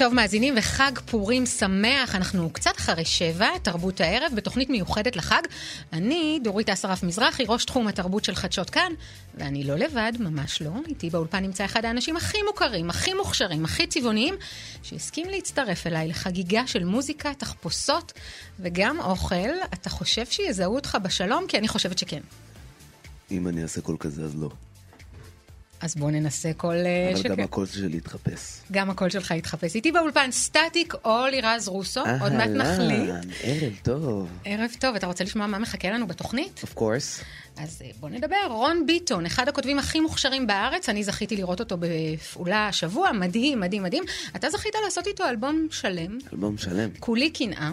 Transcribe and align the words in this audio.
טוב 0.00 0.14
מאזינים 0.14 0.54
וחג 0.56 0.92
פורים 1.06 1.46
שמח, 1.46 2.14
אנחנו 2.14 2.50
קצת 2.50 2.76
אחרי 2.76 3.04
שבע, 3.04 3.58
תרבות 3.62 4.00
הערב, 4.00 4.32
בתוכנית 4.34 4.70
מיוחדת 4.70 5.16
לחג. 5.16 5.42
אני 5.92 6.40
דורית 6.44 6.70
אסרף 6.70 7.02
מזרחי, 7.02 7.44
ראש 7.48 7.64
תחום 7.64 7.88
התרבות 7.88 8.24
של 8.24 8.34
חדשות 8.34 8.70
כאן, 8.70 8.92
ואני 9.34 9.64
לא 9.64 9.76
לבד, 9.76 10.12
ממש 10.20 10.62
לא. 10.62 10.70
איתי 10.88 11.10
באולפן 11.10 11.42
נמצא 11.42 11.64
אחד 11.64 11.84
האנשים 11.84 12.16
הכי 12.16 12.38
מוכרים, 12.42 12.90
הכי 12.90 13.14
מוכשרים, 13.14 13.64
הכי 13.64 13.86
צבעוניים, 13.86 14.34
שהסכים 14.82 15.28
להצטרף 15.28 15.86
אליי 15.86 16.08
לחגיגה 16.08 16.66
של 16.66 16.84
מוזיקה, 16.84 17.34
תחפושות 17.34 18.12
וגם 18.60 19.00
אוכל. 19.00 19.50
אתה 19.74 19.90
חושב 19.90 20.26
שיזהו 20.26 20.74
אותך 20.74 20.98
בשלום? 21.02 21.46
כי 21.48 21.58
אני 21.58 21.68
חושבת 21.68 21.98
שכן. 21.98 22.20
אם 23.30 23.48
אני 23.48 23.62
אעשה 23.62 23.80
קול 23.80 23.96
כזה, 24.00 24.24
אז 24.24 24.36
לא. 24.36 24.50
אז 25.80 25.94
בואו 25.94 26.10
ננסה 26.10 26.52
קול 26.56 26.76
אה, 26.76 27.10
אבל 27.12 27.16
שכן. 27.20 27.28
גם 27.34 27.40
הקול 27.40 27.66
שלי 27.66 27.96
יתחפש. 27.96 28.60
גם 28.72 28.90
הקול 28.90 29.10
שלך 29.10 29.30
יתחפש. 29.30 29.74
איתי 29.74 29.92
באולפן 29.92 30.30
סטטיק 30.30 30.94
או 31.04 31.26
לירז 31.30 31.68
רוסו, 31.68 32.00
עוד 32.20 32.32
מעט 32.32 32.48
נחליט. 32.50 33.10
אהלן, 33.10 33.20
ערב 33.42 33.72
טוב. 33.82 34.28
ערב 34.44 34.70
טוב, 34.78 34.94
אתה 34.94 35.06
רוצה 35.06 35.24
לשמוע 35.24 35.46
מה 35.46 35.58
מחכה 35.58 35.90
לנו 35.90 36.06
בתוכנית? 36.06 36.64
Of 36.64 36.78
course. 36.78 37.24
אז 37.56 37.82
אה, 37.84 37.90
בוא 38.00 38.08
נדבר. 38.08 38.36
רון 38.48 38.86
ביטון, 38.86 39.26
אחד 39.26 39.48
הכותבים 39.48 39.78
הכי 39.78 40.00
מוכשרים 40.00 40.46
בארץ, 40.46 40.88
אני 40.88 41.04
זכיתי 41.04 41.36
לראות 41.36 41.60
אותו 41.60 41.76
בפעולה 41.80 42.68
השבוע, 42.68 43.12
מדהים, 43.12 43.60
מדהים, 43.60 43.82
מדהים. 43.82 44.04
אתה 44.36 44.50
זכית 44.50 44.74
לעשות 44.84 45.06
איתו 45.06 45.24
אלבום 45.28 45.66
שלם, 45.70 46.18
אלבום 46.32 46.58
שלם. 46.58 46.90
כולי 47.00 47.30
קנאה. 47.30 47.70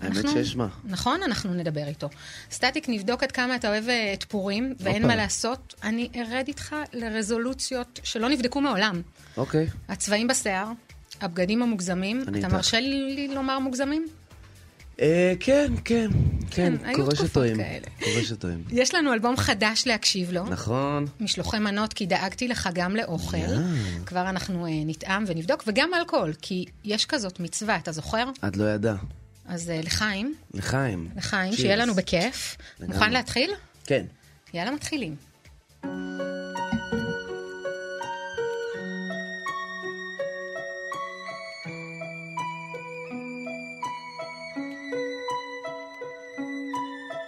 האמת 0.00 0.16
אנחנו- 0.16 0.30
שיש 0.30 0.56
מה. 0.56 0.68
נכון, 0.84 1.20
אנחנו 1.22 1.54
נדבר 1.54 1.86
איתו. 1.86 2.08
סטטיק, 2.50 2.88
נבדוק 2.88 3.22
עד 3.22 3.32
כמה 3.32 3.56
אתה 3.56 3.68
אוהב 3.68 3.88
אה, 3.88 4.12
את 4.12 4.24
פורים, 4.24 4.74
ואין. 4.80 5.06
מה 5.06 5.16
לעשות. 5.16 5.74
אני 5.82 6.08
ארד 6.16 6.44
איתך 6.48 6.76
לרזולוציות 6.92 8.00
שלא 8.04 8.28
נבדקו 8.28 8.60
מעולם. 8.60 9.02
אוקיי. 9.36 9.66
הצבעים 9.88 10.28
בשיער, 10.28 10.68
הבגדים 11.20 11.62
המוגזמים. 11.62 12.22
אתה 12.22 12.36
איתך. 12.36 12.52
מרשה 12.52 12.80
לי 12.80 13.28
לומר 13.34 13.58
מוגזמים? 13.58 14.06
אה, 15.00 15.32
כן, 15.40 15.72
כן, 15.84 16.10
כן. 16.50 16.74
היו 16.84 16.96
קורה 16.96 17.16
שטועים. 17.16 17.56
קורה 18.04 18.22
שטועים. 18.24 18.64
יש 18.82 18.94
לנו 18.94 19.12
אלבום 19.12 19.36
חדש 19.36 19.82
להקשיב 19.86 20.32
לו. 20.32 20.44
נכון. 20.44 21.04
משלוחי 21.20 21.58
מנות, 21.58 21.92
כי 21.92 22.06
דאגתי 22.06 22.48
לך 22.48 22.68
גם 22.74 22.96
לאוכל. 22.96 23.36
כבר 24.06 24.28
אנחנו 24.28 24.66
אה, 24.66 24.70
נטעם 24.86 25.24
ונבדוק, 25.26 25.64
וגם 25.66 25.90
אלכוהול, 25.94 26.32
כי 26.42 26.64
יש 26.84 27.06
כזאת 27.06 27.40
מצווה, 27.40 27.76
אתה 27.76 27.92
זוכר? 27.92 28.24
את 28.48 28.56
לא 28.56 28.64
ידע. 28.64 28.94
אז 29.48 29.70
אה, 29.70 29.80
לחיים, 29.82 30.34
לחיים. 30.54 31.08
לחיים, 31.16 31.52
Cheers. 31.52 31.56
שיהיה 31.56 31.76
לנו 31.76 31.94
בכיף. 31.94 32.56
לגמרי. 32.80 32.94
מוכן 32.94 33.12
להתחיל? 33.12 33.50
כן. 33.84 34.04
יאללה, 34.54 34.70
מתחילים. 34.70 35.16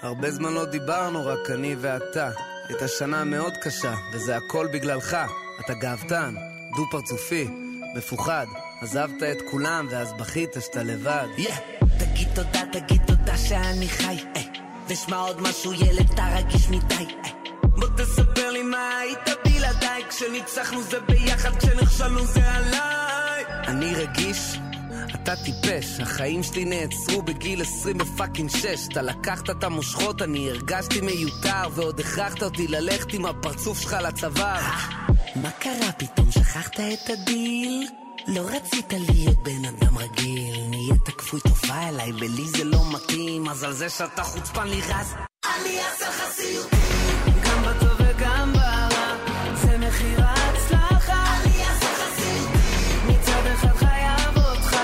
הרבה 0.02 0.30
זמן 0.30 0.52
לא 0.52 0.64
דיברנו, 0.64 1.26
רק 1.26 1.50
אני 1.50 1.76
ואתה. 1.80 2.30
הייתה 2.68 2.88
שנה 2.88 3.24
מאוד 3.24 3.52
קשה, 3.62 3.94
וזה 4.12 4.36
הכל 4.36 4.66
בגללך. 4.72 5.16
אתה 5.60 5.74
גאוותן, 5.74 6.34
דו-פרצופי, 6.76 7.48
מפוחד. 7.96 8.46
עזבת 8.82 9.22
את 9.22 9.38
כולם, 9.50 9.86
ואז 9.90 10.12
בכית 10.12 10.50
שאתה 10.60 10.82
לבד. 10.82 11.26
יא, 11.38 11.50
תגיד 12.18 12.34
תודה, 12.34 12.62
תגיד 12.72 13.02
תודה 13.06 13.36
שאני 13.36 13.88
חי. 13.88 14.16
אה, 14.36 14.42
ושמע 14.88 15.16
עוד 15.16 15.40
משהו, 15.40 15.72
ילד, 15.72 16.10
אתה 16.14 16.28
רגיש 16.36 16.68
מדי. 16.68 16.94
אה, 16.94 17.30
בוא 17.62 17.88
תספר 17.96 18.50
לי 18.50 18.62
מה 18.62 18.98
היית 18.98 19.28
בלעדיי, 19.44 20.02
כשניצחנו 20.08 20.82
זה 20.82 21.00
ביחד, 21.00 21.56
כשנכשלנו 21.56 22.26
זה 22.26 22.52
עליי. 22.52 23.44
אני 23.66 23.94
רגיש, 23.94 24.58
אתה 25.14 25.36
טיפש, 25.36 26.00
החיים 26.00 26.42
שלי 26.42 26.64
נעצרו 26.64 27.22
בגיל 27.22 27.62
20 27.62 27.98
ב 27.98 28.05
fucking 28.05 28.50
6. 28.50 28.88
אתה 28.88 29.02
לקחת 29.02 29.50
את 29.50 29.64
המושכות, 29.64 30.22
אני 30.22 30.50
הרגשתי 30.50 31.00
מיותר, 31.00 31.68
ועוד 31.74 32.00
הכרחת 32.00 32.42
אותי 32.42 32.68
ללכת 32.68 33.12
עם 33.12 33.26
הפרצוף 33.26 33.80
שלך 33.80 33.96
לצוואר. 34.02 34.60
מה 35.36 35.50
קרה 35.50 35.92
פתאום, 35.98 36.32
שכחת 36.32 36.80
את 36.80 37.10
הדיל? 37.10 37.88
לא 38.28 38.40
רצית 38.40 38.92
להיות 38.92 39.38
בן 39.42 39.64
אדם 39.64 39.98
רגיל, 39.98 40.60
נהיית 40.70 41.08
כפוי 41.08 41.40
טובה 41.40 41.88
אליי, 41.88 42.12
ולי 42.12 42.48
זה 42.48 42.64
לא 42.64 42.78
מתאים, 42.92 43.44
מזל 43.44 43.72
זה 43.72 43.88
שאתה 43.88 44.22
חוצפן 44.22 44.68
לירז. 44.68 45.14
אני 45.44 45.78
אעשה 45.78 46.08
לך 46.08 46.22
סיוט. 46.30 46.66
גם 47.44 47.62
בטוב 47.62 47.96
וגם 47.98 48.52
ברע, 48.52 49.16
זה 49.54 49.78
מחיר 49.78 50.20
ההצלחה. 50.24 51.40
אני 51.40 51.60
אעשה 51.60 51.86
לך 51.92 52.20
סיוט. 52.20 52.50
מצד 53.06 53.46
אחד 53.54 53.76
חייב 53.76 54.36
אותך, 54.36 54.76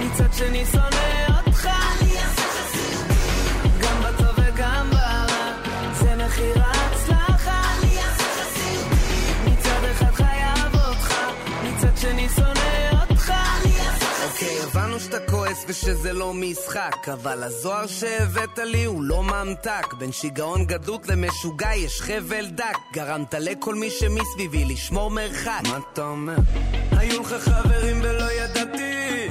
מצד 0.00 0.32
שני 0.32 0.64
שונא 0.66 1.31
כועס 15.52 15.64
ושזה 15.68 16.12
לא 16.12 16.34
משחק, 16.34 17.08
אבל 17.12 17.42
הזוהר 17.42 17.86
שהבאת 17.86 18.58
לי 18.58 18.84
הוא 18.84 19.02
לא 19.02 19.22
ממתק. 19.22 19.94
בין 19.98 20.12
שיגעון 20.12 20.66
גדלות 20.66 21.08
למשוגע 21.08 21.74
יש 21.74 22.00
חבל 22.02 22.46
דק. 22.46 22.76
גרמת 22.92 23.34
לכל 23.34 23.74
מי 23.74 23.90
שמסביבי 23.90 24.64
לשמור 24.64 25.10
מרחק. 25.10 25.60
מה 25.68 25.78
אתה 25.92 26.02
אומר? 26.02 26.36
היו 26.90 27.20
לך 27.20 27.32
חברים 27.32 28.00
ולא 28.02 28.32
ידעתי, 28.32 29.28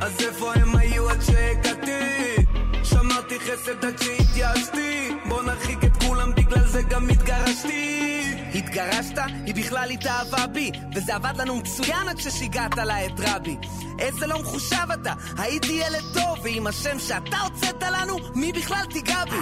אז 0.00 0.12
איפה 0.20 0.54
הם 0.54 0.76
היו 0.76 1.10
עד 1.10 1.20
שהגעתי? 1.22 2.36
שמרתי 2.84 3.38
חסד 3.40 3.84
עד 3.84 4.02
שהתייאשתי, 4.02 5.10
בוא 5.28 5.42
נרחיק 5.42 5.84
את 5.84 6.02
כולם 6.06 6.34
בגלל 6.34 6.66
זה 6.66 6.82
גם 6.82 7.08
התגרשתי. 7.08 8.19
התגרשת? 8.54 9.18
היא 9.46 9.54
בכלל 9.54 9.90
התאהבה 9.90 10.46
בי 10.46 10.70
וזה 10.94 11.14
עבד 11.14 11.32
לנו 11.36 11.56
מצוין 11.56 12.08
עד 12.08 12.18
ששיגעת 12.18 12.76
לה 12.76 13.06
את 13.06 13.12
רבי 13.18 13.56
איזה 13.98 14.26
לא 14.26 14.38
מחושב 14.38 14.90
אתה, 14.92 15.12
הייתי 15.38 15.72
ילד 15.72 16.04
טוב 16.14 16.38
ועם 16.42 16.66
השם 16.66 16.98
שאתה 16.98 17.36
הוצאת 17.38 17.82
לנו, 17.82 18.18
מי 18.34 18.52
בכלל 18.52 18.84
תיגע 18.92 19.24
בי? 19.24 19.36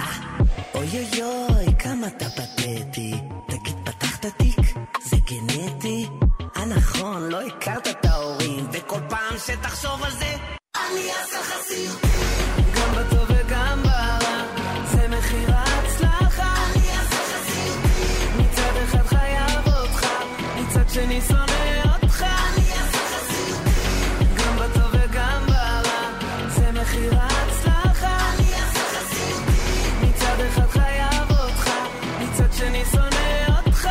אוי 0.75 0.87
אוי 0.87 1.23
אוי, 1.23 1.75
כמה 1.79 2.07
אתה 2.07 2.25
פתטי. 2.29 3.13
תגיד, 3.47 3.75
פתחת 3.83 4.25
תיק? 4.25 4.59
זה 5.03 5.17
גנטי? 5.17 6.07
אה 6.57 6.65
נכון, 6.65 7.29
לא 7.29 7.41
הכרת 7.41 7.87
את 7.87 8.05
ההורים, 8.05 8.67
וכל 8.71 8.99
פעם 9.09 9.37
שתחשוב 9.45 10.03
על 10.03 10.11
זה, 10.11 10.35
אני 10.75 11.09
אעשה 11.19 11.39
לך 11.39 11.53
סיוט. 11.67 12.48
שני 20.93 21.21
שונא 21.27 21.93
אותך. 21.93 22.25
גם 24.37 24.57
בטוב 24.57 24.91
וגם 24.91 25.45
ברע, 25.47 26.11
זה 26.49 26.71
מחיר 26.71 27.13
ההצלחה. 27.19 28.17
מצד 30.01 30.35
אחד 30.49 30.69
חייב 30.69 31.29
אותך, 31.29 31.71
מצד 32.19 32.53
שני 32.57 32.83
שונא 32.91 33.57
אותך. 33.57 33.89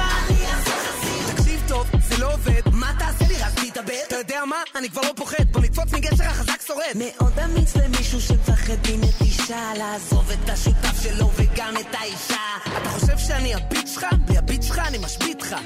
תקשיב 1.26 1.62
טוב, 1.68 1.86
זה 2.08 2.18
לא 2.18 2.32
עובד. 2.32 2.60
מה 2.72 2.92
תעשה 2.98 3.24
לי? 3.28 3.34
רק 3.42 3.52
תתאבד? 3.54 3.94
אתה 4.06 4.16
יודע 4.16 4.44
מה? 4.44 4.56
אני 4.78 4.90
כבר 4.90 5.02
לא 5.02 5.12
פוחד, 5.16 5.44
בוא 5.52 5.60
נקפוץ 5.60 5.92
מגשר 5.92 6.24
החזק 6.24 6.62
שורד. 6.66 6.82
מאוד 6.94 7.38
אמיץ 7.38 7.76
למישהו 7.76 8.20
שמפחד 8.20 8.90
מנטישה 8.90 9.72
לעזוב 9.78 10.30
את 10.30 10.48
השותף 10.48 11.02
שלו 11.02 11.30
וגם 11.36 11.74
את 11.80 11.94
האישה 11.98 12.38
אתה 12.82 12.88
חושב 12.88 13.18
שאני 13.18 13.54
הביט 13.54 13.86
שלך? 13.88 14.06
בלי 14.26 14.38
הביט 14.38 14.62
שלך 14.62 14.78
אני 14.78 14.98
משבית 14.98 15.42
לך. 15.42 15.56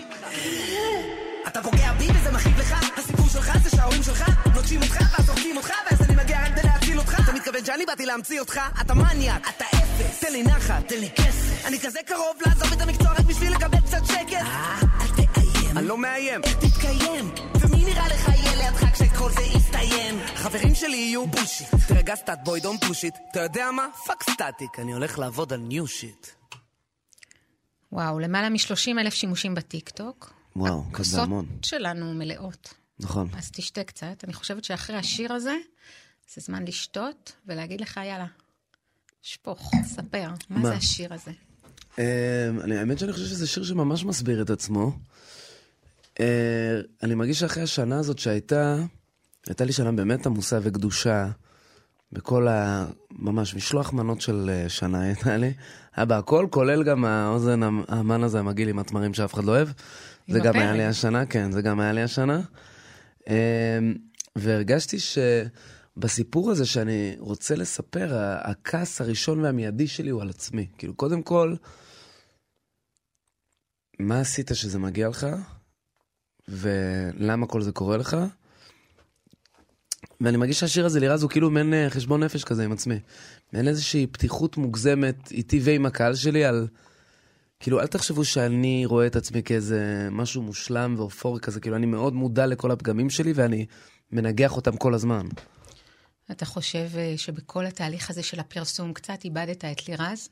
אתה 1.53 1.63
פוגע 1.63 1.93
בי 1.93 2.09
וזה 2.15 2.33
מכאיב 2.33 2.59
לך? 2.59 2.75
הסיפור 2.99 3.29
שלך 3.29 3.59
זה 3.59 3.71
שההורים 3.71 4.03
שלך 4.03 4.25
נוטשים 4.55 4.83
אותך 4.83 5.01
ואז 5.13 5.27
זורקים 5.27 5.57
אותך 5.57 5.73
ואז 5.91 6.03
אני 6.03 6.17
מגיע 6.17 6.41
רק 6.45 6.53
כדי 6.53 6.69
להציל 6.69 6.99
אותך 6.99 7.21
אתה 7.25 7.33
מתכוון 7.33 7.65
שאני 7.65 7.87
באתי 7.87 8.07
להמציא 8.07 8.41
אותך? 8.41 8.61
אתה 8.81 8.95
מניאק 8.95 9.49
אתה 9.57 9.65
אפס 9.65 10.21
תן 10.21 10.33
לי 10.33 10.43
נחת 10.43 10.89
תן 10.89 10.99
לי 11.01 11.11
כסף 11.11 11.67
אני 11.67 11.79
כזה 11.79 11.99
קרוב 12.07 12.37
לעזוב 12.47 12.73
את 12.73 12.81
המקצוע 12.81 13.13
רק 13.13 13.21
בשביל 13.21 13.53
לקבל 13.53 13.81
קצת 13.81 14.07
שקט 14.07 14.33
אה, 14.33 14.81
אל 15.01 15.25
תאיים 15.27 15.79
אני 15.79 15.89
לא 15.89 15.99
מאיים 15.99 16.41
איך 16.45 16.57
תתקיים? 16.57 17.31
ומי 17.61 17.85
נראה 17.85 18.09
לך 18.09 18.29
יהיה 18.29 18.57
לידך 18.57 18.85
כשכל 18.93 19.31
זה 19.31 19.43
יסתיים? 19.43 20.21
חברים 20.35 20.75
שלי 20.75 20.97
יהיו 20.97 21.27
bullshit 21.27 21.69
תרגע 21.89 22.15
סטאט 22.15 22.39
boy 22.45 22.61
don't 22.61 22.77
push 22.79 23.03
it 23.03 23.15
אתה 23.31 23.41
יודע 23.41 23.71
מה? 23.71 23.87
fuck 24.07 24.23
סטטיק 24.23 24.79
אני 24.79 24.93
הולך 24.93 25.19
לעבוד 25.19 25.53
על 25.53 25.61
new 25.61 25.87
shit 25.87 26.27
וואו, 27.93 28.19
למעלה 28.19 28.49
מ-30 28.49 29.01
אלף 29.01 29.15
שימושים 29.15 29.55
בטיקטוק. 29.55 30.42
וואו, 30.57 30.83
כזה 30.83 30.93
הכוסות 30.93 31.21
המון. 31.21 31.47
שלנו 31.63 32.15
מלאות. 32.15 32.75
נכון. 33.01 33.29
אז 33.39 33.51
תשתה 33.51 33.85
קצת. 33.85 34.25
אני 34.25 34.33
חושבת 34.33 34.65
שאחרי 34.65 34.97
השיר 34.97 35.33
הזה, 35.33 35.55
זה 36.35 36.41
זמן 36.45 36.65
לשתות 36.65 37.33
ולהגיד 37.47 37.81
לך, 37.81 37.97
יאללה, 37.97 38.27
שפוך, 39.23 39.71
ספר. 39.87 40.29
מה, 40.51 40.59
מה? 40.59 40.69
זה 40.69 40.75
השיר 40.75 41.15
הזה? 41.15 41.31
אה, 41.99 42.05
אני- 42.65 42.77
האמת 42.79 42.99
שאני 42.99 43.13
חושב 43.13 43.25
שזה 43.25 43.47
שיר 43.47 43.65
שממש 43.65 44.05
מסביר 44.05 44.43
את 44.43 44.51
עצמו. 44.51 44.93
אה, 46.21 46.81
אני 47.03 47.15
מרגיש 47.15 47.41
שאחרי 47.41 47.63
השנה 47.63 47.99
הזאת 47.99 48.19
שהייתה, 48.19 48.77
הייתה 49.47 49.65
לי 49.65 49.73
שנה 49.73 49.93
באמת 49.93 50.27
עמוסה 50.27 50.59
וגדושה. 50.63 51.29
בכל 52.13 52.49
ה... 52.49 52.87
ממש 53.11 53.55
משלוח 53.55 53.93
מנות 53.93 54.21
של 54.21 54.51
אה, 54.53 54.69
שנה 54.69 55.01
הייתה 55.01 55.37
לי. 55.37 55.55
היה 55.97 56.05
בה 56.07 56.19
הכל, 56.19 56.47
כולל 56.51 56.83
גם 56.85 57.05
האוזן 57.05 57.63
המ- 57.63 57.85
המן 57.89 58.23
הזה 58.23 58.39
המגעיל 58.39 58.69
עם 58.69 58.79
התמרים 58.79 59.15
שאף 59.15 59.35
אחד 59.35 59.45
לא 59.45 59.53
אוהב. 59.53 59.69
זה 60.29 60.41
גם 60.41 60.55
היה. 60.55 60.73
לי 60.73 60.85
השנה, 60.85 61.27
כן, 61.27 61.53
זה 61.53 61.63
גם 61.63 61.81
היה 61.81 61.93
לי 61.93 62.03
השנה. 62.03 62.41
אה, 63.29 63.79
והרגשתי 64.37 64.97
שבסיפור 64.99 66.51
הזה 66.51 66.67
שאני 66.67 67.17
רוצה 67.19 67.55
לספר, 67.55 68.11
הכעס 68.43 69.01
הראשון 69.01 69.41
והמיידי 69.41 69.87
שלי 69.87 70.11
הוא 70.11 70.23
על 70.23 70.31
עצמי. 70.31 70.67
כאילו, 70.79 70.95
קודם 70.95 71.23
כל, 71.23 71.55
מה 73.99 74.21
עשית 74.21 74.51
שזה 74.55 74.79
מגיע 74.79 75.09
לך, 75.09 75.27
ולמה 76.49 77.47
כל 77.47 77.63
זה 77.63 77.73
קורה 77.73 77.97
לך. 77.97 78.17
ואני 80.21 80.37
מרגיש 80.37 80.61
שהשיר 80.61 80.87
הזה 80.87 81.01
לירז 81.01 81.23
הוא 81.23 81.31
כאילו 81.31 81.51
מעין 81.51 81.75
אה, 81.75 81.91
חשבון 81.91 82.23
נפש 82.23 82.45
כזה 82.45 82.65
עם 82.65 82.73
עצמי. 82.73 83.01
מעין 83.53 83.69
איזושהי 83.69 84.07
פתיחות 84.07 84.57
מוגזמת 84.57 85.31
איתי 85.31 85.61
ועם 85.63 85.87
הקהל 85.87 86.15
שלי 86.15 86.45
על... 86.45 86.69
כאילו, 87.63 87.81
אל 87.81 87.87
תחשבו 87.87 88.25
שאני 88.25 88.87
רואה 88.87 89.07
את 89.07 89.17
עצמי 89.17 89.43
כאיזה 89.43 90.09
משהו 90.11 90.43
מושלם 90.43 90.95
ואופורי 90.99 91.41
כזה, 91.41 91.61
כאילו, 91.61 91.77
אני 91.77 91.87
מאוד 91.87 92.15
מודע 92.15 92.47
לכל 92.47 92.71
הפגמים 92.71 93.11
שלי 93.11 93.33
ואני 93.33 93.67
מנגח 94.13 94.57
אותם 94.57 94.77
כל 94.77 94.95
הזמן. 94.95 95.27
אתה 96.31 96.45
חושב 96.45 96.89
אה, 96.97 97.15
שבכל 97.17 97.67
התהליך 97.67 98.11
הזה 98.11 98.23
של 98.23 98.41
הפרסום 98.41 98.93
קצת 98.93 99.25
איבדת 99.25 99.65
את 99.65 99.89
לירז? 99.89 100.29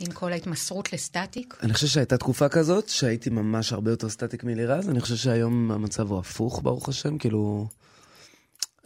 עם 0.00 0.12
כל 0.12 0.32
ההתמסרות 0.32 0.92
לסטטיק? 0.92 1.58
אני 1.62 1.74
חושב 1.74 1.86
שהייתה 1.86 2.16
תקופה 2.16 2.48
כזאת 2.48 2.88
שהייתי 2.88 3.30
ממש 3.30 3.72
הרבה 3.72 3.90
יותר 3.90 4.08
סטטיק 4.08 4.44
מלירז, 4.44 4.88
אני 4.88 5.00
חושב 5.00 5.16
שהיום 5.16 5.70
המצב 5.70 6.10
הוא 6.10 6.18
הפוך, 6.18 6.60
ברוך 6.62 6.88
השם, 6.88 7.18
כאילו... 7.18 7.68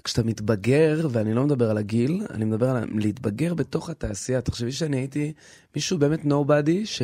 כשאתה 0.05 0.23
מתבגר, 0.23 1.09
ואני 1.11 1.35
לא 1.35 1.45
מדבר 1.45 1.71
על 1.71 1.79
הגיל, 1.79 2.23
אני 2.31 2.45
מדבר 2.45 2.71
על 2.71 2.85
להתבגר 2.95 3.55
בתוך 3.55 3.91
התעשייה. 3.91 4.41
תחשבי 4.41 4.73
שאני 4.73 4.97
הייתי 4.97 5.33
מישהו 5.75 5.99
באמת 5.99 6.25
נובדי, 6.25 6.87
ש... 6.87 7.03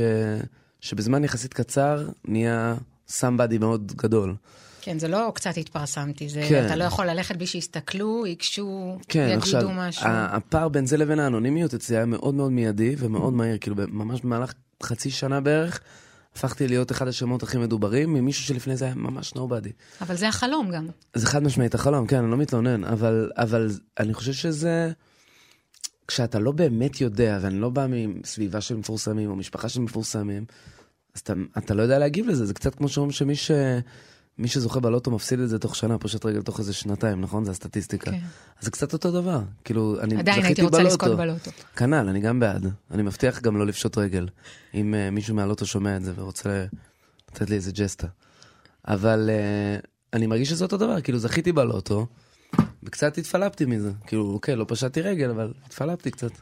שבזמן 0.81 1.25
יחסית 1.25 1.55
קצר 1.55 2.09
נהיה 2.25 2.75
סאמבדי 3.09 3.59
מאוד 3.59 3.93
גדול. 3.97 4.35
כן, 4.83 4.99
זה 4.99 5.09
לא 5.09 5.33
קצת 5.35 5.57
התפרסמתי, 5.57 6.29
זה 6.29 6.43
כן. 6.49 6.67
אתה 6.67 6.77
לא 6.77 6.85
יכול 6.85 7.07
ללכת 7.07 7.37
בלי 7.37 7.47
שיסתכלו, 7.47 8.27
ייגשו, 8.27 8.99
כן, 9.09 9.25
יגידו 9.27 9.39
עכשיו, 9.39 9.69
משהו. 9.73 10.07
ה- 10.07 10.37
הפער 10.37 10.69
בין 10.69 10.87
זה 10.87 10.97
לבין 10.97 11.19
האנונימיות 11.21 11.75
אצלי 11.75 11.97
היה 11.97 12.07
מאוד 12.07 12.35
מאוד 12.35 12.53
מיידי 12.53 12.95
ומאוד 12.99 13.33
מהיר, 13.33 13.59
כאילו 13.61 13.77
ממש 13.89 14.21
במהלך 14.21 14.53
חצי 14.83 15.11
שנה 15.11 15.41
בערך, 15.41 15.81
הפכתי 16.37 16.69
להיות 16.69 16.93
אחד 16.93 17.09
השמות 17.09 17.43
הכי 17.43 17.59
מדוברים 17.59 18.15
ממישהו 18.15 18.45
שלפני 18.45 18.77
זה 18.77 18.85
היה 18.85 18.95
ממש 18.95 19.35
נובדי. 19.35 19.71
אבל 20.01 20.17
זה 20.17 20.29
החלום 20.29 20.71
גם. 20.71 20.87
זה 21.15 21.27
חד 21.27 21.43
משמעית 21.43 21.75
החלום, 21.75 22.07
כן, 22.07 22.17
אני 22.17 22.31
לא 22.31 22.37
מתלונן, 22.37 22.85
אבל, 22.85 23.31
אבל 23.37 23.71
אני 24.01 24.15
חושב 24.15 24.33
שזה... 24.33 24.91
כשאתה 26.11 26.39
לא 26.39 26.53
באמת 26.53 27.01
יודע, 27.01 27.39
ואני 27.43 27.61
לא 27.61 27.71
בא 27.71 27.87
מסביבה 27.89 28.61
של 28.61 28.77
מפורסמים 28.77 29.31
או 29.31 29.37
משפחה 29.37 29.69
של 29.69 29.81
מפורסמים, 29.81 30.45
אז 31.15 31.21
אתה, 31.21 31.33
אתה 31.59 31.75
לא 31.75 31.83
יודע 31.83 31.99
להגיב 31.99 32.27
לזה, 32.29 32.47
זה 32.47 32.55
קצת 32.55 32.75
כמו 32.75 32.89
שאומרים 32.89 33.13
שמי 33.13 33.37
ש... 33.37 33.51
מי 34.39 34.49
שזוכה 34.49 34.81
בלוטו 34.81 35.11
מפסיד 35.11 35.41
את 35.41 35.49
זה 35.49 35.59
תוך 35.59 35.77
שנה, 35.77 35.99
פושט 35.99 36.25
רגל 36.25 36.43
תוך 36.43 36.59
איזה 36.59 36.73
שנתיים, 36.73 37.21
נכון? 37.21 37.45
זה 37.45 37.51
הסטטיסטיקה. 37.51 38.11
כן. 38.11 38.19
אז 38.59 38.65
זה 38.65 38.71
קצת 38.71 38.93
אותו 38.93 39.11
דבר. 39.11 39.41
כאילו, 39.65 40.01
אני 40.01 40.17
עדיין 40.17 40.45
הייתי 40.45 40.47
זכיתי 40.47 40.63
רוצה 40.63 40.79
בלוטו. 40.79 40.95
לזכות 40.95 41.17
בלוטו. 41.17 41.51
כנ"ל, 41.77 42.09
אני 42.09 42.21
גם 42.21 42.41
בעד. 42.41 42.67
אני 42.91 43.03
מבטיח 43.03 43.41
גם 43.41 43.57
לא 43.57 43.67
לפשוט 43.67 43.99
רגל, 43.99 44.29
אם 44.75 44.95
uh, 44.95 45.15
מישהו 45.15 45.35
מהלוטו 45.35 45.67
שומע 45.67 45.97
את 45.97 46.05
זה 46.05 46.13
ורוצה 46.17 46.67
לתת 47.31 47.51
לי 47.51 47.57
איזה 47.57 47.73
ג'סטה. 47.73 48.07
אבל 48.89 49.31
uh, 49.31 49.87
אני 50.13 50.27
מרגיש 50.27 50.49
שזה 50.49 50.65
אותו 50.65 50.77
דבר, 50.77 51.01
כאילו 51.01 51.19
זכיתי 51.19 51.53
בלוטו, 51.53 52.07
וקצת 52.83 53.19
התפלפתי 53.19 53.65
מזה. 53.65 53.93
כאילו, 54.07 54.31
אוקיי, 54.33 54.57
לא 54.57 54.65
פשטתי 54.69 55.01
רגל, 55.01 55.31
אבל 55.31 55.53
התפלפתי 55.65 56.11
קצת. 56.11 56.33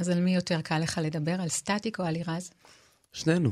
אז 0.00 0.08
על 0.08 0.20
מי 0.20 0.34
יותר 0.34 0.60
קל 0.60 0.78
לך 0.78 1.00
לדבר, 1.02 1.40
על 1.40 1.48
סטטיק 1.48 1.98
או 1.98 2.04
על 2.04 2.12
לירז? 2.12 2.50
שנינו, 3.12 3.50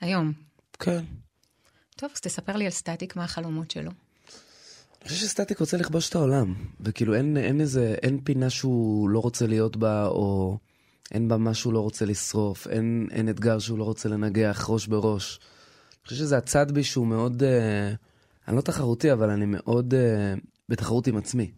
היום. 0.00 0.32
כן. 0.78 1.04
טוב, 1.96 2.10
אז 2.14 2.20
תספר 2.20 2.56
לי 2.56 2.64
על 2.64 2.70
סטטיק, 2.70 3.16
מה 3.16 3.24
החלומות 3.24 3.70
שלו. 3.70 3.90
אני 3.90 5.08
חושב 5.08 5.26
שסטטיק 5.26 5.58
רוצה 5.60 5.76
לכבוש 5.76 6.08
את 6.08 6.14
העולם, 6.14 6.54
וכאילו 6.80 7.14
אין, 7.14 7.36
אין 7.36 7.60
איזה, 7.60 7.94
אין 8.02 8.20
פינה 8.24 8.50
שהוא 8.50 9.08
לא 9.08 9.18
רוצה 9.18 9.46
להיות 9.46 9.76
בה, 9.76 10.06
או 10.06 10.58
אין 11.12 11.28
בה 11.28 11.36
מה 11.36 11.54
שהוא 11.54 11.72
לא 11.72 11.80
רוצה 11.80 12.04
לשרוף, 12.04 12.66
אין, 12.66 13.08
אין 13.10 13.28
אתגר 13.28 13.58
שהוא 13.58 13.78
לא 13.78 13.84
רוצה 13.84 14.08
לנגח 14.08 14.66
ראש 14.68 14.86
בראש. 14.86 15.40
אני 15.40 16.04
חושב 16.04 16.16
שזה 16.16 16.36
הצד 16.36 16.72
בי 16.72 16.84
שהוא 16.84 17.06
מאוד, 17.06 17.42
אה, 17.42 17.92
אני 18.48 18.56
לא 18.56 18.60
תחרותי, 18.60 19.12
אבל 19.12 19.30
אני 19.30 19.44
מאוד 19.46 19.94
אה, 19.94 20.34
בתחרות 20.68 21.06
עם 21.06 21.16
עצמי. 21.16 21.50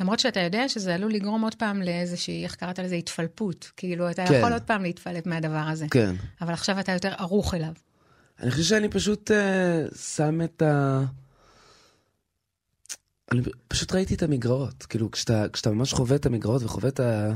למרות 0.00 0.20
שאתה 0.20 0.40
יודע 0.40 0.68
שזה 0.68 0.94
עלול 0.94 1.12
לגרום 1.12 1.42
עוד 1.42 1.54
פעם 1.54 1.82
לאיזושהי, 1.82 2.44
איך 2.44 2.54
קראת 2.54 2.78
לזה, 2.78 2.94
התפלפות. 2.94 3.70
כאילו, 3.76 4.10
אתה 4.10 4.26
כן. 4.26 4.34
יכול 4.34 4.52
עוד 4.52 4.62
פעם 4.62 4.82
להתפלפ 4.82 5.26
מהדבר 5.26 5.64
הזה. 5.68 5.86
כן. 5.90 6.14
אבל 6.40 6.52
עכשיו 6.52 6.80
אתה 6.80 6.92
יותר 6.92 7.12
ערוך 7.18 7.54
אליו. 7.54 7.72
אני 8.40 8.50
חושב 8.50 8.62
שאני 8.62 8.88
פשוט 8.88 9.30
אה, 9.30 9.84
שם 9.96 10.40
את 10.42 10.62
ה... 10.62 11.04
אני 13.32 13.42
פשוט 13.68 13.92
ראיתי 13.92 14.14
את 14.14 14.22
המגרעות. 14.22 14.82
כאילו, 14.82 15.10
כשאתה, 15.10 15.44
כשאתה 15.52 15.70
ממש 15.70 15.92
חווה 15.92 16.16
את 16.16 16.26
המגרעות 16.26 16.62
וחווה 16.62 16.88
את 16.88 17.00
ה... 17.00 17.34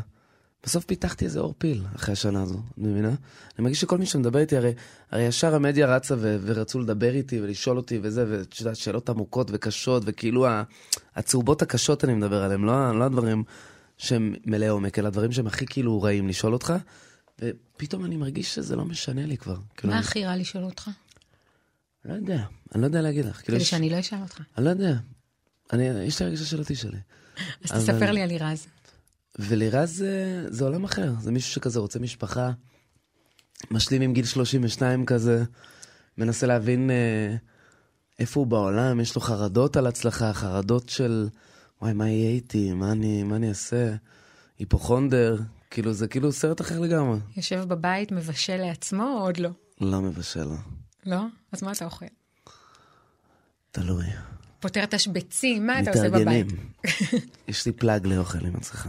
בסוף 0.65 0.85
פיתחתי 0.85 1.25
איזה 1.25 1.41
עור 1.41 1.55
פיל 1.59 1.85
אחרי 1.97 2.13
השנה 2.13 2.43
הזו, 2.43 2.59
את 2.73 2.79
מבינה? 2.79 3.09
אני 3.09 3.65
מרגיש 3.65 3.81
שכל 3.81 3.99
מי 3.99 4.07
שמדבר 4.07 4.39
איתי, 4.39 4.57
הרי, 4.57 4.73
הרי 5.11 5.23
ישר 5.23 5.55
המדיה 5.55 5.97
רצה 5.97 6.15
ו- 6.19 6.39
ורצו 6.43 6.79
לדבר 6.79 7.15
איתי 7.15 7.41
ולשאול 7.41 7.77
אותי 7.77 7.99
וזה, 8.03 8.25
ואת 8.29 8.61
יודעת, 8.61 8.77
שאלות 8.77 9.09
עמוקות 9.09 9.51
וקשות, 9.53 10.03
וכאילו 10.07 10.47
הצהובות 11.17 11.63
הקשות 11.63 12.05
אני 12.05 12.15
מדבר 12.15 12.43
עליהן, 12.43 12.61
לא, 12.61 12.99
לא 12.99 13.05
הדברים 13.05 13.45
שהם 13.99 14.35
מלאי 14.47 14.69
עומק, 14.69 14.99
אלא 14.99 15.07
הדברים 15.07 15.33
שהם 15.33 15.47
הכי 15.47 15.67
כאילו 15.67 16.03
רעים 16.03 16.29
לשאול 16.29 16.53
אותך, 16.53 16.75
ופתאום 17.43 18.05
אני 18.05 18.17
מרגיש 18.17 18.55
שזה 18.55 18.77
לא 18.77 18.85
משנה 18.85 19.27
לי 19.27 19.37
כבר. 19.37 19.57
כאילו, 19.77 19.93
מה 19.93 19.99
הכי 19.99 20.25
רע 20.25 20.37
לשאול 20.37 20.65
אותך? 20.65 20.91
לא 22.05 22.15
יודע, 22.15 22.45
אני 22.75 22.81
לא 22.81 22.87
יודע 22.87 23.01
להגיד 23.01 23.25
לך. 23.25 23.43
כאילו, 23.45 23.61
שאני 23.61 23.91
לא 23.91 24.01
אשאל 24.01 24.19
אותך. 24.23 24.41
אני 24.59 24.65
לא 24.65 24.71
יודע. 24.71 24.97
אני, 25.73 25.85
יש 25.85 26.23
לי 26.23 26.27
הרגשה 26.27 26.45
של 26.45 26.59
אותי 26.59 26.77
שלי. 26.77 26.99
אז 27.65 27.73
תספר 27.73 28.11
לי 28.11 28.23
על 28.23 28.29
לירז. 28.29 28.67
ולירז 29.39 29.97
זה, 29.97 30.45
זה 30.49 30.65
עולם 30.65 30.85
אחר, 30.85 31.13
זה 31.21 31.33
מישהו 31.33 31.53
שכזה 31.53 31.81
רוצה 31.81 31.99
משפחה, 31.99 32.51
משלים 33.71 34.03
עם 34.03 34.13
גיל 34.13 34.25
32 34.25 35.07
כזה, 35.07 35.45
מנסה 36.19 36.47
להבין 36.47 36.91
אה, 36.91 37.37
איפה 38.19 38.41
הוא 38.41 38.47
בעולם, 38.47 39.01
יש 39.01 39.15
לו 39.15 39.21
חרדות 39.21 39.77
על 39.77 39.87
הצלחה, 39.87 40.33
חרדות 40.33 40.89
של 40.89 41.29
וואי, 41.83 41.93
מה 41.93 42.09
יהיה 42.09 42.31
איתי, 42.31 42.73
מה 42.73 42.93
אני, 42.93 43.23
מה 43.23 43.37
אני 43.37 43.49
אעשה, 43.49 43.95
היפוכונדר, 44.59 45.37
כאילו 45.71 45.93
זה 45.93 46.09
כאילו 46.09 46.33
סרט 46.33 46.61
אחר 46.61 46.81
לגמרי. 46.81 47.19
יושב 47.37 47.65
בבית, 47.69 48.13
מבשל 48.13 48.57
לעצמו 48.57 49.03
או 49.03 49.19
עוד 49.19 49.39
לא? 49.39 49.51
לא 49.81 50.01
מבשל, 50.03 50.49
לא? 51.07 51.21
אז 51.53 51.63
מה 51.63 51.73
אתה 51.73 51.85
אוכל? 51.85 52.07
תלוי. 53.71 54.07
פותר 54.61 54.87
תשבצים, 54.87 55.67
מה 55.67 55.81
אתה 55.81 55.91
עושה 55.91 56.09
מתארגנים. 56.09 56.47
בבית? 56.47 57.25
יש 57.49 57.67
לי 57.67 57.73
פלאג 57.73 58.07
לאוכל 58.07 58.47
אם 58.47 58.57
את 58.57 58.61
צריכה. 58.61 58.89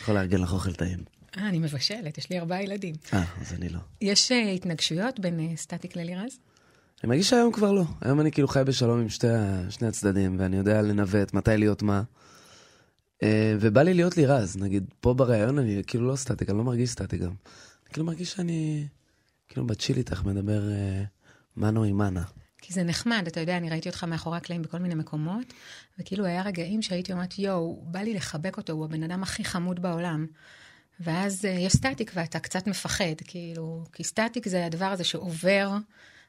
יכול 0.00 0.14
לארגן 0.14 0.40
לך 0.40 0.52
אוכל 0.52 0.72
טעים. 0.72 0.98
אה, 1.38 1.48
אני 1.48 1.58
מבשלת, 1.58 2.18
יש 2.18 2.30
לי 2.30 2.38
ארבעה 2.38 2.62
ילדים. 2.62 2.94
אה, 3.12 3.24
אז 3.40 3.52
אני 3.52 3.68
לא. 3.68 3.78
יש 4.00 4.32
אה, 4.32 4.50
התנגשויות 4.50 5.20
בין 5.20 5.40
אה, 5.40 5.56
סטטיק 5.56 5.96
ללירז? 5.96 6.38
אני 7.04 7.08
מרגיש 7.08 7.30
שהיום 7.30 7.52
כבר 7.52 7.72
לא. 7.72 7.84
היום 8.00 8.20
אני 8.20 8.32
כאילו 8.32 8.48
חי 8.48 8.62
בשלום 8.66 9.00
עם 9.00 9.08
שתי, 9.08 9.26
שני 9.70 9.88
הצדדים, 9.88 10.36
ואני 10.38 10.56
יודע 10.56 10.82
לנווט 10.82 11.34
מתי 11.34 11.56
להיות 11.56 11.82
מה. 11.82 12.02
אה, 13.22 13.56
ובא 13.60 13.82
לי 13.82 13.94
להיות 13.94 14.16
לירז, 14.16 14.56
נגיד, 14.56 14.84
פה 15.00 15.14
בריאיון 15.14 15.58
אני 15.58 15.82
כאילו 15.86 16.08
לא 16.08 16.16
סטטיק, 16.16 16.50
אני 16.50 16.58
לא 16.58 16.64
מרגיש 16.64 16.90
סטטיק 16.90 17.20
גם. 17.20 17.28
אני 17.28 17.92
כאילו 17.92 18.06
מרגיש 18.06 18.32
שאני 18.32 18.86
כאילו 19.48 19.66
בצ'יל 19.66 19.96
איתך 19.96 20.24
מדבר 20.24 20.70
אה, 20.70 21.02
מנו 21.56 21.84
עם 21.84 21.98
מנה. 21.98 22.22
כי 22.66 22.72
זה 22.72 22.82
נחמד, 22.82 23.24
אתה 23.26 23.40
יודע, 23.40 23.56
אני 23.56 23.70
ראיתי 23.70 23.88
אותך 23.88 24.04
מאחורי 24.04 24.36
הקלעים 24.36 24.62
בכל 24.62 24.78
מיני 24.78 24.94
מקומות, 24.94 25.52
וכאילו 25.98 26.24
היה 26.24 26.42
רגעים 26.42 26.82
שהייתי 26.82 27.12
אומרת, 27.12 27.38
יואו, 27.38 27.82
בא 27.86 28.00
לי 28.00 28.14
לחבק 28.14 28.56
אותו, 28.56 28.72
הוא 28.72 28.84
הבן 28.84 29.02
אדם 29.02 29.22
הכי 29.22 29.44
חמוד 29.44 29.82
בעולם. 29.82 30.26
ואז 31.00 31.44
אה, 31.44 31.48
יש 31.48 31.72
סטטיק 31.72 32.12
ואתה 32.14 32.38
קצת 32.38 32.66
מפחד, 32.66 33.14
כאילו, 33.24 33.84
כי 33.92 34.04
סטטיק 34.04 34.48
זה 34.48 34.66
הדבר 34.66 34.84
הזה 34.84 35.04
שעובר 35.04 35.70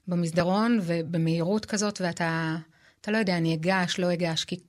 במסדרון 0.08 0.80
ובמהירות 0.84 1.66
כזאת, 1.66 2.02
ואתה 2.02 2.58
אתה 3.02 3.12
לא 3.12 3.18
יודע, 3.18 3.38
אני 3.38 3.54
אגש, 3.54 4.00
לא 4.00 4.14
אגש, 4.14 4.46
כי, 4.46 4.60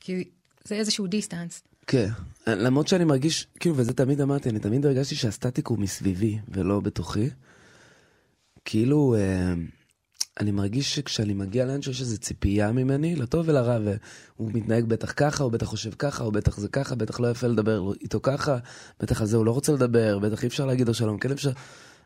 כי 0.00 0.24
זה 0.64 0.74
איזשהו 0.74 1.06
distance. 1.06 1.62
כן, 1.86 2.08
למרות 2.46 2.88
שאני 2.88 3.04
מרגיש, 3.04 3.46
כאילו, 3.60 3.76
וזה 3.76 3.92
תמיד 3.92 4.20
אמרתי, 4.20 4.48
אני 4.48 4.58
תמיד 4.58 4.86
הרגשתי 4.86 5.14
שהסטטיק 5.14 5.66
הוא 5.66 5.78
מסביבי 5.78 6.38
ולא 6.48 6.80
בתוכי. 6.80 7.30
כאילו, 8.64 9.14
אה, 9.18 9.54
אני 10.40 10.50
מרגיש 10.50 10.94
שכשאני 10.94 11.34
מגיע 11.34 11.64
לאן 11.64 11.82
שיש 11.82 12.00
איזו 12.00 12.18
ציפייה 12.18 12.72
ממני, 12.72 13.16
לטוב 13.16 13.48
ולרע, 13.48 13.78
והוא 13.84 14.50
מתנהג 14.54 14.84
בטח 14.84 15.12
ככה, 15.16 15.44
הוא 15.44 15.52
בטח 15.52 15.66
חושב 15.66 15.90
ככה, 15.98 16.24
או 16.24 16.32
בטח 16.32 16.58
זה 16.58 16.68
ככה, 16.68 16.94
בטח 16.94 17.20
לא 17.20 17.30
יפה 17.30 17.46
לדבר 17.46 17.92
איתו 18.00 18.20
ככה, 18.22 18.58
בטח 19.00 19.20
על 19.20 19.26
זה 19.26 19.36
הוא 19.36 19.46
לא 19.46 19.50
רוצה 19.50 19.72
לדבר, 19.72 20.18
בטח 20.18 20.42
אי 20.42 20.48
אפשר 20.48 20.66
להגיד 20.66 20.88
לו 20.88 20.94
שלום, 20.94 21.18
כן 21.18 21.30
אפשר... 21.30 21.50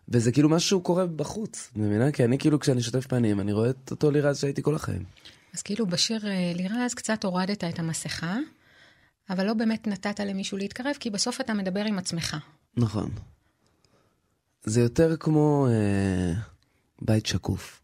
וזה 0.08 0.32
כאילו 0.32 0.49
משהו 0.49 0.80
שקורה 0.80 1.06
בחוץ, 1.06 1.70
מבינה? 1.76 2.12
כי 2.12 2.25
אני 2.25 2.38
כאילו, 2.38 2.61
כשאני 2.61 2.82
שוטף 2.82 3.06
פנים, 3.06 3.40
אני 3.40 3.52
רואה 3.52 3.70
את 3.70 3.90
אותו 3.90 4.11
לירז 4.11 4.38
שהייתי 4.38 4.62
כל 4.62 4.75
החיים. 4.75 5.04
אז 5.54 5.62
כאילו 5.62 5.87
בשיר 5.87 6.26
אה, 6.26 6.52
לירז 6.54 6.94
קצת 6.94 7.25
הורדת 7.25 7.64
את 7.64 7.78
המסכה, 7.78 8.37
אבל 9.30 9.47
לא 9.47 9.54
באמת 9.54 9.87
נתת 9.87 10.20
למישהו 10.20 10.58
להתקרב, 10.58 10.94
כי 11.00 11.11
בסוף 11.11 11.40
אתה 11.40 11.54
מדבר 11.54 11.85
עם 11.85 11.99
עצמך. 11.99 12.37
נכון. 12.76 13.11
זה 14.64 14.80
יותר 14.80 15.16
כמו 15.16 15.66
אה, 15.70 16.32
בית 17.02 17.26
שקוף, 17.26 17.80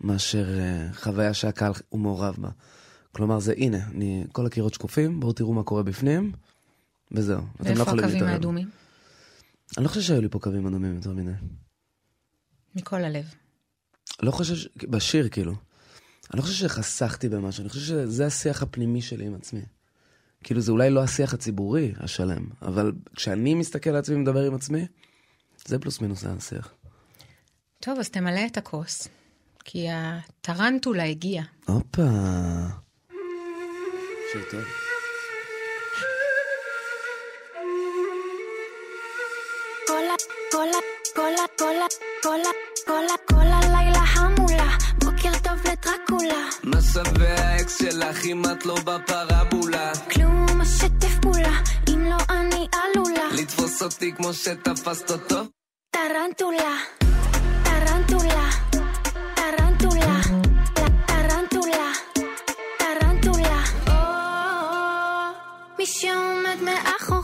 מאשר 0.00 0.58
אה, 0.58 0.88
חוויה 0.92 1.34
שהקהל 1.34 1.72
הוא 1.88 2.00
מעורב 2.00 2.36
בה. 2.38 2.48
כלומר, 3.12 3.38
זה 3.38 3.52
הנה, 3.56 3.86
אני, 3.86 4.24
כל 4.32 4.46
הקירות 4.46 4.74
שקופים, 4.74 5.20
בואו 5.20 5.32
תראו 5.32 5.52
מה 5.52 5.62
קורה 5.62 5.82
בפנים, 5.82 6.32
וזהו. 7.12 7.38
לא 7.38 7.46
ואיפה 7.60 7.82
יכולים 7.82 8.04
הקווים. 8.04 8.24
האדומים? 8.24 8.70
אני 9.76 9.84
לא 9.84 9.88
חושב 9.88 10.00
שהיו 10.00 10.20
לי 10.20 10.28
פה 10.28 10.38
קווים 10.38 10.66
אדומים 10.66 10.94
יותר 10.94 11.12
מדי. 11.12 11.30
מכל 12.74 13.04
הלב. 13.04 13.24
לא 14.22 14.30
חושב, 14.30 14.54
ש... 14.54 14.68
בשיר 14.82 15.28
כאילו. 15.28 15.52
אני 16.32 16.38
לא 16.38 16.42
חושב 16.42 16.68
שחסכתי 16.68 17.28
במשהו, 17.28 17.62
אני 17.62 17.68
חושב 17.68 17.80
שזה 17.80 18.26
השיח 18.26 18.62
הפנימי 18.62 19.02
שלי 19.02 19.26
עם 19.26 19.34
עצמי. 19.34 19.62
כאילו 20.44 20.60
זה 20.60 20.72
אולי 20.72 20.90
לא 20.90 21.02
השיח 21.02 21.34
הציבורי 21.34 21.92
השלם, 21.96 22.46
אבל 22.62 22.92
כשאני 23.14 23.54
מסתכל 23.54 23.90
על 23.90 23.96
עצמי 23.96 24.16
ומדבר 24.16 24.46
עם 24.46 24.54
עצמי, 24.54 24.86
זה 25.66 25.78
פלוס 25.78 26.00
מינוס 26.00 26.24
השיח. 26.24 26.74
טוב, 27.80 27.98
אז 27.98 28.10
תמלא 28.10 28.46
את 28.46 28.56
הכוס, 28.56 29.08
כי 29.66 29.86
הטרנטולה 29.90 31.04
הגיעה. 31.04 31.44
הופה. 31.66 32.02
שיר 34.32 34.42
טוב. 34.50 34.64
כל 43.28 43.46
הלילה 43.46 43.98
המולה, 43.98 44.76
בוקר 44.98 45.38
טוב 45.42 45.58
לדרקולה. 45.72 46.42
שווה 46.92 47.34
האקס 47.34 47.78
שלך 47.78 48.24
אם 48.24 48.42
את 48.52 48.66
לא 48.66 48.74
בפרבולה? 48.74 49.92
כלום 50.12 50.46
משתף 50.60 51.18
פעולה, 51.22 51.60
אם 51.88 52.04
לא 52.04 52.16
אני 52.30 52.66
עלולה. 52.72 53.28
לתפוס 53.42 53.82
אותי 53.82 54.12
כמו 54.16 54.32
שתפסת 54.32 55.10
אותו? 55.10 55.42
טרנטולה, 55.90 56.76
טרנטולה, 57.64 58.50
tarántula, 59.76 60.20
la 60.80 60.88
tarántula, 61.06 61.88
tarántula. 62.78 63.60
Oh, 63.86 63.90
oh, 63.90 63.94
oh. 64.72 65.78
מי 65.78 65.86
שעומד 65.86 66.58
מאחור 66.62 67.15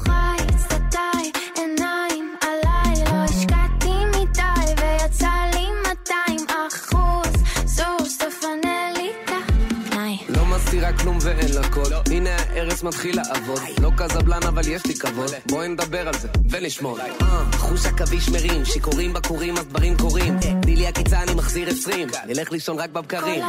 ואין 11.36 11.52
לה 11.54 11.68
קול 11.70 11.92
הנה 12.10 12.30
הארץ 12.36 12.82
מתחיל 12.82 13.16
לעבוד. 13.16 13.60
לא 13.80 13.90
קזבלן 13.96 14.42
אבל 14.48 14.68
יש 14.68 14.86
לי 14.86 14.94
כבוד. 14.94 15.30
בואי 15.46 15.68
נדבר 15.68 16.08
על 16.08 16.18
זה 16.18 16.28
ונשמור. 16.50 16.98
אה, 17.00 17.44
חוש 17.52 17.86
עכביש 17.86 18.28
מרים 18.28 18.64
שיכורים 18.64 19.12
בקורים 19.12 19.56
אז 19.56 19.66
דברים 19.66 19.96
קורים. 19.96 20.38
תני 20.62 20.76
לי 20.76 20.86
עקיצה 20.86 21.22
אני 21.22 21.34
מחזיר 21.34 21.68
עשרים. 21.68 22.08
נלך 22.26 22.52
לישון 22.52 22.78
רק 22.78 22.90
בבקרים. 22.90 23.44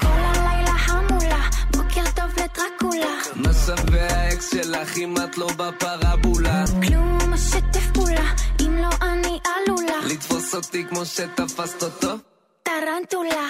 כל 0.00 0.06
הלילה 0.08 0.72
המולה, 0.86 1.40
בוקר 1.70 2.04
טוב 2.14 2.30
לדרקולה. 2.36 3.14
מה 3.34 3.52
שווה 3.66 4.06
האקס 4.16 4.50
שלך 4.50 4.96
אם 4.96 5.14
את 5.24 5.38
לא 5.38 5.48
בפרבולה? 5.56 6.64
כלום 6.88 7.18
משתף 7.32 7.90
פעולה, 7.94 8.32
אם 8.60 8.76
לא 8.76 8.88
אני 9.02 9.38
עלולה. 9.44 9.98
לתפוס 10.06 10.54
אותי 10.54 10.84
כמו 10.88 11.04
שתפסת 11.04 11.82
אותו? 11.82 12.14
טרנטולה, 12.62 13.48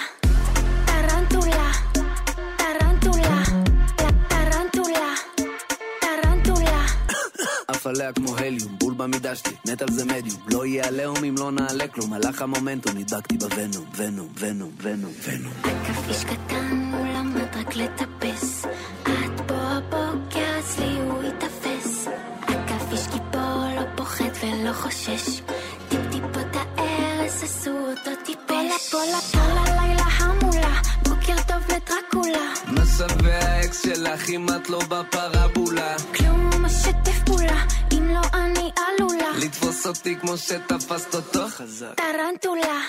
עליה 7.89 8.13
כמו 8.13 8.37
הליום, 8.37 8.77
בול 8.79 8.95
במידה 8.95 9.35
שלי, 9.37 9.53
מת 9.69 9.83
על 9.83 9.89
זה 9.91 10.05
מדיום. 10.05 10.41
לא 10.53 10.67
יהיה 10.67 10.87
עליהום 10.89 11.25
אם 11.25 11.35
לא 11.39 11.51
נעלה 11.53 11.89
כלום, 11.89 12.13
הלך 12.13 12.43
המומנטום, 12.43 12.99
נדבקתי 12.99 13.37
בוונום, 13.39 13.85
ונום, 13.97 14.29
ונום, 14.39 14.71
ונום, 14.83 15.13
ונום. 15.25 15.53
עכביש 15.65 16.25
קטן 16.25 16.91
הוא 16.93 17.07
למד 17.07 17.57
רק 17.57 17.77
לטפס. 17.77 18.65
את 19.03 19.41
בוא 19.47 19.57
הבוקר 19.57 20.59
אצלי 20.59 20.85
הוא 21.01 21.23
ייתפס. 21.23 22.07
עכביש 22.47 23.01
גיבור 23.13 23.41
לא 23.77 23.83
פוחד 23.97 24.25
ולא 24.43 24.73
חושש. 24.73 25.41
טיפ 25.89 26.01
טיפות 26.13 26.47
הארץ 26.57 27.43
עשו 27.43 27.71
אותו 27.71 28.11
טיפש. 28.27 28.91
כל 28.93 28.97
ה- 28.97 29.33
כל 29.33 29.73
הלילה 29.73 30.03
המולה, 30.03 30.75
בוקר 31.03 31.35
טוב 31.49 31.63
לדרקולה. 31.77 32.49
מה 32.67 32.83
שווה 32.99 33.39
האקס 33.39 33.83
שלך 33.83 34.29
אם 34.31 34.47
את 34.57 34.71
לא 34.71 34.81
בפרבולה? 34.89 35.97
כלום 36.17 36.51
משתף 36.65 37.19
פעולה, 37.27 37.65
לא 38.09 38.21
אני 38.35 38.71
עלולה. 38.77 39.31
לתפוס 39.45 39.87
אותי 39.87 40.17
כמו 40.17 40.37
שתפסת 40.37 41.15
אותו. 41.15 41.49
חזק. 41.49 41.95
טרנטולה. 41.95 42.81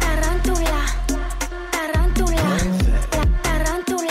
טרנטולה, 0.00 0.84
טרנטולה, 1.70 2.58
טרנטולה. 3.42 4.10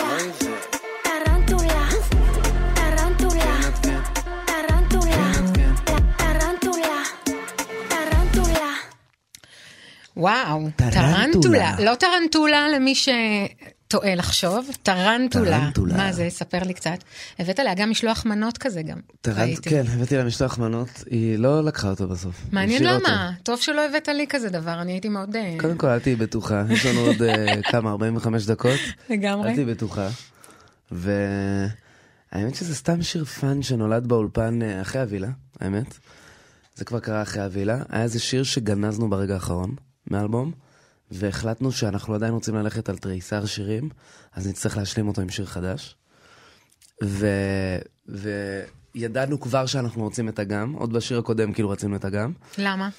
וואו, 10.17 10.59
טרנטולה. 10.75 11.25
טרנטולה. 11.31 11.75
לא 11.79 11.95
טרנטולה 11.95 12.67
למי 12.69 12.95
ש... 12.95 13.09
שטועה 13.89 14.15
לחשוב, 14.15 14.69
טרנטולה. 14.83 15.59
טרנטולה. 15.59 15.97
מה 15.97 16.13
זה? 16.13 16.27
ספר 16.29 16.63
לי 16.63 16.73
קצת. 16.73 16.97
הבאת 17.39 17.59
לה 17.59 17.73
גם 17.73 17.89
משלוח 17.89 18.25
מנות 18.25 18.57
כזה 18.57 18.81
גם. 18.81 18.97
טרנט. 19.21 19.59
כן, 19.61 19.83
הבאתי 19.87 20.17
לה 20.17 20.23
משלוח 20.23 20.57
מנות, 20.57 21.03
היא 21.09 21.39
לא 21.39 21.63
לקחה 21.63 21.89
אותו 21.89 22.07
בסוף. 22.07 22.35
מעניין 22.51 22.83
למה. 22.83 23.31
טוב 23.43 23.59
שלא 23.59 23.85
הבאת 23.85 24.07
לי 24.07 24.25
כזה 24.29 24.49
דבר, 24.49 24.81
אני 24.81 24.91
הייתי 24.91 25.09
מאוד... 25.09 25.35
אה, 25.35 25.51
אותו. 25.51 25.61
קודם 25.61 25.77
כל, 25.77 25.87
אל 25.87 25.99
תהיי 25.99 26.15
בטוחה, 26.15 26.63
יש 26.69 26.85
לנו 26.85 26.99
עוד 26.99 27.21
אה, 27.21 27.61
כמה, 27.71 27.91
45 27.91 28.45
דקות. 28.45 28.79
לגמרי. 29.09 29.49
אל 29.49 29.53
תהיי 29.53 29.65
בטוחה. 29.65 30.09
והאמת 30.91 32.55
שזה 32.55 32.75
סתם 32.75 33.01
שיר 33.01 33.25
fun 33.25 33.61
שנולד 33.61 34.07
באולפן 34.07 34.61
אה, 34.61 34.81
אחרי 34.81 35.01
הווילה, 35.01 35.29
האמת. 35.59 35.97
זה 36.75 36.85
כבר 36.85 36.99
קרה 36.99 37.21
אחרי 37.21 37.43
הווילה. 37.43 37.81
היה 37.89 38.03
איזה 38.03 38.19
שיר 38.19 38.43
שגנזנו 38.43 39.09
ברגע 39.09 39.33
האחרון 39.33 39.75
מאלבום, 40.11 40.51
והחלטנו 41.11 41.71
שאנחנו 41.71 42.15
עדיין 42.15 42.33
רוצים 42.33 42.55
ללכת 42.55 42.89
על 42.89 42.97
תריסר 42.97 43.45
שירים, 43.45 43.89
אז 44.33 44.47
נצטרך 44.47 44.77
להשלים 44.77 45.07
אותו 45.07 45.21
עם 45.21 45.29
שיר 45.29 45.45
חדש. 45.45 45.95
ו... 47.03 47.27
וידענו 48.95 49.39
כבר 49.39 49.65
שאנחנו 49.65 50.03
רוצים 50.03 50.29
את 50.29 50.39
הגם, 50.39 50.73
עוד 50.73 50.93
בשיר 50.93 51.19
הקודם 51.19 51.53
כאילו 51.53 51.69
רצינו 51.69 51.95
את 51.95 52.05
הגם. 52.05 52.33
למה? 52.57 52.89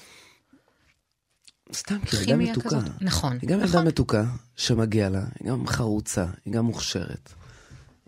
סתם, 1.73 1.99
כי 2.05 2.15
היא 2.15 2.21
ילדה 2.21 2.31
כימיה 2.31 2.51
מתוקה. 2.51 2.67
כזאת. 2.67 2.83
נכון, 3.01 3.37
היא 3.41 3.49
גם 3.49 3.59
ילדה 3.59 3.69
נכון. 3.69 3.87
מתוקה, 3.87 4.23
שמגיע 4.55 5.09
לה, 5.09 5.23
היא 5.39 5.49
גם 5.49 5.67
חרוצה, 5.67 6.25
היא 6.45 6.53
גם 6.53 6.65
מוכשרת. 6.65 7.33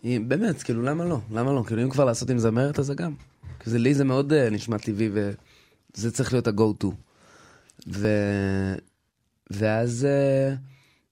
היא 0.02 0.20
באמת, 0.28 0.64
כאילו, 0.64 0.82
למה 0.82 1.06
לא? 1.06 1.20
למה 1.32 1.52
לא? 1.52 1.64
כאילו, 1.68 1.84
אם 1.84 1.90
כבר 1.90 2.06
לעשות 2.06 2.30
עם 2.30 2.40
זמרת, 2.40 2.80
אז 2.80 2.86
זה 2.86 2.94
גם. 2.96 3.14
כי 3.60 3.70
זה, 3.70 3.80
לי 3.80 3.94
זה 3.94 4.04
מאוד 4.04 4.34
uh, 4.34 4.36
נשמע 4.52 4.78
טבעי, 4.78 5.10
וזה 5.14 6.12
צריך 6.12 6.34
להיות 6.34 6.48
ה-go 6.48 6.84
to. 6.84 6.88
ו... 7.88 8.08
ואז 9.52 10.08
uh, 10.08 10.58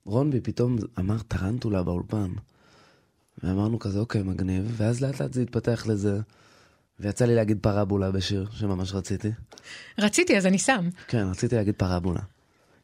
רונבי 0.04 0.40
פתאום 0.40 0.76
אמר 0.98 1.18
טרנטולה 1.28 1.82
באולפן. 1.82 2.30
ואמרנו 3.42 3.78
כזה, 3.78 3.98
אוקיי, 3.98 4.22
מגניב, 4.22 4.74
ואז 4.76 5.00
לאט 5.00 5.20
לאט 5.20 5.32
זה 5.32 5.42
התפתח 5.42 5.86
לזה. 5.88 6.20
ויצא 7.00 7.24
לי 7.24 7.34
להגיד 7.34 7.58
פרבולה 7.60 8.10
בשיר, 8.10 8.48
שממש 8.52 8.94
רציתי. 8.94 9.30
רציתי, 9.98 10.36
אז 10.36 10.46
אני 10.46 10.58
שם. 10.58 10.88
כן, 11.08 11.26
רציתי 11.30 11.56
להגיד 11.56 11.74
פרבולה. 11.74 12.20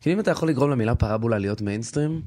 כאילו 0.01 0.17
אם 0.17 0.21
אתה 0.21 0.31
יכול 0.31 0.49
לגרום 0.49 0.71
למילה 0.71 0.95
פרבולה 0.95 1.39
להיות 1.39 1.61
מיינסטרים, 1.61 2.23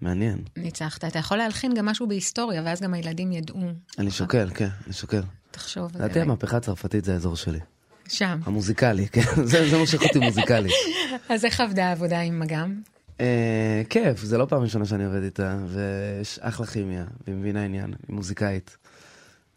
מעניין. 0.00 0.38
ניצחת. 0.56 1.04
אתה 1.04 1.18
יכול 1.18 1.36
להלחין 1.36 1.74
גם 1.74 1.86
משהו 1.86 2.06
בהיסטוריה, 2.06 2.62
ואז 2.64 2.80
גם 2.80 2.94
הילדים 2.94 3.32
ידעו. 3.32 3.60
אני 3.98 4.10
שוקל, 4.10 4.50
כן, 4.54 4.68
אני 4.86 4.92
שוקל. 4.92 5.22
תחשוב. 5.50 5.96
לדעתי. 5.96 6.20
המהפכה 6.20 6.56
הצרפתית 6.56 7.04
זה 7.04 7.12
האזור 7.12 7.36
שלי. 7.36 7.60
שם. 8.08 8.40
המוזיקלי, 8.44 9.08
כן, 9.08 9.20
זה 9.70 9.78
מושך 9.78 10.02
אותי 10.02 10.18
מוזיקלי. 10.18 10.70
אז 11.28 11.44
איך 11.44 11.60
עבדה 11.60 11.88
העבודה 11.88 12.20
עם 12.20 12.40
מגם? 12.40 12.80
אה, 13.20 13.82
כיף, 13.90 14.20
זה 14.24 14.38
לא 14.38 14.46
פעם 14.46 14.62
ראשונה 14.62 14.84
שאני 14.86 15.04
עובד 15.04 15.22
איתה, 15.22 15.58
ויש 15.66 16.38
אחלה 16.38 16.66
כימיה, 16.66 17.04
והיא 17.26 17.36
מבינה 17.36 17.64
עניין, 17.64 17.94
היא 18.08 18.16
מוזיקאית. 18.16 18.76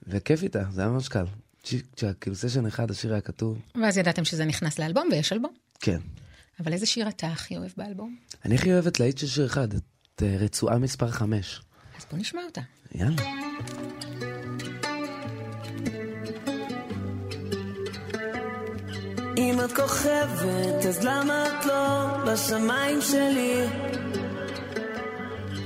וכיף 0.08 0.44
איתה, 0.44 0.64
זה 0.72 0.82
היה 0.82 0.90
ממש 0.90 1.08
קל. 1.08 1.26
כשכאילו 1.96 2.36
סשן 2.36 2.66
אחד 2.66 2.92
השיר 2.92 3.12
היה 3.12 3.22
כתוב, 3.22 3.60
ואז 3.82 3.98
ידעתם 3.98 4.26
שזה 4.26 4.46
נכנס 4.46 4.80
לאלבום, 4.80 5.08
ויש 5.12 5.34
אלבום. 5.34 5.52
כן. 5.80 6.00
אבל 6.60 6.74
איזה 6.74 6.86
שיר 6.86 7.08
אתה 7.08 7.28
הכי 7.28 7.58
אוהב 7.58 7.72
באלבום? 7.78 8.16
אני 8.46 8.56
הכי 8.56 8.74
אוהבת 8.74 9.00
להיט 9.00 9.18
של 9.18 9.28
שיר 9.28 9.46
אחד, 9.46 9.74
את 9.74 10.24
אה, 10.24 10.36
רצועה 10.40 10.78
מספר 10.78 11.12
5. 11.12 11.62
אז 11.98 12.06
בוא 12.12 12.20
נשמע 12.20 12.42
אותה. 12.44 12.62
יאללה. 12.96 13.22
את 19.66 19.72
כוכבת, 19.72 20.86
אז 20.90 21.04
למה 21.04 21.46
את 21.48 21.66
לא 21.66 22.08
בשמיים 22.26 23.02
שלי? 23.02 23.66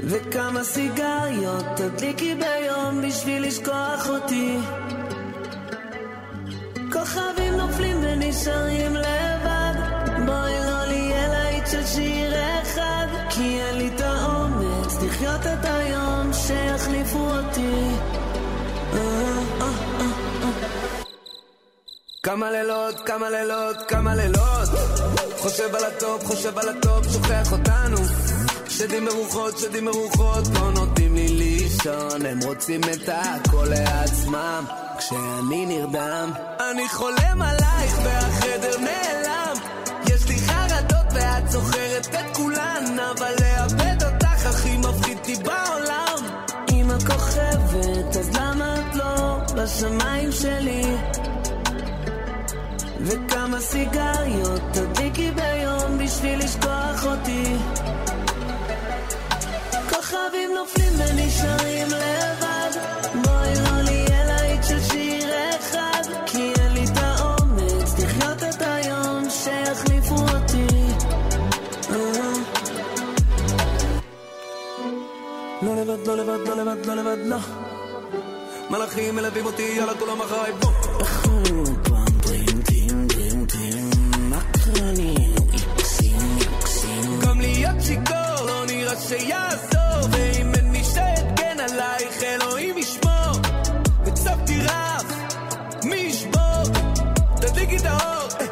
וכמה 0.03 0.63
סיגריות 0.63 1.65
תדליקי 1.75 2.35
ביום 2.35 3.01
בשביל 3.07 3.47
לשכוח 3.47 4.09
אותי? 4.09 4.57
כוכבים 6.91 7.53
נופלים 7.53 7.97
ונשארים 8.01 8.95
לבד 8.95 9.24
כמה 22.25 22.51
לילות, 22.51 23.01
כמה 23.05 23.29
לילות, 23.29 23.77
כמה 23.87 24.15
לילות. 24.15 24.69
חושב 25.37 25.75
על 25.75 25.85
ה 25.85 25.93
top, 25.93 26.25
חושב 26.25 26.59
על 26.59 26.69
ה 26.69 26.76
top, 26.76 27.05
שוכח 27.13 27.51
אותנו. 27.51 27.97
שדים 28.69 29.05
ורוחות, 29.05 29.57
שדים 29.57 29.85
ורוחות 29.85 30.43
לא 30.53 30.71
נותנים 30.71 31.15
לי 31.15 31.27
לישון. 31.27 32.25
הם 32.25 32.39
רוצים 32.45 32.81
את 32.83 33.09
הכל 33.09 33.65
לעצמם 33.69 34.65
כשאני 34.97 35.65
נרדם. 35.65 36.31
אני 36.71 36.89
חולם 36.89 37.41
עלייך 37.41 37.97
והחדר 38.03 38.77
נעלם. 38.79 39.55
יש 40.07 40.27
לי 40.29 40.35
חרדות 40.37 41.13
ואת 41.13 41.49
זוכרת 41.49 42.07
את 42.07 42.37
כולן 42.37 42.97
אבל 43.11 43.33
לאבד 43.41 44.03
אותך 44.03 44.45
הכי 44.45 44.77
מפחיד 44.77 45.43
בעולם. 45.43 46.17
אם 46.71 46.91
את 46.91 47.03
כוכבת, 47.03 48.17
אז 48.19 48.35
למה 48.35 48.75
את 48.79 48.95
לא 48.95 49.37
בשמיים 49.55 50.31
שלי? 50.31 50.95
וכמה 53.05 53.59
סיגריות 53.59 54.61
תדליקי 54.73 55.31
ביום 55.31 55.97
בשביל 55.97 56.39
לשכוח 56.39 57.05
אותי? 57.05 57.55
כוכבים 59.89 60.51
נופלים 60.55 60.93
ונשארים 60.97 61.87
לבד. 61.87 62.79
בואי 63.23 63.53
לא 63.55 63.81
נהיה 63.83 64.25
להיט 64.25 64.63
של 64.63 64.79
שיר 64.81 65.29
אחד 65.59 66.01
כי 66.25 66.53
אין 66.59 66.73
לי 66.73 66.83
את 66.83 66.97
האומץ 66.97 67.99
לחיות 67.99 68.43
את 68.43 68.61
היום 68.61 69.29
שיחליפו 69.29 70.15
אותי. 70.15 70.67
אה. 71.89 72.31
לא 75.61 75.75
לבד, 75.75 76.07
לא 76.07 76.17
לבד, 76.17 76.47
לא 76.47 76.55
לבד, 76.55 76.85
לא 76.85 76.95
לבד, 76.95 77.17
לא. 77.25 77.37
מלאכים 78.69 79.15
מלווים 79.15 79.45
אותי, 79.45 79.73
יאללה 79.77 79.93
כולם 79.99 80.21
אחריי, 80.21 80.51
בוא. 80.51 80.71
פעם 80.95 81.43
דרים 81.43 81.84
שיכור 87.85 88.45
לא 88.47 88.65
נראה 88.65 88.95
שיעזור 89.01 90.09
ואם 90.11 90.51
אין 90.55 90.71
מי 90.71 90.83
שיגן 90.83 91.59
עלייך 91.59 92.23
אלוהים 92.23 92.77
ישמור 92.77 93.31
הצבתי 94.05 94.59
רף 94.61 95.05
מי 95.83 95.95
ישבור 95.95 96.63
תדליקי 97.41 97.77
את 97.77 97.85
האור 97.85 98.27
אה. 98.39 98.45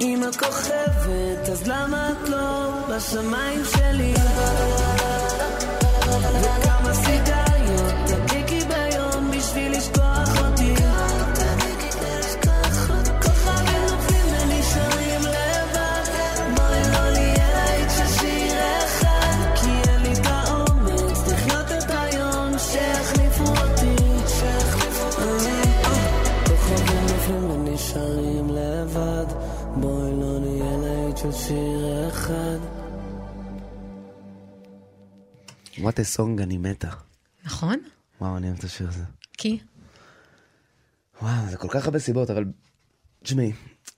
אם 0.00 0.22
את 0.28 0.36
כוכבת, 0.36 1.48
אז 1.52 1.66
למה 1.68 2.10
את 2.10 2.28
לא 2.28 2.70
בשמיים 2.88 3.62
שלי? 3.64 4.14
וכמה 6.42 6.71
What 35.82 35.94
a 35.94 36.18
song, 36.18 36.42
אני 36.42 36.58
מתה. 36.58 36.90
נכון? 37.44 37.78
וואו, 38.20 38.36
אני 38.36 38.46
אוהב 38.46 38.58
את 38.58 38.64
השיר 38.64 38.88
הזה. 38.88 39.04
כי? 39.38 39.58
וואו, 41.22 41.50
זה 41.50 41.56
כל 41.56 41.68
כך 41.70 41.84
הרבה 41.84 41.98
סיבות, 41.98 42.30
אבל... 42.30 42.44
תשמעי, 43.22 43.52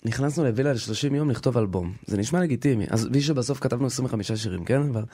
נכנסנו 0.05 0.45
לווילה 0.45 0.73
ל-30 0.73 1.15
יום 1.15 1.31
לכתוב 1.31 1.59
אלבום. 1.59 1.97
זה 2.07 2.17
נשמע 2.17 2.41
לגיטימי. 2.41 2.87
אז 2.91 3.09
וי 3.13 3.23
שבסוף 3.23 3.61
כתבנו 3.61 3.87
25 3.87 4.33
שירים, 4.33 4.65
כן? 4.65 4.81
אבל, 4.81 5.05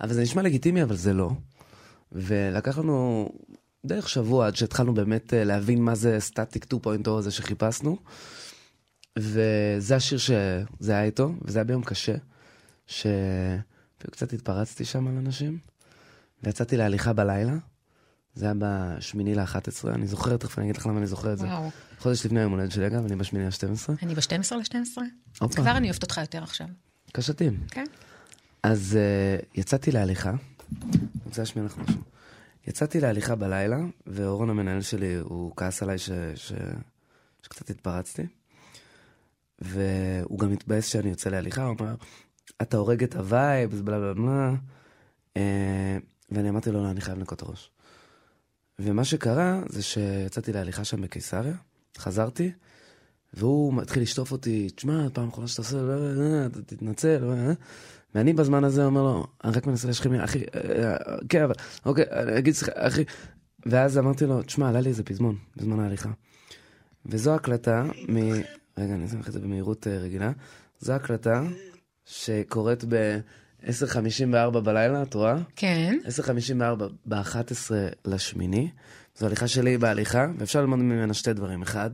אבל 0.00 0.12
זה 0.12 0.22
נשמע 0.22 0.42
לגיטימי, 0.42 0.82
אבל 0.82 0.96
זה 0.96 1.12
לא. 1.12 1.30
ולקח 2.12 2.78
לנו 2.78 3.28
בערך 3.84 4.08
שבוע 4.08 4.46
עד 4.46 4.56
שהתחלנו 4.56 4.94
באמת 4.94 5.34
אה, 5.34 5.44
להבין 5.44 5.82
מה 5.82 5.94
זה 5.94 6.20
סטטיק 6.20 6.66
2.0 6.74 7.10
הזה 7.10 7.30
שחיפשנו. 7.30 7.96
וזה 9.18 9.96
השיר 9.96 10.18
שזה 10.18 10.92
היה 10.92 11.04
איתו, 11.04 11.32
וזה 11.42 11.58
היה 11.58 11.64
ביום 11.64 11.82
קשה, 11.82 12.14
שקצת 12.86 14.32
התפרצתי 14.32 14.84
שם 14.84 15.06
על 15.08 15.16
אנשים, 15.16 15.58
ויצאתי 16.42 16.76
להליכה 16.76 17.12
בלילה. 17.12 17.54
זה 18.34 18.44
היה 18.44 18.54
בשמיני 18.58 19.34
ל-11, 19.34 19.88
אני 19.88 20.06
זוכר, 20.06 20.36
תכף 20.36 20.58
אני 20.58 20.66
אגיד 20.66 20.76
לך 20.76 20.86
למה 20.86 20.98
אני 20.98 21.06
זוכר 21.06 21.32
את 21.32 21.38
זה. 21.38 21.46
וואו. 21.46 21.70
חודש 21.98 22.26
לפני 22.26 22.40
היום 22.40 22.52
הולדת 22.52 22.70
שלי, 22.70 22.86
אגב, 22.86 23.04
אני 23.04 23.16
בשמיני 23.16 23.46
ל-12. 23.46 23.92
אני 24.02 24.14
ב-12 24.14 24.56
ל-12? 24.56 24.98
הופה. 25.40 25.62
כבר 25.62 25.76
אני 25.76 25.88
אוהבת 25.88 26.02
אותך 26.02 26.18
יותר 26.18 26.42
עכשיו. 26.42 26.66
קשתים. 27.12 27.60
כן? 27.70 27.84
אז 28.62 28.98
uh, 28.98 29.44
יצאתי 29.54 29.92
להליכה, 29.92 30.30
אני 30.30 31.00
רוצה 31.24 31.42
להשמיע 31.42 31.64
לך 31.64 31.78
משהו. 31.78 32.00
יצאתי 32.66 33.00
להליכה 33.00 33.34
בלילה, 33.34 33.78
ואורון 34.06 34.50
המנהל 34.50 34.82
שלי, 34.82 35.14
הוא 35.14 35.52
כעס 35.56 35.82
עליי 35.82 35.98
ש... 35.98 36.10
ש... 36.34 36.52
שקצת 37.42 37.70
התפרצתי. 37.70 38.26
והוא 39.58 40.38
גם 40.38 40.52
התבאס 40.52 40.86
שאני 40.86 41.10
יוצא 41.10 41.30
להליכה, 41.30 41.64
הוא 41.64 41.76
אמר, 41.80 41.94
אתה 42.62 42.76
הורג 42.76 43.02
את 43.02 43.16
ה 43.16 43.27
vibe, 43.27 43.82
בלה 43.84 43.98
בלה 43.98 44.14
בלה. 44.14 44.54
אה, 45.36 45.98
ואני 46.34 46.48
אמרתי 46.48 46.70
לו, 46.70 46.82
לא, 46.82 46.90
אני 46.90 47.00
חייב 47.00 47.18
לנקות 47.18 47.38
את 47.38 47.42
הראש. 47.42 47.70
ומה 48.78 49.04
שקרה 49.04 49.62
זה 49.68 49.82
שיצאתי 49.82 50.52
להליכה 50.52 50.84
שם 50.84 51.02
בקיסריה, 51.02 51.54
חזרתי, 51.98 52.52
והוא 53.34 53.82
התחיל 53.82 54.02
לשטוף 54.02 54.32
אותי, 54.32 54.70
תשמע, 54.74 55.08
פעם 55.12 55.28
אחרונה 55.28 55.48
שאתה 55.48 55.62
עושה, 55.62 55.76
לא, 55.76 55.96
לא, 55.96 56.14
לא, 56.14 56.46
אתה 56.46 56.62
תתנצל, 56.62 57.18
לא, 57.18 57.32
אה." 57.32 57.52
ואני 58.14 58.32
בזמן 58.32 58.64
הזה 58.64 58.84
אומר 58.84 59.02
לו, 59.02 59.26
אני 59.44 59.52
רק 59.52 59.66
מנסה 59.66 59.86
להשחיל 59.86 60.10
מילה, 60.10 60.24
אחי, 60.24 60.38
אה, 60.38 60.90
אה, 60.90 60.96
כן, 61.28 61.42
אבל, 61.42 61.54
אוקיי, 61.84 62.04
אני 62.10 62.38
אגיד, 62.38 62.54
סליחה, 62.54 62.72
אחי. 62.74 63.04
ואז 63.66 63.98
אמרתי 63.98 64.26
לו, 64.26 64.42
תשמע, 64.42 64.68
עלה 64.68 64.80
לי 64.80 64.88
איזה 64.88 65.02
פזמון, 65.02 65.36
בזמן 65.56 65.80
ההליכה. 65.80 66.10
וזו 67.06 67.34
הקלטה 67.34 67.84
מ... 68.08 68.16
רגע, 68.78 68.94
אני 68.94 69.06
אשים 69.06 69.20
לך 69.20 69.28
את 69.28 69.32
זה 69.32 69.40
במהירות 69.40 69.86
אה, 69.86 69.98
רגילה. 69.98 70.32
זו 70.80 70.92
הקלטה 70.92 71.42
שקורית 72.04 72.84
ב-10:54 73.66 74.60
בלילה, 74.60 75.02
את 75.02 75.14
רואה? 75.14 75.36
כן. 75.56 75.98
10:54 76.04 76.84
ב-11 77.06 77.70
לשמיני. 78.04 78.70
זו 79.18 79.26
הליכה 79.26 79.48
שלי 79.48 79.78
בהליכה, 79.78 80.26
ואפשר 80.38 80.60
ללמוד 80.60 80.78
ממנה 80.78 81.14
שתי 81.14 81.32
דברים. 81.32 81.62
אחד, 81.62 81.90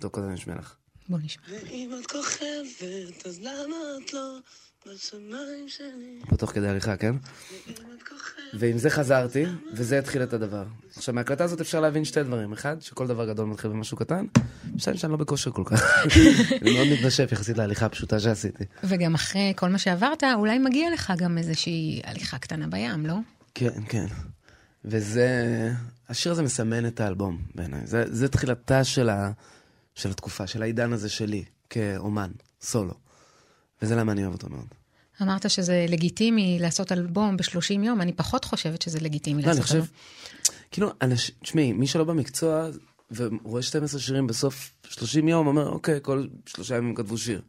טוב, 0.00 0.10
קודם 0.10 0.26
אני 0.26 0.34
אשמיע 0.34 0.56
לך. 0.56 0.74
בוא 1.08 1.18
נשמע. 1.22 1.42
ואם 1.50 1.90
את 2.00 2.06
כוכבת, 2.06 3.26
אז 3.26 3.40
למה 3.40 3.76
את 4.04 4.12
לא? 4.12 4.38
פה 6.28 6.36
תוך 6.36 6.50
כדי 6.50 6.68
הליכה, 6.68 6.96
כן? 6.96 7.14
ועם 8.54 8.78
זה 8.78 8.90
חזרתי, 8.90 9.44
וזה 9.72 9.98
התחיל 9.98 10.22
את 10.22 10.32
הדבר. 10.32 10.64
עכשיו, 10.96 11.14
מההקלטה 11.14 11.44
הזאת 11.44 11.60
אפשר 11.60 11.80
להבין 11.80 12.04
שתי 12.04 12.22
דברים. 12.22 12.52
אחד, 12.52 12.82
שכל 12.82 13.06
דבר 13.06 13.28
גדול 13.28 13.46
מתחיל 13.46 13.70
במשהו 13.70 13.96
קטן. 13.96 14.26
שתיים, 14.78 14.96
שאני 14.96 15.12
לא 15.12 15.18
בכושר 15.18 15.50
כל 15.50 15.62
כך. 15.66 16.06
אני 16.62 16.72
מאוד 16.72 16.86
מתנשף 16.92 17.32
יחסית 17.32 17.58
להליכה 17.58 17.86
הפשוטה 17.86 18.20
שעשיתי. 18.20 18.64
וגם 18.84 19.14
אחרי 19.14 19.52
כל 19.56 19.68
מה 19.68 19.78
שעברת, 19.78 20.24
אולי 20.34 20.58
מגיע 20.58 20.92
לך 20.92 21.12
גם 21.16 21.38
איזושהי 21.38 22.00
הליכה 22.04 22.38
קטנה 22.38 22.66
בים, 22.66 23.06
לא? 23.06 23.16
כן, 23.54 23.82
כן. 23.88 24.06
וזה... 24.84 25.70
השיר 26.08 26.32
הזה 26.32 26.42
מסמן 26.42 26.86
את 26.86 27.00
האלבום 27.00 27.38
בעיניי. 27.54 27.80
זה, 27.84 28.04
זה 28.06 28.28
תחילתה 28.28 28.84
של, 28.84 29.08
ה, 29.08 29.30
של 29.94 30.10
התקופה, 30.10 30.46
של 30.46 30.62
העידן 30.62 30.92
הזה 30.92 31.08
שלי, 31.08 31.44
כאומן, 31.70 32.30
סולו. 32.60 33.03
וזה 33.84 33.96
למה 33.96 34.12
אני 34.12 34.22
אוהב 34.22 34.32
אותו 34.32 34.48
מאוד. 34.50 34.66
אמרת 35.22 35.50
שזה 35.50 35.86
לגיטימי 35.88 36.58
לעשות 36.60 36.92
אלבום 36.92 37.36
ב-30 37.36 37.84
יום, 37.84 38.00
אני 38.00 38.12
פחות 38.12 38.44
חושבת 38.44 38.82
שזה 38.82 39.00
לגיטימי 39.00 39.42
לא, 39.42 39.46
אני 39.46 39.48
לעשות 39.48 39.62
חושב... 39.62 39.74
אלבום. 39.74 39.88
כאילו, 40.70 40.90
אנשים... 41.02 41.34
תשמעי, 41.42 41.72
מי 41.72 41.86
שלא 41.86 42.04
במקצוע 42.04 42.68
ורואה 43.10 43.62
12 43.62 44.00
שירים 44.00 44.26
בסוף 44.26 44.72
30 44.88 45.28
יום, 45.28 45.46
אומר, 45.46 45.68
אוקיי, 45.68 45.98
כל 46.02 46.26
שלושה 46.46 46.76
ימים 46.76 46.94
כתבו 46.94 47.18
שיר. 47.18 47.42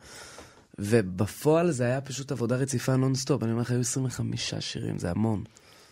ובפועל 0.79 1.71
זה 1.71 1.83
היה 1.83 2.01
פשוט 2.01 2.31
עבודה 2.31 2.55
רציפה 2.55 2.95
נונסטופ. 2.95 3.43
אני 3.43 3.51
אומר 3.51 3.61
לך, 3.61 3.71
היו 3.71 3.79
25 3.79 4.53
שירים, 4.59 4.99
זה 4.99 5.11
המון. 5.11 5.43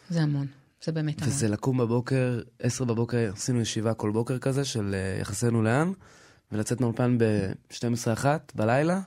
זה 0.10 0.22
המון. 0.22 0.48
זה 0.84 0.92
באמת 0.92 1.22
המון. 1.22 1.34
וזה 1.34 1.48
לקום 1.48 1.78
בבוקר, 1.78 2.40
10 2.60 2.84
בבוקר, 2.84 3.32
עשינו 3.34 3.62
ישיבה 3.62 3.94
כל 3.94 4.12
בוקר 4.12 4.38
כזה 4.38 4.66
של 4.66 4.96
אה, 4.96 5.22
יחסינו 5.22 5.62
לאן, 5.62 5.92
ולצאת 6.52 6.82
מהאולפן 6.82 7.18
ב-12 7.18 8.14
אחת 8.14 8.52
בלילה, 8.56 9.02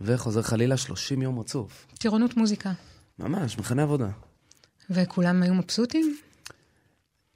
וחוזר 0.00 0.42
חלילה 0.42 0.76
30 0.76 1.22
יום 1.22 1.38
רצוף. 1.38 1.86
טירונות 1.98 2.36
מוזיקה. 2.36 2.72
ממש, 3.18 3.58
מחנה 3.58 3.82
עבודה. 3.82 4.08
וכולם 4.90 5.42
היו 5.42 5.54
מבסוטים? 5.54 6.16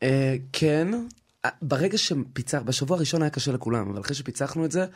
אה, 0.02 0.36
כן, 0.52 0.88
אה, 1.44 1.50
ברגע 1.62 1.98
שפיצח, 1.98 2.62
בשבוע 2.64 2.96
הראשון 2.96 3.22
היה 3.22 3.30
קשה 3.30 3.52
לכולם, 3.52 3.90
אבל 3.90 4.00
אחרי 4.00 4.14
שפיצחנו 4.14 4.64
את 4.64 4.72
זה, 4.72 4.86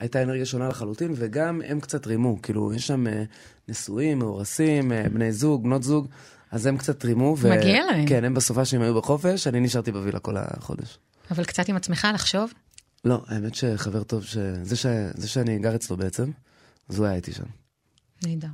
הייתה 0.00 0.22
אנרגיה 0.22 0.46
שונה 0.46 0.68
לחלוטין, 0.68 1.12
וגם 1.16 1.60
הם 1.66 1.80
קצת 1.80 2.06
רימו, 2.06 2.42
כאילו, 2.42 2.72
יש 2.72 2.86
שם 2.86 3.06
אה, 3.06 3.22
נשואים, 3.68 4.18
מאורסים, 4.18 4.92
אה, 4.92 5.08
בני 5.12 5.32
זוג, 5.32 5.62
בנות 5.62 5.82
זוג, 5.82 6.08
אז 6.50 6.66
הם 6.66 6.76
קצת 6.76 7.04
רימו. 7.04 7.36
ו... 7.38 7.50
מגיע 7.50 7.84
להם. 7.86 8.06
כן, 8.06 8.24
הם 8.24 8.34
בסופה 8.34 8.64
שהם 8.64 8.82
היו 8.82 8.94
בחופש, 8.94 9.46
אני 9.46 9.60
נשארתי 9.60 9.92
בווילה 9.92 10.18
כל 10.18 10.36
החודש. 10.36 10.98
אבל 11.30 11.44
קצת 11.44 11.68
עם 11.68 11.76
עצמך 11.76 12.08
לחשוב? 12.14 12.52
לא, 13.04 13.24
האמת 13.26 13.54
שחבר 13.54 14.02
טוב, 14.02 14.24
ש... 14.24 14.36
זה, 14.62 14.76
ש... 14.76 14.86
זה 15.14 15.28
שאני 15.28 15.58
גר 15.58 15.74
אצלו 15.74 15.96
בעצם, 15.96 16.30
אז 16.88 16.98
הוא 16.98 17.06
היה 17.06 17.16
איתי 17.16 17.32
שם. 17.32 17.44
נהדר. 18.26 18.48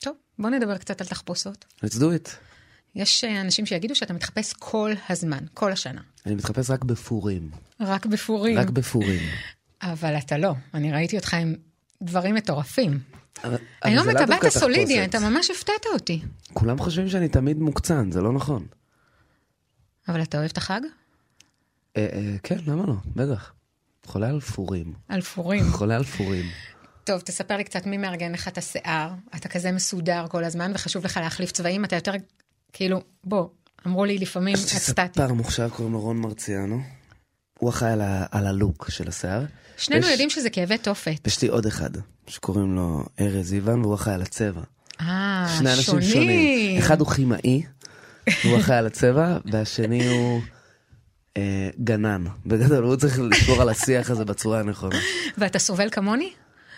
טוב, 0.00 0.16
בוא 0.38 0.50
נדבר 0.50 0.78
קצת 0.78 1.00
על 1.00 1.06
תחפושות. 1.06 1.64
let's 1.84 1.94
do 1.94 2.02
it. 2.26 2.30
יש 2.94 3.24
אה, 3.24 3.40
אנשים 3.40 3.66
שיגידו 3.66 3.94
שאתה 3.94 4.12
מתחפש 4.12 4.52
כל 4.52 4.90
הזמן, 5.08 5.44
כל 5.54 5.72
השנה. 5.72 6.00
אני 6.26 6.34
מתחפש 6.34 6.70
רק 6.70 6.84
בפורים. 6.84 7.50
רק 7.80 8.06
בפורים. 8.06 8.58
רק 8.58 8.70
בפורים. 8.70 9.20
אבל 9.82 10.18
אתה 10.18 10.38
לא, 10.38 10.54
אני 10.74 10.92
ראיתי 10.92 11.16
אותך 11.16 11.34
עם 11.34 11.54
דברים 12.02 12.34
מטורפים. 12.34 12.98
אבל- 13.44 13.56
היום 13.82 14.10
אתה 14.10 14.18
באת 14.18 14.28
דווקא 14.28 14.50
סולידי. 14.50 15.04
אתה 15.04 15.18
ממש 15.18 15.50
הפתעת 15.50 15.86
אותי. 15.94 16.22
כולם 16.52 16.78
חושבים 16.78 17.08
שאני 17.08 17.28
תמיד 17.28 17.58
מוקצן, 17.58 18.10
זה 18.10 18.20
לא 18.20 18.32
נכון. 18.32 18.66
אבל 20.08 20.22
אתה 20.22 20.38
אוהב 20.38 20.50
את 20.50 20.56
החג? 20.56 20.80
אה, 21.96 22.06
אה, 22.12 22.36
כן, 22.42 22.58
למה 22.66 22.86
לא? 22.86 22.94
בטח. 23.16 23.52
חולה 24.06 24.28
על 24.28 24.40
פורים. 24.40 24.92
על 25.08 25.20
פורים. 25.20 25.64
חולה 25.72 25.96
על 25.96 26.04
פורים. 26.04 26.44
טוב, 27.04 27.20
תספר 27.20 27.56
לי 27.56 27.64
קצת 27.64 27.86
מי 27.86 27.96
מארגן 27.96 28.32
לך 28.32 28.48
את 28.48 28.58
השיער. 28.58 29.10
אתה 29.36 29.48
כזה 29.48 29.72
מסודר 29.72 30.26
כל 30.28 30.44
הזמן, 30.44 30.72
וחשוב 30.74 31.04
לך 31.04 31.16
להחליף 31.16 31.52
צבעים, 31.52 31.84
אתה 31.84 31.96
יותר, 31.96 32.12
כאילו, 32.72 33.02
בוא, 33.24 33.48
אמרו 33.86 34.04
לי 34.04 34.18
לפעמים, 34.18 34.54
יש 34.54 34.72
לי. 34.74 34.80
ספר 34.80 35.32
מוכשר, 35.32 35.68
קוראים 35.68 35.92
לו 35.92 36.00
רון 36.00 36.16
מרציאנו. 36.20 36.80
הוא 37.58 37.70
אחראי 37.70 37.92
על, 37.92 38.00
ה- 38.00 38.26
על 38.30 38.46
הלוק 38.46 38.90
של 38.90 39.08
השיער. 39.08 39.44
שנינו 39.76 40.04
יש- 40.06 40.10
יודעים 40.10 40.30
שזה 40.30 40.50
כאבי 40.50 40.78
תופת. 40.78 41.26
יש 41.26 41.42
לי 41.42 41.48
עוד 41.48 41.66
אחד, 41.66 41.90
שקוראים 42.26 42.74
לו 42.76 43.04
ארז 43.20 43.52
איוון, 43.52 43.80
והוא 43.84 43.94
אחראי 43.94 44.14
על 44.14 44.22
הצבע. 44.22 44.60
אה, 45.00 45.54
שני 45.58 45.70
אנשים 45.72 45.84
שונים. 45.84 46.08
שונים. 46.12 46.78
אחד 46.78 47.00
הוא 47.00 47.08
כימאי, 47.10 47.62
והוא 48.44 48.58
אחראי 48.58 48.78
על 48.78 48.86
הצבע, 48.86 49.38
והשני 49.44 50.08
הוא 50.08 50.40
אה, 51.36 51.70
גנן. 51.84 52.24
בגדול, 52.46 52.84
הוא 52.84 52.96
צריך 52.96 53.18
לשמור 53.30 53.62
על 53.62 53.68
השיח 53.68 54.10
הזה 54.10 54.24
בצורה 54.24 54.60
הנכונה. 54.60 54.96
ואתה 55.38 55.58
סובל 55.58 55.88
כמוני? 55.90 56.32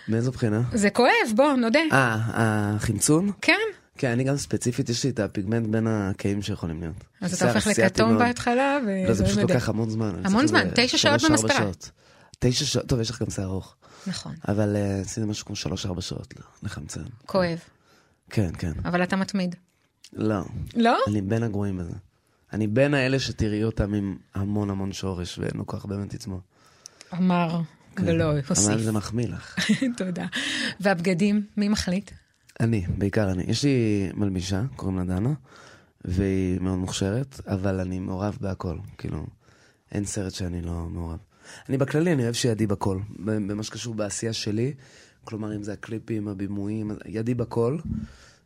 מאיזו 0.09 0.33
בחינה? 0.33 0.63
זה 0.73 0.91
כואב, 0.91 1.11
בוא, 1.37 1.53
נודה. 1.53 1.81
אה, 1.93 2.19
החמצון? 2.35 3.31
כן. 3.43 3.59
כן, 3.99 4.11
אני 4.11 4.25
גם 4.25 4.37
ספציפית, 4.37 4.89
יש 4.89 5.05
לי 5.05 5.11
את 5.11 5.21
הפיגמנט 5.21 5.67
בין 5.67 5.87
הקיים 5.87 6.43
שיכולים 6.43 6.81
להיות. 6.81 7.05
אז 7.21 7.35
אתה 7.35 7.53
הופך 7.53 7.67
לכתום. 7.67 8.19
בהתחלה, 8.19 8.79
ו... 8.87 9.09
לא, 9.09 9.15
זה 9.15 9.25
פשוט. 9.25 9.39
לוקח 9.39 9.69
המון 9.69 9.91
זמן. 9.91 10.15
המון 10.25 10.47
זמן, 10.47 10.69
תשע 10.75 10.99
שעות 10.99 11.23
במספרה. 11.23 11.71
תשע 12.39 12.65
שעות, 12.65 12.87
טוב, 12.87 13.01
יש 13.01 13.11
לך 13.11 13.23
גם 13.23 13.31
שיער 13.31 13.49
ארוך. 13.49 13.77
נכון, 14.07 14.35
אבל 14.49 14.77
אה, 14.77 15.01
עשיתי 15.01 15.27
משהו 15.27 15.47
כמו 15.47 15.57
שלוש-ארבע 15.57 16.01
שעות 16.01 16.35
לחמצן. 16.63 17.03
כואב. 17.27 17.59
כן, 18.31 18.51
כן. 18.59 18.73
אבל 18.85 19.03
אתה 19.03 19.17
מתמיד. 19.17 19.55
לא. 20.13 20.41
לא? 20.75 20.99
אני 21.09 21.23
בין 21.23 21.43
הגרועים 21.43 21.77
בזה. 21.77 21.95
אני 22.53 22.67
בין 22.67 22.95
האלה 22.95 23.19
שתראי 23.19 23.65
אותם 23.65 23.95
עם 23.95 24.17
המון 24.35 24.71
המון 24.71 24.93
שורש, 24.93 25.39
ואין 25.39 25.53
לו 25.55 25.67
כוח 25.67 25.85
באמת 25.85 26.15
לצמוח. 26.15 26.41
אמר, 27.15 27.61
ולא 27.97 28.31
אבל 28.31 28.41
הוסיף. 28.49 28.79
זה 28.79 28.93
מחמיא 28.93 29.29
לך. 29.29 29.57
תודה. 29.99 30.27
והבגדים, 30.81 31.47
מי 31.57 31.69
מחליט? 31.69 32.11
אני, 32.61 32.87
בעיקר 32.99 33.31
אני. 33.31 33.43
יש 33.43 33.65
לי 33.65 34.09
מלבישה, 34.15 34.63
קוראים 34.77 34.99
לה 34.99 35.05
דנה, 35.05 35.33
והיא 36.05 36.61
מאוד 36.61 36.79
מוכשרת, 36.79 37.41
אבל 37.47 37.81
אני 37.81 37.99
מעורב 37.99 38.39
בהכל. 38.41 38.79
כאילו, 38.99 39.27
אין 39.93 40.05
סרט 40.05 40.33
שאני 40.33 40.63
לא 40.63 40.87
מעורב. 40.91 41.19
אני 41.69 41.79
בכללי, 41.79 42.13
אני 42.13 42.23
אוהב 42.23 42.35
שידי 42.35 42.67
בכל. 42.67 43.01
במה 43.19 43.63
שקשור 43.63 43.95
בעשייה 43.95 44.33
שלי, 44.33 44.75
כלומר, 45.25 45.57
אם 45.57 45.63
זה 45.63 45.73
הקליפים, 45.73 46.29
הבימויים, 46.29 46.91
ידי 47.07 47.35
בכל. 47.35 47.79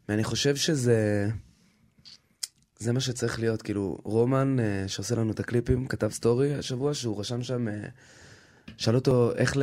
ואני 0.09 0.25
חושב 0.25 0.57
שזה... 0.57 1.29
זה 2.79 2.93
מה 2.93 3.01
שצריך 3.01 3.41
להיות, 3.41 3.63
כאילו, 3.63 3.99
רומן, 4.05 4.57
אה, 4.61 4.89
שעושה 4.89 5.15
לנו 5.15 5.33
את 5.33 5.41
הקליפים, 5.41 5.87
כתב 5.87 6.11
סטורי 6.11 6.55
השבוע, 6.55 6.95
שהוא 6.95 7.21
רשם 7.21 7.43
שם, 7.43 7.69
אה, 7.69 7.89
שאלו 8.77 8.99
אותו 8.99 9.33
איך 9.37 9.57
ל... 9.57 9.63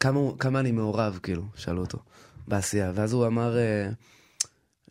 כמה, 0.00 0.20
כמה 0.38 0.60
אני 0.60 0.72
מעורב, 0.72 1.18
כאילו, 1.22 1.42
שאלו 1.56 1.80
אותו, 1.80 1.98
בעשייה. 2.48 2.92
ואז 2.94 3.12
הוא 3.12 3.26
אמר, 3.26 3.58
אה, 3.58 3.88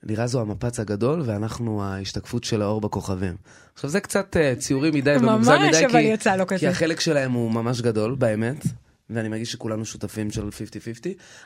לירז 0.03 0.35
הוא 0.35 0.41
המפץ 0.41 0.79
הגדול, 0.79 1.21
ואנחנו 1.25 1.83
ההשתקפות 1.83 2.43
של 2.43 2.61
האור 2.61 2.81
בכוכבים. 2.81 3.35
עכשיו, 3.73 3.89
זה 3.89 3.99
קצת 3.99 4.37
אה, 4.37 4.55
ציורי 4.55 4.91
מדי 4.91 5.15
ומוגזם 5.19 5.57
מדי, 5.67 5.87
כי, 5.91 5.97
יצא 5.97 6.35
לו 6.35 6.47
כי. 6.47 6.67
החלק 6.67 6.99
שלהם 6.99 7.31
הוא 7.31 7.51
ממש 7.51 7.81
גדול, 7.81 8.15
באמת, 8.15 8.65
ואני 9.09 9.29
מרגיש 9.29 9.51
שכולנו 9.51 9.85
שותפים 9.85 10.31
של 10.31 10.49
50-50, 10.49 10.51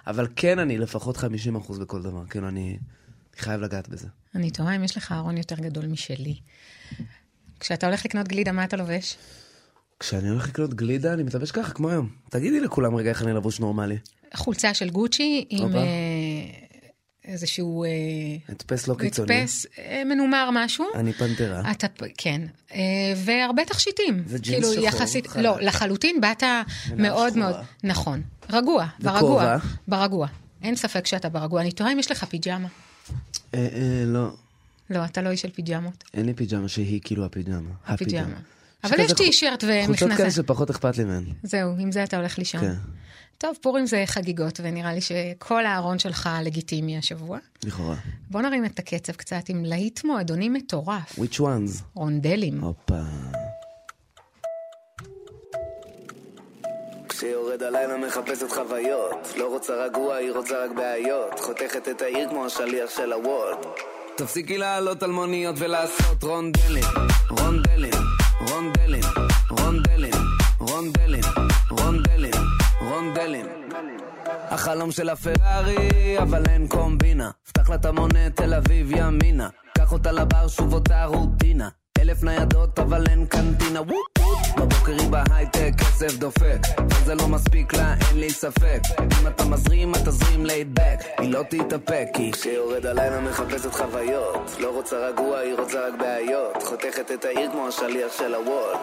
אבל 0.07 0.27
כן 0.35 0.59
אני 0.59 0.77
לפחות 0.77 1.17
50% 1.17 1.21
בכל 1.79 2.01
דבר, 2.01 2.25
כאילו, 2.29 2.47
אני, 2.47 2.77
אני 3.33 3.41
חייב 3.41 3.61
לגעת 3.61 3.89
בזה. 3.89 4.07
אני 4.35 4.51
תוהה 4.51 4.75
אם 4.75 4.83
יש 4.83 4.97
לך 4.97 5.11
ארון 5.11 5.37
יותר 5.37 5.55
גדול 5.55 5.85
משלי. 5.85 6.35
כשאתה 7.59 7.87
הולך 7.87 8.05
לקנות 8.05 8.27
גלידה, 8.27 8.51
מה 8.51 8.63
אתה 8.63 8.77
לובש? 8.77 9.17
כשאני 10.03 10.29
הולך 10.29 10.47
לקנות 10.47 10.73
גלידה, 10.73 11.13
אני 11.13 11.23
מתלבש 11.23 11.51
ככה, 11.51 11.71
כמו 11.71 11.89
היום. 11.89 12.09
תגידי 12.29 12.59
לכולם 12.59 12.95
רגע 12.95 13.09
איך 13.09 13.21
אני 13.21 13.33
לבוש 13.33 13.59
נורמלי. 13.59 13.97
חולצה 14.33 14.73
של 14.73 14.89
גוצ'י 14.89 15.45
עם. 15.49 15.75
אה, 15.75 15.81
איזשהו 17.25 17.83
אה, 17.83 17.89
הדפס 18.49 18.87
לא 18.87 18.95
קיצוני. 18.99 19.41
הדפס 19.41 19.65
אה, 19.79 20.03
מנומר 20.05 20.49
משהו. 20.53 20.85
אני 20.95 21.13
פנתרה. 21.13 21.71
אתה, 21.71 21.87
כן, 22.17 22.41
והרבה 23.17 23.65
תכשיטים. 23.65 24.23
זה 24.27 24.37
ג'ינס 24.37 24.65
כאילו, 24.65 24.73
שחור, 24.73 24.85
יחסית, 24.85 25.27
חלק. 25.27 25.43
לא, 25.43 25.61
לחלוטין 25.61 26.21
באת 26.21 26.43
מאוד 26.97 27.29
שחורה. 27.29 27.51
מאוד, 27.51 27.65
נכון, 27.83 28.21
רגוע, 28.49 28.85
וכובע. 28.99 29.19
ברגוע, 29.19 29.57
ברגוע. 29.87 30.27
אין 30.61 30.75
ספק 30.75 31.07
שאתה 31.07 31.29
ברגוע. 31.29 31.61
אני 31.61 31.71
תוהה 31.71 31.93
אם 31.93 31.99
יש 31.99 32.11
לך 32.11 32.23
פיג'מה. 32.23 32.67
אה, 33.53 33.67
אה, 33.73 34.03
לא, 34.05 34.27
לא, 34.89 35.05
אתה 35.05 35.21
לא 35.21 35.29
איש 35.29 35.41
של 35.41 35.51
פיג'מות. 35.51 36.03
אין 36.13 36.25
לי 36.25 36.33
פיג'מה 36.33 36.67
שהיא 36.67 37.01
כאילו 37.03 37.25
הפיג'מה. 37.25 37.69
הפיג'מה. 37.87 38.35
אבל 38.83 38.99
יש 38.99 39.11
טי-שירט 39.11 39.63
חולצות 39.63 39.99
כאלה 39.99 40.13
ומכנסה. 40.13 40.31
שפחות 40.31 40.69
אכפת 40.69 40.97
לי 40.97 41.03
מהן. 41.03 41.23
זהו, 41.43 41.75
עם 41.79 41.91
זה 41.91 42.03
אתה 42.03 42.17
הולך 42.17 42.37
לישון. 42.37 42.61
כן, 42.61 42.73
טוב, 43.37 43.57
פורים 43.61 43.85
זה 43.85 44.03
חגיגות, 44.05 44.59
ונראה 44.63 44.93
לי 44.93 45.01
שכל 45.01 45.65
הארון 45.65 45.99
שלך 45.99 46.29
לגיטימי 46.43 46.97
השבוע. 46.97 47.37
לכאורה. 47.63 47.95
בוא 48.29 48.41
נרים 48.41 48.65
את 48.65 48.79
הקצב 48.79 49.13
קצת 49.13 49.49
עם 49.49 49.65
להיט 49.65 50.03
מועדוני 50.03 50.49
מטורף, 50.49 51.19
which 51.19 51.39
ones? 51.39 51.83
רונדלים. 51.93 52.61
הופה. 52.61 52.99
כשיורד 57.09 57.63
הלילה 57.63 57.97
מחפשת 57.97 58.49
חוויות 58.49 59.33
לא 59.37 59.47
רוצה 59.53 59.73
רגוע, 59.73 60.15
היא 60.15 60.31
רוצה 60.31 60.65
רק 60.65 60.71
בעיות 60.75 61.39
חותכת 61.39 61.87
את 61.87 62.01
העיר 62.01 62.29
כמו 62.29 62.45
השליח 62.45 62.89
של 62.95 63.13
הוולט 63.13 63.65
תפסיקי 64.17 64.57
לעלות 64.57 65.03
על 65.03 65.11
מוניות 65.11 65.55
ולעשות 65.59 66.23
רונדלים 66.23 66.83
רונדלים, 67.29 67.93
רונדלים, 68.53 69.03
רונדלים, 69.49 70.13
רונדלים, 70.59 71.23
רונדלים, 71.69 72.33
רונדלים 72.81 73.45
החלום 74.49 74.91
של 74.91 75.09
הפרארי, 75.09 76.19
אבל 76.21 76.43
אין 76.49 76.67
קומבינה. 76.67 77.31
פתח 77.47 77.69
לה 77.69 77.75
את 77.75 77.85
המונה, 77.85 78.29
תל 78.29 78.53
אביב 78.53 78.91
ימינה. 78.91 79.49
קח 79.77 79.91
אותה 79.91 80.11
לבר, 80.11 80.47
שוב 80.47 80.73
אותה 80.73 81.05
רוטינה. 81.05 81.69
אלף 81.99 82.23
ניידות, 82.23 82.79
אבל 82.79 83.03
אין 83.09 83.25
קנטינה. 83.25 83.81
וופ. 83.81 84.22
בבוקר 84.57 84.91
היא 84.99 85.09
בהייטק, 85.09 85.71
כסף 85.77 86.17
דופק. 86.17 86.57
וזה 86.89 87.15
לא 87.15 87.27
מספיק 87.27 87.73
לה, 87.73 87.93
אין 88.09 88.19
לי 88.19 88.29
ספק. 88.29 88.81
אם 88.99 89.27
אתה 89.27 89.45
מזרים, 89.45 89.91
אתה 89.91 90.11
תזרים 90.11 90.45
ליידבק. 90.45 90.99
היא 91.17 91.33
לא 91.33 91.43
תתאפק, 91.49 92.05
כי 92.13 92.31
כשיורד 92.31 92.85
הלילה 92.85 93.21
מחפשת 93.21 93.73
חוויות. 93.73 94.55
לא 94.59 94.69
רוצה 94.69 94.95
רגוע, 95.07 95.37
היא 95.37 95.53
רוצה 95.59 95.87
רק 95.87 95.93
בעיות. 95.99 96.63
חותכת 96.63 97.11
את 97.11 97.25
העיר 97.25 97.51
כמו 97.51 97.67
השליח 97.67 98.17
של 98.17 98.33
הוולט. 98.35 98.79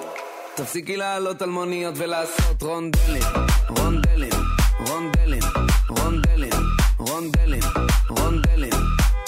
תפסיקי 0.55 0.97
לעלות 0.97 1.43
על 1.43 1.49
מוניות 1.49 1.95
ולעשות 1.99 2.63
רונדלים, 2.63 3.23
רונדלים, 3.69 4.31
רונדלים, 4.87 5.43
רונדלים, 5.89 6.53
רונדלים, 6.99 7.63
רונדלים. 8.09 8.73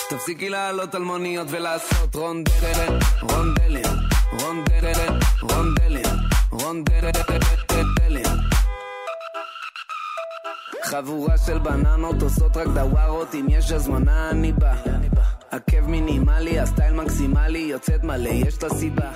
תפסיקי 0.08 0.48
לעלות 0.48 0.94
על 0.94 1.02
מוניות 1.02 1.46
ולעשות 1.50 2.14
רונדלים, 2.14 2.92
רונדלים, 3.22 3.84
רונדלים, 4.40 5.12
רונדלים, 5.42 6.21
רונדלים. 6.52 7.12
חבורה 10.82 11.38
של 11.46 11.58
בננות 11.58 12.22
עושות 12.22 12.56
רק 12.56 12.66
דווארות, 12.66 13.34
אם 13.34 13.46
יש 13.48 13.72
הזמנה 13.72 14.30
אני 14.30 14.52
בא. 14.52 14.74
עקב 15.50 15.80
מינימלי, 15.80 16.60
הסטייל 16.60 16.94
מקסימלי, 16.94 17.58
יוצאת 17.58 18.04
מלא, 18.04 18.28
יש 18.28 18.62
לה 18.62 18.70
סיבה. 18.70 19.10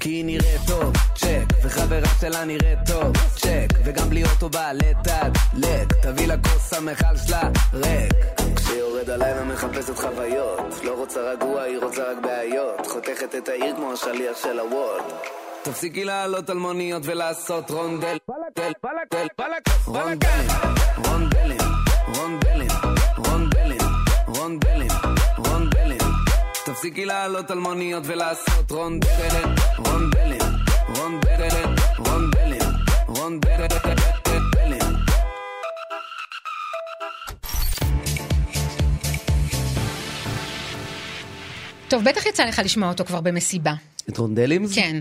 כי 0.00 0.08
היא 0.08 0.24
נראית 0.24 0.60
טוב, 0.66 0.92
צ'ק, 1.14 1.44
וחברה 1.62 2.08
שלה 2.20 2.44
נראית 2.44 2.78
טוב, 2.86 3.12
צ'ק, 3.36 3.68
וגם 3.84 4.10
בלי 4.10 4.24
אוטו 4.24 4.48
בעלי 4.48 4.92
תג, 5.04 5.30
לק, 5.54 5.92
תביא 6.02 6.26
לה 6.26 6.36
כוס 6.36 6.72
המכל 6.72 7.16
שלה, 7.26 7.42
ריק. 7.72 8.12
כשיורד 8.56 9.10
הלילה 9.10 9.44
מחפשת 9.44 9.96
חוויות, 9.96 10.84
לא 10.84 10.94
רוצה 10.98 11.20
רגוע, 11.20 11.62
היא 11.62 11.78
רוצה 11.82 12.02
רק 12.02 12.16
בעיות, 12.22 12.86
חותכת 12.86 13.34
את 13.34 13.48
העיר 13.48 13.76
כמו 13.76 13.92
השליח 13.92 14.36
של 14.42 14.58
הוולט. 14.58 15.43
תפסיקי 15.64 16.04
לעלות 16.04 16.50
על 16.50 16.58
מוניות 16.58 17.02
ולעשות 17.06 17.70
רונדל, 17.70 18.16
דל, 18.56 18.72
דל, 18.80 19.52
רונדלים, 19.86 20.48
רונדלים, 21.04 21.58
רונדלים, 22.16 22.68
רונדלים, 23.16 23.78
רונדלים, 24.26 24.90
רונדלים. 25.38 25.98
תפסיקי 26.64 27.04
לעלות 27.04 27.50
על 27.50 27.58
מוניות 27.58 28.02
ולעשות 28.06 28.70
רונדלים, 28.70 29.48
רונדלים, 29.78 30.40
רונדלים, 30.96 31.74
רונדלים, 31.98 32.60
רונדלים. 33.06 33.74
טוב, 41.88 42.04
בטח 42.04 42.26
יצא 42.26 42.44
לך 42.44 42.60
לשמוע 42.64 42.88
אותו 42.88 43.04
כבר 43.04 43.20
במסיבה. 43.20 43.72
את 44.08 44.18
רונדלים? 44.18 44.66
כן. 44.74 45.00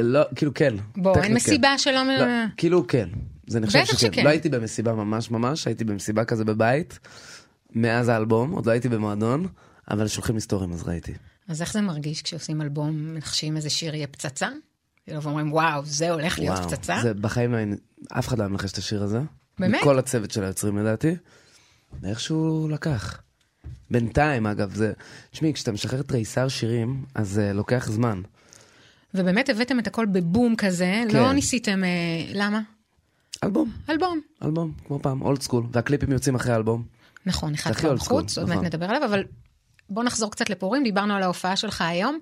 לא, 0.00 0.20
כאילו 0.34 0.54
כן. 0.54 0.74
בוא, 0.96 1.16
אין 1.16 1.24
כן. 1.24 1.34
מסיבה 1.34 1.78
שלא... 1.78 2.02
לא, 2.18 2.24
כאילו 2.56 2.86
כן. 2.86 3.08
זה 3.46 3.60
נחשב 3.60 3.84
שכן. 3.84 3.96
שכן. 3.96 4.24
לא 4.24 4.28
הייתי 4.28 4.48
במסיבה 4.48 4.92
ממש 4.92 5.30
ממש, 5.30 5.66
הייתי 5.66 5.84
במסיבה 5.84 6.24
כזה 6.24 6.44
בבית, 6.44 6.98
מאז 7.74 8.08
האלבום, 8.08 8.50
עוד 8.50 8.66
לא 8.66 8.72
הייתי 8.72 8.88
במועדון, 8.88 9.46
אבל 9.90 10.08
שולחים 10.08 10.34
לי 10.34 10.40
סטורים 10.40 10.72
אז 10.72 10.82
ראיתי. 10.82 11.12
אז 11.48 11.62
איך 11.62 11.72
זה 11.72 11.80
מרגיש 11.80 12.22
כשעושים 12.22 12.62
אלבום, 12.62 12.90
מנחשים 12.96 13.56
איזה 13.56 13.70
שיר 13.70 13.94
יהיה 13.94 14.06
פצצה? 14.06 14.48
כאילו, 15.04 15.22
ואומרים, 15.22 15.52
וואו, 15.52 15.84
זה 15.84 16.10
הולך 16.10 16.38
להיות 16.38 16.58
וואו, 16.58 16.68
פצצה? 16.68 16.98
זה 17.02 17.14
בחיים 17.14 17.52
לא, 17.52 17.58
אף 18.08 18.28
אחד 18.28 18.38
לא 18.38 18.42
היה 18.42 18.48
מנחש 18.48 18.72
את 18.72 18.78
השיר 18.78 19.02
הזה. 19.02 19.20
באמת? 19.58 19.80
כל 19.82 19.98
הצוות 19.98 20.30
של 20.30 20.44
היוצרים 20.44 20.78
לדעתי. 20.78 21.16
ואיכשהו 22.00 22.68
לקח. 22.70 23.20
בינתיים 23.90 24.46
אגב, 24.46 24.74
זה, 24.74 24.92
תשמעי, 25.30 25.52
כשאתה 25.52 25.72
משחרר 25.72 26.02
תריסר 26.02 26.48
שירים, 26.48 27.04
אז 27.14 27.28
זה 27.28 27.52
לוקח 27.52 27.88
זמן. 27.90 28.22
ובאמת 29.14 29.48
הבאתם 29.48 29.78
את 29.78 29.86
הכל 29.86 30.06
בבום 30.06 30.56
כזה, 30.56 31.02
כן. 31.10 31.16
לא 31.16 31.32
ניסיתם, 31.32 31.84
אה, 31.84 31.88
למה? 32.34 32.60
אלבום, 33.44 33.72
אלבום. 33.90 34.20
אלבום, 34.42 34.72
כמו 34.86 34.98
פעם, 34.98 35.22
old 35.22 35.42
school, 35.42 35.64
והקליפים 35.72 36.12
יוצאים 36.12 36.34
אחרי 36.34 36.52
האלבום. 36.52 36.84
נכון, 37.26 37.54
אחד 37.54 37.74
כבר 37.74 37.94
בחוץ, 37.94 38.38
עוד 38.38 38.46
מעט 38.46 38.56
נכון. 38.56 38.66
נדבר 38.66 38.86
עליו, 38.86 39.04
אבל 39.04 39.24
בוא 39.90 40.04
נחזור 40.04 40.30
קצת 40.30 40.50
לפורים, 40.50 40.84
דיברנו 40.84 41.14
על 41.14 41.22
ההופעה 41.22 41.56
שלך 41.56 41.82
היום, 41.82 42.18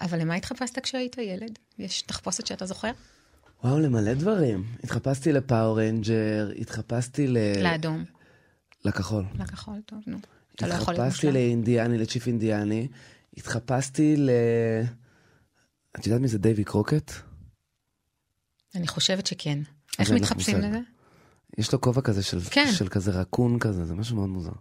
אבל 0.00 0.20
למה 0.20 0.34
התחפשת 0.34 0.78
כשהיית 0.78 1.18
ילד? 1.18 1.58
יש 1.78 2.02
תחפושת 2.02 2.46
שאתה 2.46 2.66
זוכר? 2.66 2.90
וואו, 3.64 3.78
למלא 3.78 4.14
דברים. 4.14 4.64
התחפשתי 4.84 5.32
לפאור 5.32 5.80
רנג'ר, 5.80 6.50
התחפשתי 6.58 7.26
ל... 7.26 7.38
לאדום. 7.62 8.04
לכחול. 8.84 9.24
לכחול, 9.38 9.80
טוב, 9.86 9.98
נו. 10.06 10.16
אתה 10.54 10.66
לא 10.66 10.74
יכול 10.74 10.94
להיות 10.94 11.06
התחפשתי 11.06 11.26
מושלם. 11.26 11.42
לאינדיאני, 11.42 11.98
ל 11.98 12.03
chief 12.03 12.26
אינדיאני. 12.26 12.88
התחפשתי 13.36 14.16
ל... 14.16 14.30
את 15.98 16.06
יודעת 16.06 16.20
מי 16.20 16.28
זה 16.28 16.38
דייווי 16.38 16.64
קרוקט? 16.64 17.12
אני 18.74 18.86
חושבת 18.86 19.26
שכן. 19.26 19.58
איך 19.98 20.10
מתחפשים. 20.10 20.58
לזה? 20.58 20.80
יש 21.58 21.72
לו 21.72 21.80
כובע 21.80 22.00
כזה 22.00 22.22
של, 22.22 22.40
כן. 22.50 22.72
של 22.72 22.88
כזה 22.88 23.10
רקון 23.10 23.58
כזה, 23.58 23.84
זה 23.84 23.94
משהו 23.94 24.16
מאוד 24.16 24.28
מוזר. 24.28 24.52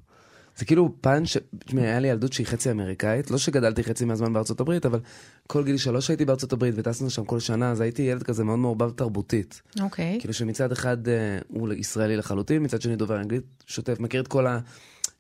זה 0.58 0.66
כאילו 0.66 0.96
פן 1.02 1.26
ש... 1.26 1.38
תשמעי, 1.60 1.84
היה 1.84 2.00
לי 2.00 2.08
ילדות 2.08 2.34
שהיא 2.34 2.48
חצי 2.48 2.72
אמריקאית, 2.72 3.32
לא 3.32 3.38
שגדלתי 3.38 3.84
חצי 3.84 4.06
מהזמן 4.06 4.34
בארצות 4.34 4.60
הברית, 4.60 4.86
אבל 4.86 5.00
כל 5.48 5.64
גיל 5.64 5.78
שלוש 5.78 6.10
הייתי 6.10 6.26
בארצות 6.26 6.54
הברית 6.54 6.74
וטסנו 6.78 7.10
שם 7.10 7.26
כל 7.26 7.40
שנה, 7.40 7.72
אז 7.72 7.82
הייתי 7.82 8.02
ילד 8.02 8.24
כזה 8.24 8.44
מאוד 8.44 8.60
מעורבב 8.60 8.92
תרבותית. 8.92 9.62
אוקיי. 9.82 10.18
כאילו 10.20 10.34
שמצד 10.34 10.72
אחד 10.72 11.08
אה, 11.08 11.40
הוא 11.48 11.74
ישראלי 11.74 12.18
לחלוטין, 12.18 12.64
מצד 12.64 12.82
שני 12.82 12.96
דובר 12.96 13.22
אנגלית, 13.22 13.44
שוטף, 13.68 14.00
מכיר 14.00 14.22
את 14.22 14.28
כל, 14.28 14.48
ה... 14.48 14.60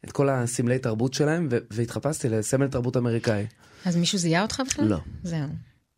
את 0.06 0.12
כל 0.12 0.30
הסמלי 0.30 0.80
תרבות 0.80 1.14
שלהם, 1.14 1.48
ו... 1.52 1.58
והתחפשתי 1.72 2.30
לסמל 2.30 2.68
תרבות 2.68 2.98
אמריקאי. 2.98 3.46
אז 3.86 3.96
מישהו 3.96 4.18
זיהה 4.18 4.42
אותך 4.42 4.62
בכלל? 4.66 4.86
לא. 4.86 4.98
זהו. 5.24 5.48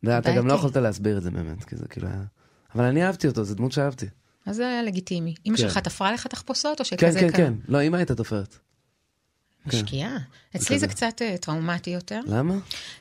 ואתה 0.02 0.32
גם. 0.36 0.46
לא 0.46 0.52
יכולת 0.52 0.76
להסביר 0.76 1.18
את 1.18 1.22
זה 1.22 1.30
באמת, 1.30 1.64
כי 1.64 1.76
זה 1.76 1.88
כאילו 1.88 2.08
היה... 2.08 2.22
אבל 2.74 2.84
אני 2.84 3.06
אהבתי 3.06 3.28
אותו, 3.28 3.44
זו 3.44 3.54
דמות 3.54 3.72
שאהבתי. 3.72 4.06
אז 4.46 4.56
זה 4.56 4.68
היה 4.68 4.82
לגיטימי. 4.82 5.34
אמא 5.46 5.56
כן. 5.56 5.62
שלך 5.62 5.78
תפרה 5.78 6.12
לך 6.12 6.26
תחפושות, 6.26 6.80
או 6.80 6.84
כן, 6.84 6.96
שכזה... 6.96 7.20
כן, 7.20 7.30
כ- 7.32 7.36
כן. 7.36 7.52
לא, 7.68 7.82
אמא 7.82 7.96
הייתה 7.96 8.14
תופרת. 8.14 8.56
משקיעה. 9.66 10.18
אצלי. 10.56 10.78
זה 10.78 10.88
קצת 10.88 11.22
אה, 11.22 11.36
טראומטי 11.40 11.90
יותר, 11.90 12.20
למה? 12.26 12.54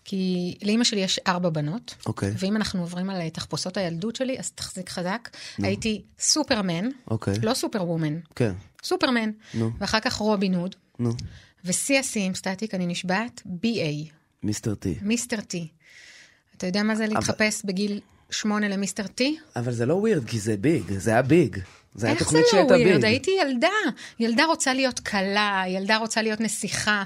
כי 0.05 0.53
לאימא 0.63 0.83
שלי 0.83 0.99
יש 0.99 1.19
ארבע 1.27 1.49
בנות, 1.49 1.95
אוקיי. 2.05 2.33
ואם 2.37 2.55
אנחנו 2.55 2.81
עוברים 2.81 3.09
על 3.09 3.21
אה, 3.21 3.29
תחפושות 3.29 3.77
הילדות 3.77 4.15
שלי, 4.15 4.39
אז 4.39 4.51
תחזיק 4.51 4.89
חזק. 4.89 5.29
הייתי 5.57 6.01
סופרמן, 6.19 6.89
אוקיי. 7.11 7.33
לא 7.43 7.53
סופר 7.53 7.83
וומן, 7.83 8.19
כן, 8.35 8.53
סופרמן, 8.83 9.31
נו. 9.53 9.71
ואחר 9.79 9.99
כך 9.99 10.13
רובין 10.15 10.55
הוד, 10.55 10.75
נו. 10.99 11.11
ושיא 11.65 11.99
השיאים, 11.99 12.35
סטטיק, 12.35 12.73
אני 12.73 12.87
נשבעת, 12.87 13.41
BA, 13.45 14.09
מיסטר 14.43 14.75
טי. 14.75 14.95
מיסטר 15.01 15.41
טי. 15.41 15.67
אתה 16.57 16.67
יודע 16.67 16.83
מה 16.83 16.95
זה 16.95 17.07
להתחפש 17.07 17.61
בגיל 17.65 17.99
שמונה 18.29 18.67
למיסטר 18.67 19.07
טי? 19.07 19.37
אבל 19.55 19.71
זה 19.71 19.85
לא 19.85 19.93
weird, 19.93 20.25
כי 20.25 20.39
זה 20.39 20.57
big, 20.57 20.83
זה 20.97 21.11
היה 21.11 21.21
big. 21.21 21.57
זה 21.95 22.07
היה 22.07 22.15
איך 22.15 22.29
זה 22.29 22.41
לא 22.53 22.59
weird? 22.59 23.05
הייתי 23.05 23.31
ילדה. 23.41 23.67
ילדה 24.19 24.45
רוצה 24.45 24.73
להיות 24.73 24.99
כלה, 24.99 25.63
ילדה 25.67 25.97
רוצה 25.97 26.21
להיות 26.21 26.41
נסיכה. 26.41 27.03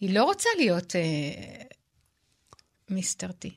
היא 0.00 0.14
לא 0.14 0.24
רוצה 0.24 0.48
להיות 0.58 0.96
אה, 0.96 1.00
מיסטר 2.90 3.32
טי. 3.32 3.50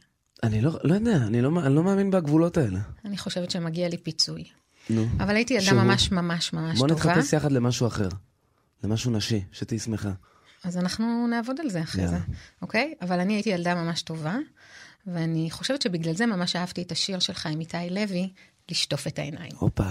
אני 0.43 0.61
לא, 0.61 0.71
לא 0.83 0.93
יודע, 0.93 1.15
אני 1.15 1.41
לא, 1.41 1.49
אני 1.65 1.75
לא 1.75 1.83
מאמין 1.83 2.11
בגבולות 2.11 2.57
האלה. 2.57 2.79
אני 3.05 3.17
חושבת 3.17 3.51
שמגיע 3.51 3.89
לי 3.89 3.97
פיצוי. 3.97 4.43
נו. 4.89 5.05
אבל 5.19 5.35
הייתי 5.35 5.53
ילדה 5.53 5.65
שהוא? 5.65 5.81
ממש 5.81 6.11
ממש 6.11 6.53
ממש 6.53 6.79
בוא 6.79 6.87
טובה. 6.87 7.11
נתחפש 7.11 7.33
יחד 7.33 7.51
למשהו 7.51 7.87
אחר. 7.87 8.09
למשהו 8.83 9.11
נשי, 9.11 9.43
שתהיי 9.51 9.79
שמחה. 9.79 10.11
אז 10.63 10.77
אנחנו 10.77 11.27
נעבוד 11.27 11.59
על 11.59 11.69
זה 11.69 11.81
אחרי 11.81 12.03
יאללה. 12.03 12.17
זה, 12.17 12.23
אוקיי? 12.61 12.93
אבל 13.01 13.19
אני 13.19 13.33
הייתי 13.33 13.49
ילדה 13.49 13.75
ממש 13.75 14.01
טובה, 14.01 14.37
ואני 15.07 15.51
חושבת 15.51 15.81
שבגלל 15.81 16.13
זה 16.13 16.25
ממש 16.25 16.55
אהבתי 16.55 16.81
את 16.81 16.91
השיר 16.91 17.19
שלך 17.19 17.45
עם 17.45 17.59
איתי 17.59 17.89
לוי, 17.91 18.29
לשטוף 18.71 19.07
את 19.07 19.19
העיניים. 19.19 19.51
הופה. 19.57 19.83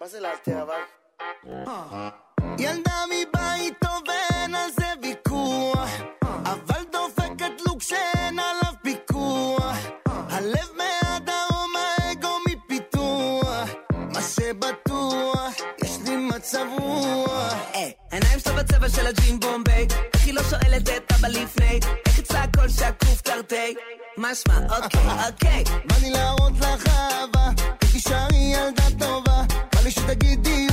מה 0.00 0.06
זה 0.10 0.20
לאלתר 0.20 0.62
אבל? 0.62 0.80
ילדה 2.58 3.04
מבית 3.06 3.74
טוב 3.80 4.02
ואין 4.08 4.54
על 4.54 4.70
זה 4.70 4.86
ויכוח 5.02 5.90
אבל 6.44 6.84
דופקת 6.92 7.52
לוק 7.66 7.82
שאין 7.82 8.38
עליו 8.38 8.74
פיקוח 8.82 9.76
הלב 10.06 10.68
מהדרום 10.76 11.72
האגו 11.76 12.38
מפיתוח 12.48 13.70
מה 13.92 14.22
שבטוח 14.22 15.54
לי 16.36 16.40
מצב 16.40 16.66
רוח 16.78 17.54
אה, 17.74 17.88
העיניים 18.12 18.38
שלה 18.38 18.52
בצבע 18.52 18.88
של 18.88 19.06
הג'ים 19.06 19.40
בומביי. 19.40 19.86
איך 20.14 20.24
היא 20.24 20.34
לא 20.34 20.42
שואלת 20.42 20.88
את 20.88 21.12
אבא 21.12 21.28
לפני. 21.28 21.80
איך 22.06 22.18
אצלה 22.18 22.42
הכל 22.42 22.68
שקוף 22.68 23.20
תרתי? 23.20 23.74
משמע, 24.18 24.58
אוקיי, 24.70 25.00
אוקיי. 25.28 25.64
בא 25.84 25.94
לי 26.02 26.10
להראות 26.10 26.52
לך 26.60 26.86
אהבה. 26.86 27.50
תישארי 27.92 28.36
ילדה 28.36 28.84
טובה. 28.98 29.42
בא 29.74 29.80
לי 29.84 29.90
שתגידי 29.90 30.65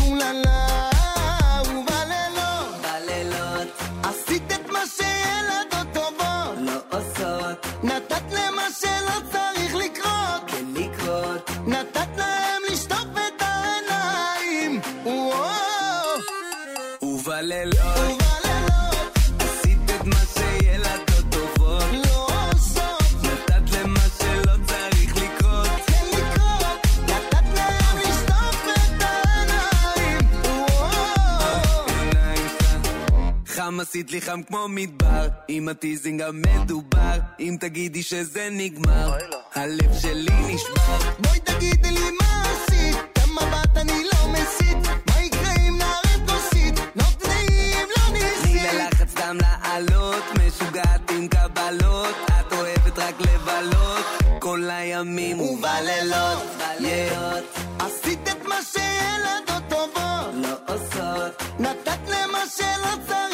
עשית 33.93 34.11
לי 34.11 34.21
חם 34.21 34.43
כמו 34.43 34.67
מדבר, 34.69 35.27
עם 35.47 35.69
הטיזינג 35.69 36.21
המדובר, 36.21 37.19
אם 37.39 37.57
תגידי 37.59 38.03
שזה 38.03 38.47
נגמר, 38.51 39.17
לא. 39.29 39.37
הלב 39.55 39.93
שלי 40.01 40.53
נשבר. 40.53 41.11
בואי 41.19 41.39
תגידי 41.39 41.91
לי 41.91 42.11
מה 42.21 42.43
עשית, 42.43 42.95
גם 43.19 43.35
מבט 43.35 43.77
אני 43.77 44.03
לא 44.03 44.31
מסית, 44.31 44.77
מה 45.07 45.21
יקרה 45.21 45.53
אם 45.67 45.77
נערב 45.77 46.29
כוסית, 46.29 46.79
נותנים 46.95 47.87
לא 47.97 48.13
ניסית. 48.13 48.61
תני 48.61 48.77
ללחץ 48.77 49.13
דם 49.13 49.37
לעלות, 49.41 50.23
משוגעת 50.47 51.11
עם 51.11 51.27
קבלות, 51.27 52.15
את 52.25 52.53
אוהבת 52.53 52.99
רק 52.99 53.15
לבלות, 53.21 54.05
כל 54.39 54.69
הימים 54.69 55.39
ובלילות, 55.39 56.43
בלילות. 56.57 57.43
עשית 57.79 58.27
את 58.27 58.45
מה 58.47 58.57
שילדות 58.71 59.63
טובות, 59.69 60.33
לא 60.33 60.73
עושות, 60.73 61.43
נתת 61.59 61.99
למה 62.07 62.39
שלא 62.57 63.05
צריך. 63.07 63.32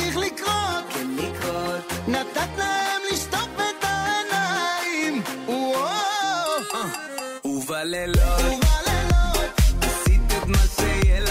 ובלילות, 7.69 8.17
ובלילות, 8.39 9.61
עשית 9.81 10.21
את 10.37 10.47
מה 10.47 10.57
שילד 10.75 11.28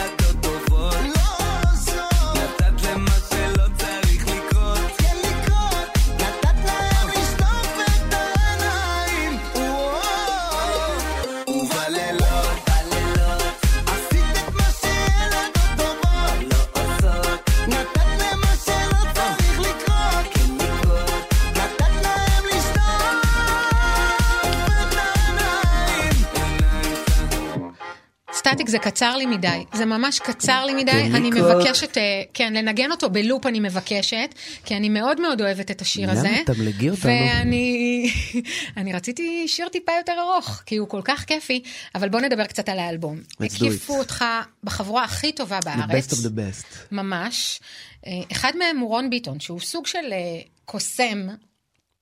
זה 28.68 28.78
קצר 28.78 29.16
לי 29.16 29.26
מדי, 29.26 29.64
זה 29.74 29.84
ממש 29.84 30.18
קצר 30.18 30.64
לי 30.64 30.74
מדי, 30.74 30.90
כן, 30.92 31.14
אני. 31.14 31.30
מבקשת, 31.30 31.98
אה, 31.98 32.02
כן, 32.34 32.52
לנגן 32.52 32.90
אותו 32.90 33.10
בלופ 33.10 33.46
אני 33.46 33.60
מבקשת, 33.60 34.34
כי 34.64 34.76
אני 34.76 34.88
מאוד 34.88 35.20
מאוד 35.20 35.40
אוהבת 35.40 35.70
את 35.70 35.80
השיר 35.80 36.02
למה? 36.10 36.12
הזה. 36.12 36.28
תמלגי 36.46 36.90
אותנו. 36.90 37.02
ואני 37.12 38.10
אני 38.76 38.92
רציתי 38.92 39.48
שיר 39.48 39.68
טיפה 39.68 39.92
יותר 39.98 40.12
ארוך, 40.20 40.62
כי 40.66 40.76
הוא 40.76 40.88
כל 40.88 41.00
כך 41.04 41.24
כיפי, 41.24 41.62
אבל 41.94 42.08
בוא 42.08 42.20
נדבר 42.20 42.44
קצת 42.44 42.68
על 42.68 42.78
האלבום. 42.78 43.18
הקיפו. 43.40 43.98
אותך 43.98 44.24
בחבורה 44.64 45.04
הכי 45.04 45.32
טובה 45.32 45.58
The 45.58 45.64
בארץ. 45.64 46.06
best 46.06 46.14
of 46.14 46.18
the 46.18 46.30
best. 46.30 46.76
ממש. 46.92 47.60
אה, 48.06 48.12
אחד 48.32 48.52
מהם 48.58 48.78
הוא 48.78 48.88
רון 48.88 49.10
ביטון, 49.10 49.40
שהוא 49.40 49.60
סוג 49.60 49.86
של 49.86 50.12
אה, 50.12 50.18
קוסם 50.64 51.26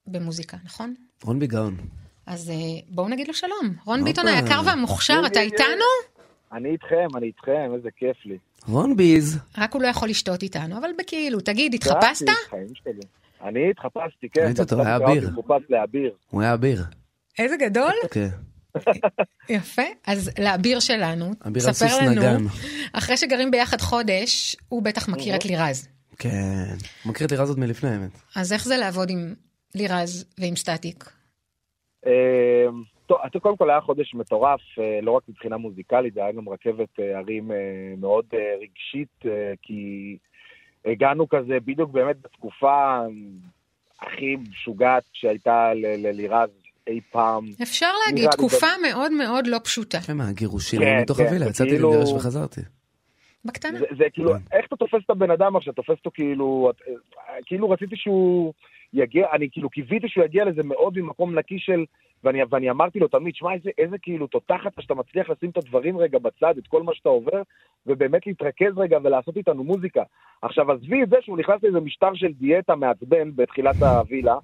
במוזיקה, 0.06 0.56
נכון? 0.64 0.94
רון 1.24 1.38
ביגאון. 1.38 1.76
אז 2.26 2.52
בואו 2.88 3.08
נגיד 3.08 3.28
לו 3.28 3.34
שלום. 3.34 3.74
רון. 3.84 4.04
ביטון 4.04 4.26
היקר 4.28 4.60
והמוכשר, 4.64 5.22
אתה 5.26 5.40
איתנו? 5.40 6.15
אני 6.52 6.68
איתכם, 6.68 7.06
אני 7.16 7.26
איתכם, 7.26 7.70
איזה 7.74 7.88
כיף 7.96 8.16
לי. 8.24 8.38
רון 8.68 8.96
ביז. 8.96 9.38
רק 9.58 9.74
הוא 9.74 9.82
לא 9.82 9.88
יכול 9.88 10.08
לשתות 10.08 10.42
איתנו, 10.42 10.78
אבל 10.78 10.90
בכאילו, 10.98 11.40
תגיד, 11.40 11.74
התחפשת? 11.74 12.26
אני 13.42 13.70
התחפשתי, 13.70 14.28
כן. 14.28 14.40
ראית 14.44 14.60
אותו, 14.60 14.82
היה 14.82 14.96
אביר. 14.96 15.30
הוא 16.30 16.42
היה 16.42 16.54
אביר. 16.54 16.84
איזה 17.38 17.56
גדול. 17.56 17.92
כן. 18.10 18.28
יפה. 19.48 19.82
אז 20.06 20.30
לאביר 20.38 20.80
שלנו, 20.80 21.32
סוס 21.58 21.82
לנו, 21.82 22.10
נגן. 22.10 22.44
אחרי 22.92 23.16
שגרים 23.16 23.50
ביחד 23.50 23.80
חודש, 23.80 24.56
הוא 24.68 24.82
בטח 24.82 25.08
מכיר 25.08 25.36
את 25.36 25.44
לירז. 25.44 25.88
כן. 26.18 26.74
מכיר 27.06 27.26
את 27.26 27.30
לירה 27.30 27.44
הזאת 27.44 27.58
מלפני 27.58 27.90
האמת. 27.90 28.10
אז 28.36 28.52
איך 28.52 28.64
זה 28.64 28.76
לעבוד 28.76 29.10
עם 29.10 29.34
לירז 29.74 30.24
ועם 30.38 30.56
סטטיק? 30.56 31.10
טוב, 33.06 33.18
אז 33.22 33.30
קודם 33.42 33.56
כל 33.56 33.70
היה 33.70 33.80
חודש 33.80 34.14
מטורף, 34.14 34.60
אה, 34.78 34.98
לא 35.02 35.10
רק 35.10 35.22
מבחינה 35.28 35.56
מוזיקלית, 35.56 36.14
זה 36.14 36.20
היה 36.22 36.32
גם 36.32 36.48
רכבת 36.48 37.00
אה, 37.00 37.18
הרים 37.18 37.52
אה, 37.52 37.56
מאוד 37.98 38.24
רגשית, 38.62 39.24
כי 39.62 40.16
הגענו 40.84 41.28
כזה 41.28 41.58
בדיוק 41.64 41.90
באמת 41.90 42.16
בתקופה 42.22 42.98
הכי 44.00 44.36
משוגעת 44.50 45.02
שהייתה 45.12 45.74
ל- 45.74 46.06
ללירז 46.06 46.50
אי 46.86 47.00
פעם. 47.10 47.44
אפשר 47.62 47.90
להגיד, 48.06 48.30
תקופה 48.30 48.66
מאוד 48.90 49.12
מאוד 49.12 49.46
לא 49.46 49.58
פשוטה. 49.64 49.98
מה, 50.14 50.32
גירושים 50.32 50.80
כן, 50.80 50.98
מתוך 51.02 51.16
כן, 51.16 51.24
הווילה, 51.24 51.46
יצאתי 51.46 51.70
וכאילו- 51.70 51.90
להתגרש 51.90 52.12
וחזרתי. 52.12 52.60
בקטנה. 53.44 53.78
זה, 53.78 53.84
זה 53.98 54.04
כאילו, 54.12 54.32
כן. 54.32 54.38
איך 54.56 54.66
אתה 54.66 54.76
תופס 54.76 55.00
את 55.04 55.10
הבן 55.10 55.30
אדם 55.30 55.56
עכשיו? 55.56 55.72
תופס 55.74 55.90
אותו 55.98 56.10
כאילו, 56.14 56.70
את- 56.70 56.82
כאילו 57.46 57.70
רציתי 57.70 57.96
שהוא 57.96 58.52
יגיע, 58.92 59.26
אני 59.32 59.48
כאילו 59.52 59.70
קיוויתי 59.70 60.08
שהוא 60.08 60.24
יגיע 60.24 60.44
לזה 60.44 60.62
מאוד 60.62 60.98
ממקום 60.98 61.38
נקי 61.38 61.58
של, 61.58 61.84
ואני, 62.24 62.38
ואני 62.50 62.70
אמרתי 62.70 62.98
לו 62.98 63.08
תמיד, 63.08 63.34
שמע, 63.34 63.52
איזה, 63.54 63.70
איזה 63.78 63.96
כאילו 64.02 64.26
תותחת 64.26 64.72
שאתה 64.80 64.94
מצליח 64.94 65.30
לשים 65.30 65.50
את 65.50 65.56
הדברים 65.56 65.98
רגע 65.98 66.18
בצד, 66.18 66.54
את 66.58 66.66
כל 66.66 66.82
מה 66.82 66.92
שאתה 66.94 67.08
עובר, 67.08 67.42
ובאמת 67.86 68.26
להתרכז 68.26 68.78
רגע 68.78 68.98
ולעשות 69.04 69.36
איתנו 69.36 69.64
מוזיקה. 69.64 70.02
עכשיו, 70.42 70.72
עזבי 70.72 71.02
את 71.02 71.08
זה 71.08 71.16
שהוא 71.20 71.38
נכנס 71.38 71.62
לאיזה 71.62 71.80
משטר 71.80 72.14
של 72.14 72.32
דיאטה 72.40 72.74
מעצבן 72.76 73.30
בתחילת 73.36 73.82
הווילה. 73.82 74.34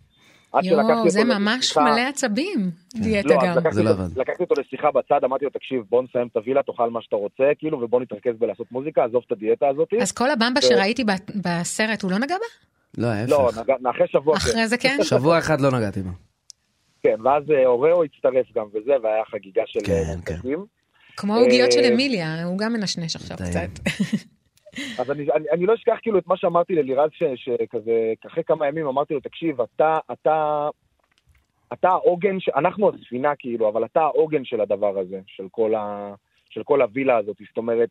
יואו, 0.63 1.09
זה 1.11 1.25
ממש 1.25 1.59
לשיחה- 1.65 1.81
מלא 1.85 2.01
עצבים, 2.09 2.71
דיאטה 2.95 3.29
לא, 3.29 3.41
גם. 3.45 3.57
לקחתי 3.59 3.75
זה 3.75 3.83
לא 3.83 3.91
אותו-. 3.91 4.03
לקחתי 4.21 4.43
אותו 4.43 4.55
לשיחה 4.61 4.91
בצד, 4.91 5.25
אמרתי 5.25 5.45
לו, 5.45 5.51
תקשיב, 5.51 5.83
בוא 5.91 6.03
נסיים 6.03 6.27
את 6.27 6.37
הווילה, 6.37 6.63
תאכל 6.63 6.91
מה 6.91 7.03
שאתה 7.03 7.17
רוצה, 7.17 7.45
כאילו, 7.59 7.81
ובוא 7.83 8.01
נתרכז 8.01 8.33
בלעשות 8.39 8.73
מוזיקה, 8.73 9.05
עזוב 9.05 9.23
את 9.27 9.33
הדיאטה 9.33 9.69
הזאת. 9.69 9.89
אז 10.03 10.13
כל 10.13 10.31
הבמבה 10.31 10.59
ו- 10.59 10.63
שראיתי 10.63 11.05
בסרט, 11.45 12.03
הוא 12.03 12.11
לא 12.11 12.19
נגע 12.19 12.35
בה? 12.35 13.03
לא, 13.03 13.09
לא, 13.29 13.47
ההפך. 13.47 13.59
נגע- 13.59 13.91
אחרי 13.91 14.07
שבוע, 14.09 14.37
כן. 14.39 14.51
אחרי 14.51 14.69
זה 14.69 14.77
כן? 14.79 14.97
שבוע 15.03 15.39
אחד 15.39 15.61
לא 15.61 15.71
נגעתי 15.71 16.03
בה. 16.03 16.11
כן, 17.03 17.17
ואז 17.25 17.51
אה, 17.51 17.67
אוראו 17.67 18.05
הצטרף 18.05 18.47
גם 18.55 18.67
וזה, 18.73 18.93
והיה 19.03 19.25
חגיגה 19.25 19.63
של 19.67 19.81
כן, 19.87 19.93
אה, 19.93 20.23
כן. 20.27 20.49
כמו 21.17 21.35
העוגיות 21.35 21.73
של 21.73 21.81
אה, 21.81 21.89
אמיליה, 21.95 22.45
הוא 22.45 22.59
גם 22.59 22.73
מנשנש 22.73 23.17
עכשיו. 23.17 23.37
קצת. 23.37 23.83
אז 25.01 25.11
אני, 25.11 25.27
אני, 25.35 25.51
אני 25.51 25.67
לא 25.67 25.75
אשכח 25.75 25.97
כאילו 26.03 26.19
את 26.19 26.27
מה 26.27 26.37
שאמרתי 26.37 26.75
ללירז, 26.75 27.11
ש- 27.13 27.45
שכזה, 27.45 28.13
אחרי 28.27 28.45
כמה 28.45 28.69
ימים 28.69 28.87
אמרתי 28.87 29.15
לו, 29.15 29.21
תקשיב, 29.21 29.61
אתה, 29.61 29.99
אתה, 30.13 30.69
אתה 31.73 31.89
העוגן, 31.89 32.41
ש... 32.41 32.49
אנחנו 32.49 32.91
הספינה 32.95 33.33
כאילו, 33.39 33.69
אבל 33.69 33.85
אתה 33.85 34.01
העוגן 34.01 34.45
של 34.45 34.61
הדבר 34.61 34.99
הזה, 34.99 35.21
של 35.27 35.47
כל, 35.51 35.75
ה, 35.75 36.15
של 36.51 36.63
כל 36.63 36.83
הווילה 36.83 37.17
הזאת. 37.17 37.37
זאת 37.49 37.57
אומרת, 37.57 37.91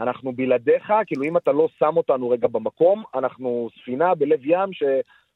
אנחנו 0.00 0.32
בלעדיך, 0.32 0.92
כאילו 1.06 1.24
אם 1.24 1.36
אתה 1.36 1.52
לא 1.52 1.68
שם 1.78 1.96
אותנו 1.96 2.30
רגע 2.30 2.48
במקום, 2.48 3.04
אנחנו 3.14 3.68
ספינה 3.82 4.14
בלב 4.14 4.40
ים 4.44 4.72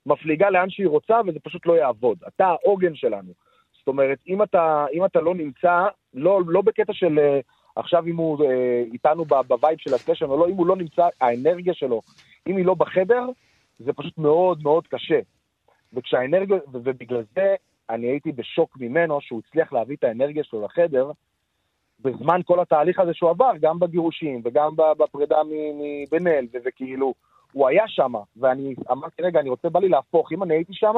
שמפליגה 0.05 0.51
לאן 0.51 0.71
שהיא 0.71 0.89
רוצה 0.89 1.21
וזה 1.27 1.41
פשוט 1.41 1.67
לא 1.67 1.73
יעבוד. 1.73 2.19
אתה 2.29 2.47
העוגן 2.47 2.95
שלנו. 2.95 3.33
זאת 3.79 3.89
אומרת, 3.89 4.19
אם 4.29 4.43
אתה, 4.43 4.87
אם 4.93 5.05
אתה 5.05 5.21
לא 5.21 5.35
נמצא, 5.35 5.87
לא, 6.15 6.41
לא 6.47 6.63
בקטע 6.63 6.93
של 6.93 7.19
אה, 7.19 7.41
עכשיו 7.77 8.07
אם 8.07 8.17
הוא 8.17 8.45
אה, 8.45 8.83
איתנו 8.93 9.25
ב 9.25 9.35
vibe 9.35 9.79
של 9.79 9.95
הסשן 9.95 10.25
או 10.25 10.37
לא, 10.37 10.49
אם 10.49 10.55
הוא 10.55 10.67
לא 10.67 10.77
נמצא, 10.77 11.09
האנרגיה 11.21 11.75
שלו, 11.75 12.01
אם 12.47 12.57
היא 12.57 12.67
לא 12.67 12.75
בחדר, 12.75 13.27
זה 13.79 13.93
פשוט 13.93 14.19
מאוד 14.19 14.63
מאוד 14.63 14.87
קשה. 14.87 15.21
וכשהאנרגיה, 15.93 16.57
ובגלל 16.73 17.23
זה 17.35 17.55
אני 17.91 18.07
הייתי 18.07 18.33
בשוק 18.33 18.77
ממנו 18.81 19.21
שהוא 19.21 19.41
הצליח 19.47 19.73
להביא 19.73 19.97
את 19.97 20.05
האנרגיה 20.05 20.45
שלו 20.45 20.65
לחדר, 20.65 21.11
בזמן 22.01 22.41
כל 22.45 22.61
התהליך 22.61 22.99
הזה 22.99 23.15
שהוא 23.15 23.31
עבר, 23.31 23.53
גם 23.61 23.79
בגירושים 23.79 24.41
וגם 24.45 24.71
בפרידה 24.99 25.37
מבן 25.47 26.27
אל, 26.27 26.47
וזה 26.53 26.71
כאילו, 26.71 27.15
הוא 27.53 27.69
היה 27.69 27.83
שם, 27.87 28.13
ואני 28.37 28.75
אמרתי, 28.91 29.23
רגע, 29.23 29.41
אני 29.41 29.51
רוצה, 29.51 29.69
בא 29.69 29.81
לי 29.81 29.89
להפוך, 29.89 30.33
אם 30.33 30.43
אני 30.43 30.55
הייתי 30.55 30.73
שם, 30.75 30.95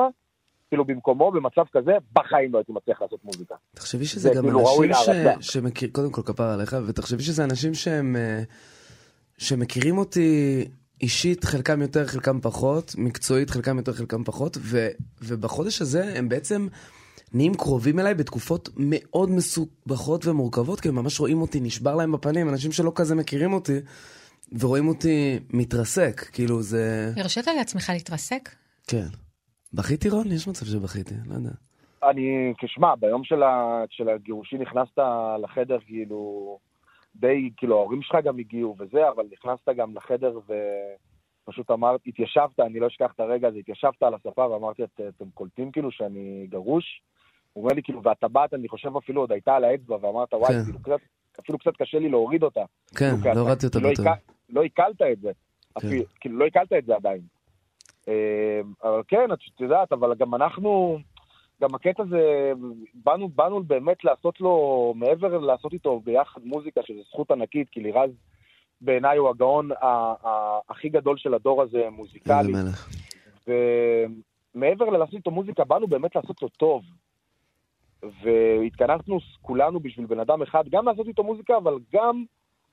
כאילו 0.69 0.85
במקומו, 0.85 1.31
במצב 1.31 1.63
כזה, 1.73 1.93
בחיים 2.13 2.53
לא 2.53 2.59
הייתי 2.59 2.73
מצליח 2.73 3.03
לעשות 3.03 3.25
מוזיקה. 3.25 3.55
תחשבי 3.75 4.05
שזה 4.05 4.29
זה 4.29 4.35
גם 4.35 4.43
כאילו 4.43 4.61
אנשים. 4.85 5.15
ש... 5.41 5.53
שמכיר, 5.53 5.89
קודם 5.93 6.13
כל 6.13 6.23
כפר 6.23 6.45
עליך, 6.45 6.77
ותחשבי 6.87 7.23
שזה 7.23 7.45
אנשים 7.45 7.75
שהם, 7.75 8.17
אה, 8.17 8.43
שמכירים 9.39 9.99
אותי 9.99 10.65
אישית, 11.03 11.45
חלקם 11.45 11.83
יותר, 11.83 12.07
חלקם 12.07 12.41
פחות, 12.41 12.95
מקצועית, 12.99 13.51
חלקם 13.51 13.77
יותר, 13.77 13.93
חלקם 13.93 14.25
פחות, 14.25 14.57
ו... 14.61 14.89
ובחודש 15.23 15.83
הזה 15.83 16.13
הם 16.17 16.29
בעצם 16.29 16.67
נהיים 17.35 17.55
קרובים 17.55 17.99
אליי 17.99 18.15
בתקופות 18.15 18.69
מאוד 18.77 19.31
מסובכות 19.31 20.27
ומורכבות, 20.27 20.81
כי 20.81 20.89
הם 20.89 20.95
ממש 20.95 21.21
רואים 21.21 21.41
אותי 21.41 21.61
נשבר 21.61 21.97
להם 21.97 22.13
בפנים, 22.13 22.49
אנשים 22.49 22.73
שלא 22.73 22.93
כזה 22.95 23.15
מכירים 23.15 23.53
אותי, 23.53 23.79
ורואים 24.61 24.89
אותי 24.89 25.39
מתרסק, 25.51 26.21
כאילו 26.33 26.63
זה... 26.63 27.13
הרשית 27.17 27.47
לעצמך 27.47 27.91
להתרסק? 27.95 28.49
כן. 28.87 29.07
בכיתי 29.75 30.11
רון? 30.11 30.33
יש 30.33 30.49
מצב 30.49 30.67
שבכיתי, 30.67 31.15
לא 31.27 31.35
יודע. 31.35 31.51
אני, 32.09 32.53
כשמע, 32.59 32.95
ביום 32.95 33.25
של, 33.25 33.43
ה, 33.43 33.85
של 33.91 34.09
הגירושין 34.09 34.63
נכנסת 34.63 34.99
לחדר, 35.43 35.79
כאילו, 35.87 36.59
די, 37.17 37.51
כאילו, 37.57 37.77
ההורים 37.77 38.03
שלך 38.03 38.17
גם 38.25 38.39
הגיעו 38.39 38.77
וזה, 38.79 39.09
אבל 39.09 39.25
נכנסת 39.33 39.69
גם 39.77 39.95
לחדר 39.97 40.39
ופשוט 40.39 41.71
אמרת, 41.71 42.01
התיישבת, 42.07 42.61
אני 42.61 42.81
לא 42.81 42.87
אשכח 42.87 43.11
את 43.15 43.21
הרגע 43.21 43.49
הזה, 43.49 43.59
התיישבת 43.59 44.03
על 44.03 44.15
הספה 44.15 44.47
ואמרתי, 44.47 44.83
את, 44.85 45.01
אתם 45.17 45.31
קולטים 45.35 45.71
כאילו 45.73 45.91
שאני 45.91 46.47
גרוש? 46.51 47.03
הוא 47.53 47.65
אומר 47.65 47.75
לי, 47.75 47.83
כאילו, 47.83 48.03
והטבעת, 48.03 48.55
אני 48.55 48.69
חושב 48.69 48.97
אפילו 48.97 49.21
עוד 49.21 49.33
הייתה 49.33 49.55
על 49.55 49.65
האצבע, 49.65 49.97
ואמרת, 50.01 50.35
וואי, 50.35 50.55
כן. 50.55 50.65
כאילו, 50.65 50.79
קצת, 50.79 51.01
אפילו 51.41 51.59
קצת 51.59 51.73
קשה 51.79 51.99
לי 51.99 52.09
להוריד 52.09 52.43
אותה. 52.43 52.65
כן, 52.97 53.15
כאילו, 53.23 53.35
לא 53.35 53.41
הורדתי 53.41 53.67
אותה 53.67 53.79
לא 53.79 53.91
בטוב. 53.91 54.07
לא 54.53 54.63
עיכלת 54.63 55.03
את 55.13 55.21
זה. 55.21 55.33
כן. 55.81 55.89
אפילו, 55.89 56.05
כאילו, 56.21 56.39
לא 56.39 56.45
עיכלת 56.45 56.73
את 56.73 56.85
זה 56.85 56.97
עדיין. 56.97 57.21
אה, 58.09 58.61
אבל 58.83 59.03
כן, 59.09 59.33
את 59.33 59.61
יודעת, 59.61 59.93
אבל 59.93 60.15
גם 60.15 60.35
אנחנו, 60.35 60.99
גם 61.63 61.75
הקטע 61.75 62.05
זה, 62.11 62.53
באנו, 62.95 63.29
באנו 63.29 63.63
באמת 63.63 64.05
לעשות 64.05 64.41
לו, 64.41 64.93
מעבר 64.97 65.39
לעשות 65.39 65.73
איתו 65.73 66.01
ביחד 66.01 66.41
מוזיקה, 66.45 66.81
שזו 66.85 67.01
זכות 67.09 67.31
ענקית, 67.31 67.69
כי 67.71 67.81
לירז 67.81 68.11
בעיניי 68.81 69.19
הוא 69.19 69.29
הגאון 69.29 69.73
ה- 69.73 69.87
ה- 70.27 70.59
הכי 70.69 70.89
גדול 70.89 71.19
של 71.19 71.35
הדור 71.35 71.63
הזה 71.63 71.89
מוזיקלי. 71.91 72.53
ומעבר 73.47 74.91
ללעשות 74.91 75.15
איתו 75.15 75.31
מוזיקה, 75.31 75.65
באנו 75.65 75.87
באמת 75.87 76.17
לעשות 76.17 76.43
לו 76.43 76.49
טוב. 76.49 76.83
והתכנסנו 78.23 79.19
כולנו 79.43 79.81
בשביל 79.81 80.07
בן 80.07 80.21
אדם 80.21 80.43
אחד, 80.43 80.65
גם 80.71 80.87
לעשות 80.87 81.09
איתו 81.09 81.23
מוזיקה, 81.25 81.57
אבל 81.57 81.75
גם 81.93 82.25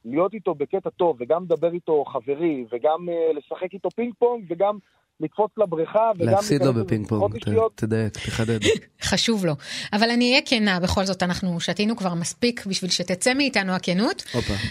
להיות 0.06 0.34
איתו 0.34 0.56
בקטע 0.56 0.90
טוב, 0.90 1.18
וגם 1.20 1.44
לדבר 1.44 1.74
איתו 1.74 2.04
חברי, 2.06 2.66
וגם 2.72 3.10
uh, 3.10 3.38
לשחק 3.38 3.74
איתו 3.74 3.90
פינג 3.90 4.14
פונג, 4.20 4.46
וגם 4.50 4.78
לקפוץ 5.20 5.52
לבריכה, 5.58 6.12
וגם... 6.16 6.32
להפסיד 6.32 6.64
לו 6.64 6.74
בפינג 6.74 7.08
פונג. 7.08 7.38
תדייק, 7.76 8.14
תחדד. 8.14 8.60
חשוב 9.02 9.46
לו. 9.46 9.54
אבל 9.94 10.10
אני 10.10 10.30
אהיה 10.30 10.42
כנה, 10.46 10.80
בכל 10.80 11.06
זאת, 11.06 11.24
אנחנו 11.24 11.60
שתינו 11.60 11.96
כבר 11.96 12.14
מספיק 12.14 12.66
בשביל 12.66 12.92
שתצא 12.92 13.34
מאיתנו 13.34 13.72
הכנות. 13.72 14.24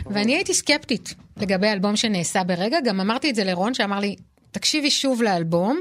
ואני 0.07 0.35
הייתי 0.35 0.55
סקפטית 0.55 1.15
לגבי 1.37 1.69
אלבום 1.69 1.97
שנעשה 1.97 2.45
ברגע, 2.45 2.79
גם 2.85 3.01
אמרתי 3.01 3.31
את 3.31 3.35
זה 3.35 3.45
לרון 3.45 3.75
שאמר 3.75 3.99
לי, 4.01 4.17
תקשיבי 4.51 4.91
שוב 4.91 5.23
לאלבום. 5.23 5.81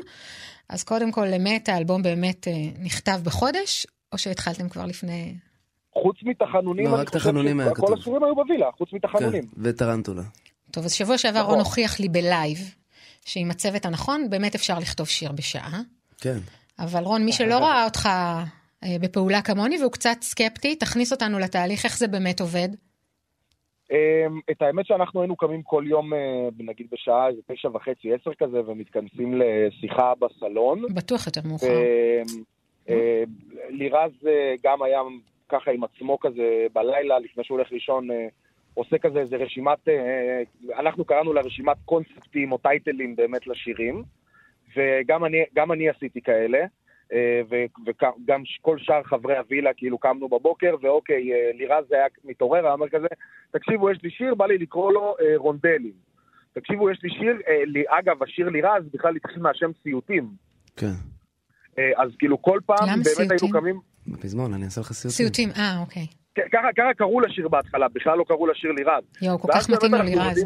אז 0.70 0.84
קודם 0.84 1.12
כל, 1.12 1.28
אמת, 1.34 1.70
האלבום 1.70 2.04
באמת 2.04 2.48
אה, 2.48 2.54
נכתב 2.80 3.20
בחודש, 3.24 3.88
או 4.12 4.18
שהתחלתם 4.18 4.70
כבר 4.70 4.86
לפני... 4.86 5.34
חוץ 6.02 6.18
מתחנונים, 6.24 6.86
לא, 6.86 6.96
רק 6.96 7.10
תחנונים 7.10 7.60
היה 7.60 7.74
כתוב. 7.76 7.94
השירים 7.94 8.24
היו 8.24 8.36
בווילה, 8.36 8.70
חוץ 8.78 8.90
כן, 8.90 8.98
מתחנונים. 8.98 9.44
וטרנטולה. 9.58 10.24
טוב, 10.72 10.86
אז 10.86 10.94
שבוע 10.94 11.18
שעבר 11.18 11.40
נכון. 11.40 11.50
רון 11.50 11.60
הוכיח 11.60 12.00
לי 12.00 12.10
בלייב, 12.10 12.58
שעם 13.26 13.52
הצוות 13.52 13.86
הנכון 13.86 14.30
באמת 14.30 14.56
אפשר 14.56 14.80
לכתוב 14.80 15.08
שיר 15.08 15.32
בשעה. 15.32 15.82
כן. 16.22 16.38
אבל 16.80 17.04
רון, 17.04 17.26
מי 17.26 17.32
שלא 17.32 17.58
ראה 17.58 17.86
אותך 17.86 18.10
אה, 18.84 18.96
בפעולה 19.02 19.42
כמוני 19.42 19.78
והוא 19.80 19.92
קצת 19.92 20.18
סקפטי, 20.22 20.76
תכניס 20.76 21.12
אותנו 21.12 21.40
לתהליך, 21.40 21.86
איך 21.86 21.98
זה 21.98 22.08
באמת 22.08 22.42
עובד. 22.42 22.70
אמ, 23.92 24.40
את 24.52 24.62
האמת 24.62 24.86
שאנחנו 24.86 25.22
היינו 25.22 25.36
קמים 25.36 25.64
כל 25.64 25.84
יום, 25.88 26.14
אה, 26.14 26.20
נגיד 26.60 26.88
בשעה 26.92 27.28
איזה 27.28 27.42
תשע 27.52 27.68
וחצי, 27.68 28.14
עשר 28.14 28.32
כזה, 28.40 28.58
ומתכנסים 28.68 29.42
לשיחה 29.42 30.14
בסלון. 30.20 30.84
בטוח 30.94 31.26
יותר 31.26 31.42
מאוחר. 31.46 31.68
אה, 32.90 33.24
לירז 33.70 34.12
גם 34.64 34.84
היה 34.84 35.00
ככה 35.50 35.72
עם 35.72 35.84
עצמו 35.84 36.20
כזה 36.20 36.68
בלילה, 36.74 37.20
לפני 37.20 37.44
שהוא 37.44 37.58
הולך 37.58 37.72
לישון, 37.72 38.12
אה, 38.12 38.28
עושה 38.74 38.98
כזה 38.98 39.20
איזה 39.20 39.36
רשימת, 39.36 39.88
אה, 39.88 40.42
אנחנו 40.80 41.06
קראנו 41.06 41.34
לה 41.34 41.42
רשימת 41.42 41.78
קונספטים 41.86 42.52
או 42.52 42.58
טייטלים 42.58 43.16
באמת 43.16 43.48
לשירים, 43.48 44.04
וגם 44.76 45.26
אני, 45.26 45.44
גם 45.56 45.72
אני 45.72 45.90
עשיתי 45.90 46.22
כאלה. 46.22 46.66
אה, 47.14 47.42
ו- 47.50 47.66
וגם 47.86 48.42
כל 48.62 48.78
שאר 48.80 49.04
חברי 49.04 49.38
הווילה, 49.38 49.74
כאילו 49.74 49.98
קמנו 49.98 50.30
בבוקר, 50.30 50.76
ואוקיי, 50.82 51.34
אה, 51.34 51.52
לירז 51.54 51.92
היה 51.92 52.06
מתעורר, 52.24 52.66
היה 52.66 52.74
אומר 52.74 52.90
כזה, 52.90 53.08
תקשיבו, 53.52 53.92
יש 53.92 53.98
לי 54.04 54.10
שיר, 54.10 54.36
בא 54.36 54.46
לי 54.46 54.58
לקרוא 54.58 54.94
לו 54.94 55.16
אה, 55.22 55.34
רונדלים. 55.38 56.08
תקשיבו, 56.54 56.92
יש 56.92 57.04
לי 57.04 57.10
שיר, 57.10 57.38
אה, 57.48 57.66
לי, 57.66 57.84
אגב, 57.88 58.24
השיר 58.24 58.50
לירז 58.50 58.84
בכלל 58.94 59.16
התחיל 59.16 59.42
מהשם 59.42 59.72
סיוטים. 59.84 60.28
כן. 60.76 60.94
אה, 61.80 61.92
אז 61.96 62.12
כאילו 62.20 62.42
כל 62.42 62.60
פעם 62.66 62.78
למה 62.82 62.92
באמת 62.92 63.08
סיוטים? 63.08 63.32
היינו 63.32 63.60
קמים... 63.60 63.80
בפזמון, 64.08 64.54
אני 64.54 64.66
אעשה 64.66 64.82
לך 64.82 64.92
סיוטים. 64.92 65.16
סיוטים, 65.16 65.50
אה, 65.58 65.80
אוקיי. 65.80 66.08
ככה, 66.52 66.68
ככה 66.78 66.94
קראו 66.98 67.22
לשיר 67.22 67.48
בהתחלה, 67.48 67.88
בכלל 67.88 68.18
לא 68.18 68.24
קראו 68.28 68.48
לשיר 68.48 68.72
לירז. 68.72 69.04
יואו, 69.22 69.40
כל 69.40 69.48
כך 69.54 69.70
מתאים 69.70 69.94
לו 69.94 70.04
לירז. 70.04 70.46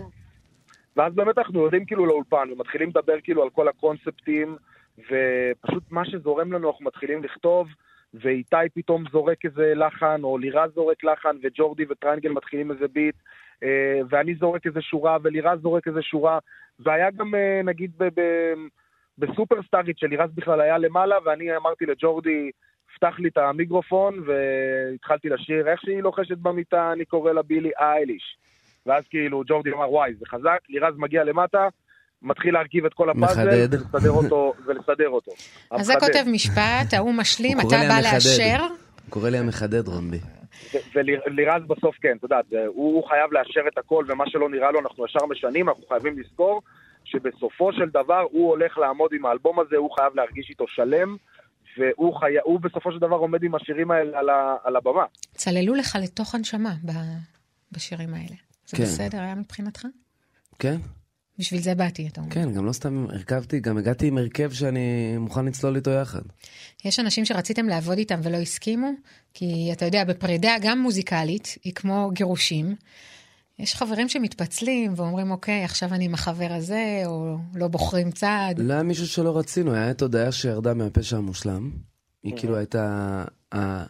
ואז 0.95 1.13
באמת 1.15 1.37
אנחנו 1.37 1.59
יורדים 1.59 1.85
כאילו 1.85 2.05
לאולפן, 2.05 2.47
ומתחילים 2.51 2.89
לדבר 2.89 3.21
כאילו 3.23 3.43
על 3.43 3.49
כל 3.49 3.67
הקונספטים, 3.67 4.55
ופשוט 4.97 5.83
מה 5.91 6.05
שזורם 6.05 6.53
לנו 6.53 6.69
אנחנו 6.69 6.85
מתחילים 6.85 7.23
לכתוב, 7.23 7.67
ואיתי 8.13 8.69
פתאום 8.73 9.03
זורק 9.11 9.45
איזה 9.45 9.73
לחן, 9.75 10.19
או 10.23 10.37
לירז 10.37 10.71
זורק 10.75 11.03
לחן, 11.03 11.35
וג'ורדי 11.43 11.83
וטריינגל 11.89 12.29
מתחילים 12.29 12.71
איזה 12.71 12.87
ביט, 12.87 13.15
אה, 13.63 13.99
ואני 14.09 14.35
זורק 14.35 14.65
איזה 14.65 14.81
שורה, 14.81 15.17
ולירז 15.23 15.59
זורק 15.61 15.87
איזה 15.87 16.01
שורה, 16.01 16.39
והיה 16.79 17.11
גם 17.11 17.35
אה, 17.35 17.61
נגיד 17.63 17.91
ב- 17.97 18.19
ב- 18.19 18.67
בסופרסטארית 19.17 19.99
שלירז 19.99 20.29
בכלל 20.35 20.61
היה 20.61 20.77
למעלה, 20.77 21.15
ואני 21.25 21.57
אמרתי 21.57 21.85
לג'ורדי, 21.85 22.51
פתח 22.95 23.15
לי 23.19 23.29
את 23.29 23.37
המיקרופון, 23.37 24.23
והתחלתי 24.25 25.29
לשיר, 25.29 25.67
איך 25.71 25.81
שהיא 25.81 26.01
לוחשת 26.01 26.37
במיטה, 26.37 26.91
אני 26.93 27.05
קורא 27.05 27.31
לה 27.31 27.41
בילי 27.41 27.71
אייליש. 27.79 28.37
ואז 28.85 29.03
כאילו 29.09 29.43
ג'ורדי 29.47 29.71
אמר, 29.71 29.91
וואי, 29.91 30.13
זה 30.19 30.25
חזק, 30.25 30.59
לירז 30.69 30.93
מגיע 30.97 31.23
למטה, 31.23 31.67
מתחיל 32.21 32.53
להרכיב 32.53 32.85
את 32.85 32.93
כל 32.93 33.09
הפאזל. 33.09 33.49
ולסדר 33.49 34.11
אותו, 34.11 34.53
ולסדר 34.65 35.09
אותו. 35.09 35.31
אז 35.71 35.85
זה. 35.85 35.93
כותב 35.99 36.23
משפט, 36.31 36.93
ההוא 36.93 37.13
משלים, 37.13 37.59
אתה 37.59 37.67
בא 37.69 37.75
המחדד. 37.75 38.13
לאשר. 38.13 38.61
הוא 38.63 38.69
קורא 39.09 39.29
לי 39.29 39.37
המחדד, 39.37 39.87
רונבי. 39.87 40.19
ולירז 40.95 41.63
בסוף 41.67 41.95
כן, 42.01 42.15
אתה 42.17 42.25
יודע, 42.25 42.39
זה- 42.49 42.65
הוא 42.67 42.95
הוא 42.95 43.07
חייב 43.09 43.31
לאשר 43.33 43.67
את 43.73 43.77
הכל, 43.77 44.05
ומה 44.07 44.23
שלא 44.27 44.49
נראה 44.49 44.71
לו 44.71 44.79
אנחנו 44.79 45.05
ישר 45.05 45.25
משנים, 45.25 45.69
אנחנו 45.69 45.83
חייבים 45.89 46.19
לזכור 46.19 46.61
שבסופו 47.03 47.73
של 47.73 47.89
דבר 47.89 48.25
הוא 48.31 48.49
הולך 48.49 48.77
לעמוד 48.77 49.11
עם 49.13 49.25
האלבום 49.25 49.59
הזה, 49.59 49.75
הוא 49.77 49.91
חייב 49.95 50.15
להרגיש 50.15 50.49
איתו 50.49 50.65
שלם, 50.67 51.15
והוא 51.77 52.19
חי... 52.19 52.31
הוא 52.43 52.59
בסופו 52.59 52.91
של 52.91 52.99
דבר 52.99 53.15
עומד 53.15 53.43
עם 53.43 53.55
השירים 53.55 53.91
האלה 53.91 54.19
על, 54.19 54.29
ה... 54.29 54.55
על 54.63 54.75
הבמה. 54.75 55.05
צללו 55.35 55.73
לך 55.73 55.97
לתוך 56.03 56.35
הנשמה 56.35 56.73
ב- 56.85 57.17
בשירים 57.71 58.13
האלה. 58.13 58.35
זה 58.67 58.77
כן. 58.77 58.83
בסדר 58.83 59.21
היה 59.21 59.35
מבחינתך? 59.35 59.85
כן? 60.59 60.77
בשביל 61.39 61.61
זה 61.61 61.75
באתי, 61.75 62.07
אתה 62.07 62.21
אומר. 62.21 62.31
כן, 62.31 62.53
גם 62.53 62.65
לא 62.65 62.71
סתם 62.71 63.05
הרכבתי, 63.09 63.59
גם 63.59 63.77
הגעתי 63.77 64.07
עם 64.07 64.17
הרכב 64.17 64.51
שאני 64.51 65.17
מוכן 65.17 65.45
לצלול 65.45 65.75
איתו 65.75 65.91
יחד. 65.91 66.21
יש 66.85 66.99
אנשים 66.99 67.25
שרציתם 67.25 67.67
לעבוד 67.67 67.97
איתם 67.97 68.19
ולא 68.23 68.37
הסכימו, 68.37 68.91
כי 69.33 69.69
אתה 69.73 69.85
יודע, 69.85 70.03
בפרידה 70.03 70.55
גם 70.61 70.79
מוזיקלית, 70.79 71.57
היא 71.63 71.73
כמו 71.73 72.09
גירושים. 72.13 72.75
יש 73.59 73.75
חברים 73.75 74.09
שמתפצלים 74.09 74.93
ואומרים, 74.95 75.31
אוקיי, 75.31 75.63
עכשיו 75.63 75.93
אני 75.93 76.05
עם 76.05 76.13
החבר 76.13 76.51
הזה, 76.51 77.03
או 77.05 77.37
לא 77.55 77.67
בוחרים 77.67 78.11
צעד. 78.11 78.59
לא 78.59 78.73
היה 78.73 78.83
מישהו 78.83 79.07
שלא 79.07 79.37
רצינו, 79.37 79.73
היה 79.73 79.91
את 79.91 80.01
הודיה 80.01 80.31
שירדה 80.31 80.73
מהפשע 80.73 81.17
המושלם. 81.17 81.71
היא 82.23 82.37
כאילו 82.37 82.57
הייתה... 82.57 83.23
ה- 83.55 83.85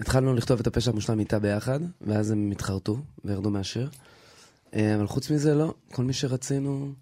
התחלנו 0.00 0.34
לכתוב 0.34 0.60
את 0.60 0.66
הפשע 0.66 0.90
המושלם 0.90 1.20
איתה 1.20 1.38
ביחד, 1.38 1.80
ואז 2.00 2.30
הם 2.30 2.50
התחרטו 2.50 2.96
וירדו 3.24 3.50
מהשיר. 3.50 3.90
אה, 4.74 4.94
אבל 4.94 5.06
חוץ 5.06 5.30
מזה, 5.30 5.54
לא. 5.54 5.74
כל 5.92 6.04
מי 6.04 6.12
שרצינו... 6.12 6.92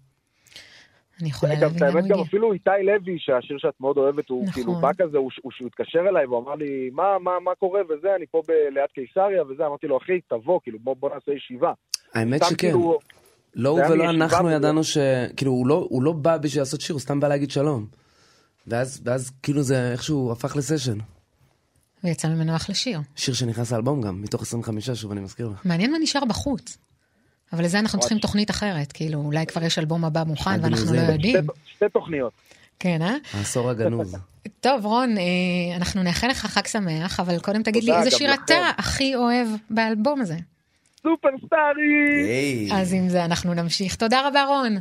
אני 1.21 1.29
יכולה 1.29 1.55
גם, 1.55 1.61
להבין 1.61 1.79
לאן 1.83 1.89
הוא 1.89 1.97
האמת, 1.97 2.09
גם 2.09 2.19
הגיע. 2.19 2.25
אפילו 2.29 2.53
איתי 2.53 2.69
לוי, 2.83 3.15
שהשיר 3.19 3.57
שאת 3.57 3.73
מאוד 3.79 3.97
אוהבת, 3.97 4.29
הוא 4.29 4.43
נכון. 4.43 4.53
כאילו 4.53 4.73
בא 4.75 4.91
כזה, 4.97 5.17
הוא, 5.17 5.31
התקשר 5.65 5.99
אליי 6.09 6.25
והוא 6.25 6.43
אמר 6.43 6.55
לי, 6.55 6.89
מה, 6.93 7.03
מה, 7.19 7.31
מה 7.43 7.51
קורה 7.59 7.81
וזה, 7.81 8.15
אני 8.15 8.25
פה 8.31 8.41
ב- 8.47 8.73
ליד 8.73 8.89
קיסריה 8.93 9.43
וזה, 9.43 9.65
אמרתי 9.65 9.87
לו, 9.87 9.97
אחי, 9.97 10.19
תבוא, 10.27 10.59
כאילו, 10.63 10.79
בוא, 10.79 10.95
בוא 10.99 11.09
נעשה 11.09 11.31
ישיבה. 11.31 11.73
האמת 12.13 12.41
שכן. 12.43 12.55
כאילו, 12.55 12.99
לא 13.55 13.69
הוא 13.69 13.79
ולא 13.89 14.09
אנחנו 14.09 14.51
ידענו 14.51 14.83
ש... 14.83 14.97
כאילו, 15.37 15.51
הוא 15.51 15.67
לא, 15.67 15.87
הוא 15.89 16.03
לא 16.03 16.11
בא 16.11 16.37
בשביל 16.37 16.61
לעשות 16.61 16.81
שיר, 16.81 16.93
הוא 16.93 17.01
סתם 17.01 17.19
בא 17.19 17.27
להגיד 17.27 17.51
שלום. 17.51 17.85
ואז, 18.67 19.01
ואז 19.05 19.31
כאילו 19.43 19.61
זה 19.61 19.91
איכשהו 19.91 20.31
הפך 20.31 20.55
לסשן. 20.55 20.97
ויצא 22.03 22.27
ממנו 22.27 22.55
אחלה 22.55 22.75
שיר. 22.75 22.99
שיר 23.15 23.33
שנכנס 23.33 23.71
לאלבום 23.71 24.01
גם, 24.01 24.21
מתוך 24.21 24.41
25, 24.41 24.89
שוב 24.89 25.11
אני 25.11 25.21
מזכיר 25.21 25.47
לך. 25.47 25.65
מעניין 25.65 25.91
מה 25.91 25.97
נשאר 26.01 26.25
בחוץ. 26.25 26.77
אבל 27.53 27.63
לזה 27.63 27.79
אנחנו 27.79 27.99
צריכים 27.99 28.19
תוכנית 28.19 28.49
אחרת, 28.49 28.91
כאילו, 28.91 29.19
אולי 29.19 29.45
כבר 29.45 29.63
יש 29.63 29.79
אלבום 29.79 30.05
הבא 30.05 30.23
מוכן 30.27 30.59
ואנחנו 30.63 30.93
לא. 30.93 30.99
יודעים. 30.99 31.43
שתי, 31.43 31.59
שתי 31.65 31.89
תוכניות. 31.89 32.33
כן, 32.79 33.01
אה? 33.01 33.15
העשור 33.33 33.69
הגנוז. 33.69 34.17
טוב, 34.59 34.85
רון, 34.85 35.17
אה, 35.17 35.75
אנחנו 35.77 36.03
נאחל 36.03 36.27
לך 36.27 36.37
חג 36.37 36.67
שמח, 36.67 37.19
אבל 37.19 37.39
קודם 37.39 37.63
תגיד 37.63 37.83
לי 37.83 37.97
איזה 37.97 38.11
שיר. 38.11 38.33
אתה 38.33 38.55
הכי 38.77 39.15
אוהב 39.15 39.47
באלבום 39.69 40.21
הזה. 40.21 40.35
סופרסטארי! 41.03 42.23
היי. 42.23 42.69
אז 42.73 42.93
עם 42.93 43.09
זה 43.09 43.25
אנחנו 43.25 43.53
נמשיך. 43.53 43.95
תודה 43.95 44.27
רבה, 44.27 44.45
רון. 44.45 44.77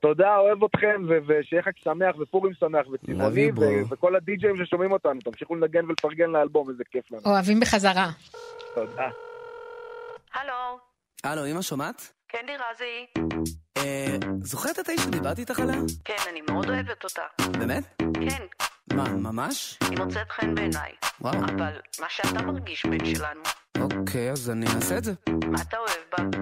תודה, 0.00 0.36
אוהב 0.36 0.64
אתכם, 0.64 1.02
ושיהיה 1.26 1.62
חג 1.62 1.70
שמח 1.84 2.16
ופורים 2.18 2.54
שמח 2.60 2.86
וצבעוני, 2.92 3.50
וכל 3.90 4.16
הדי-ג'אים 4.16 4.64
ששומעים 4.64 4.92
אותנו, 4.92 5.20
תמשיכו 5.20 5.54
לנגן 5.54 5.84
ולפרגן 5.84 6.30
לאלבום, 6.30 6.70
איזה 6.70 6.84
כיף 6.90 7.12
לנו. 7.12 7.20
אוהבים 7.24 7.60
בחזרה. 7.60 8.10
תודה. 8.74 9.08
הלו, 10.34 10.78
הלו, 11.24 11.46
אמא 11.46 11.62
שומעת? 11.62 12.12
כן 12.28 12.46
לירזי. 12.46 13.06
אה, 13.78 14.16
זוכרת 14.42 14.78
את 14.78 14.88
האיש 14.88 15.00
שדיברתי 15.00 15.40
איתך 15.40 15.60
עליה? 15.60 15.76
כן, 16.04 16.16
אני 16.30 16.40
מאוד 16.40 16.68
אוהבת 16.70 17.04
אותה. 17.04 17.22
באמת? 17.58 17.84
כן, 18.00 18.46
מה, 18.96 19.08
ממש? 19.08 19.78
היא 19.90 19.98
מוצאת 19.98 20.30
חן 20.30 20.54
בעיניי. 20.54 20.92
וואו. 21.20 21.34
אבל 21.38 21.80
מה 22.00 22.06
שאתה 22.08 22.42
מרגיש 22.42 22.86
בן 22.86 23.04
שלנו, 23.14 23.42
אוקיי, 23.76 24.30
אז 24.30 24.50
אני 24.50 24.66
אעשה 24.66 24.98
את 24.98 25.04
זה. 25.04 25.12
מה 25.46 25.62
אתה 25.62 25.76
אוהב 25.76 26.30
בה? 26.30 26.38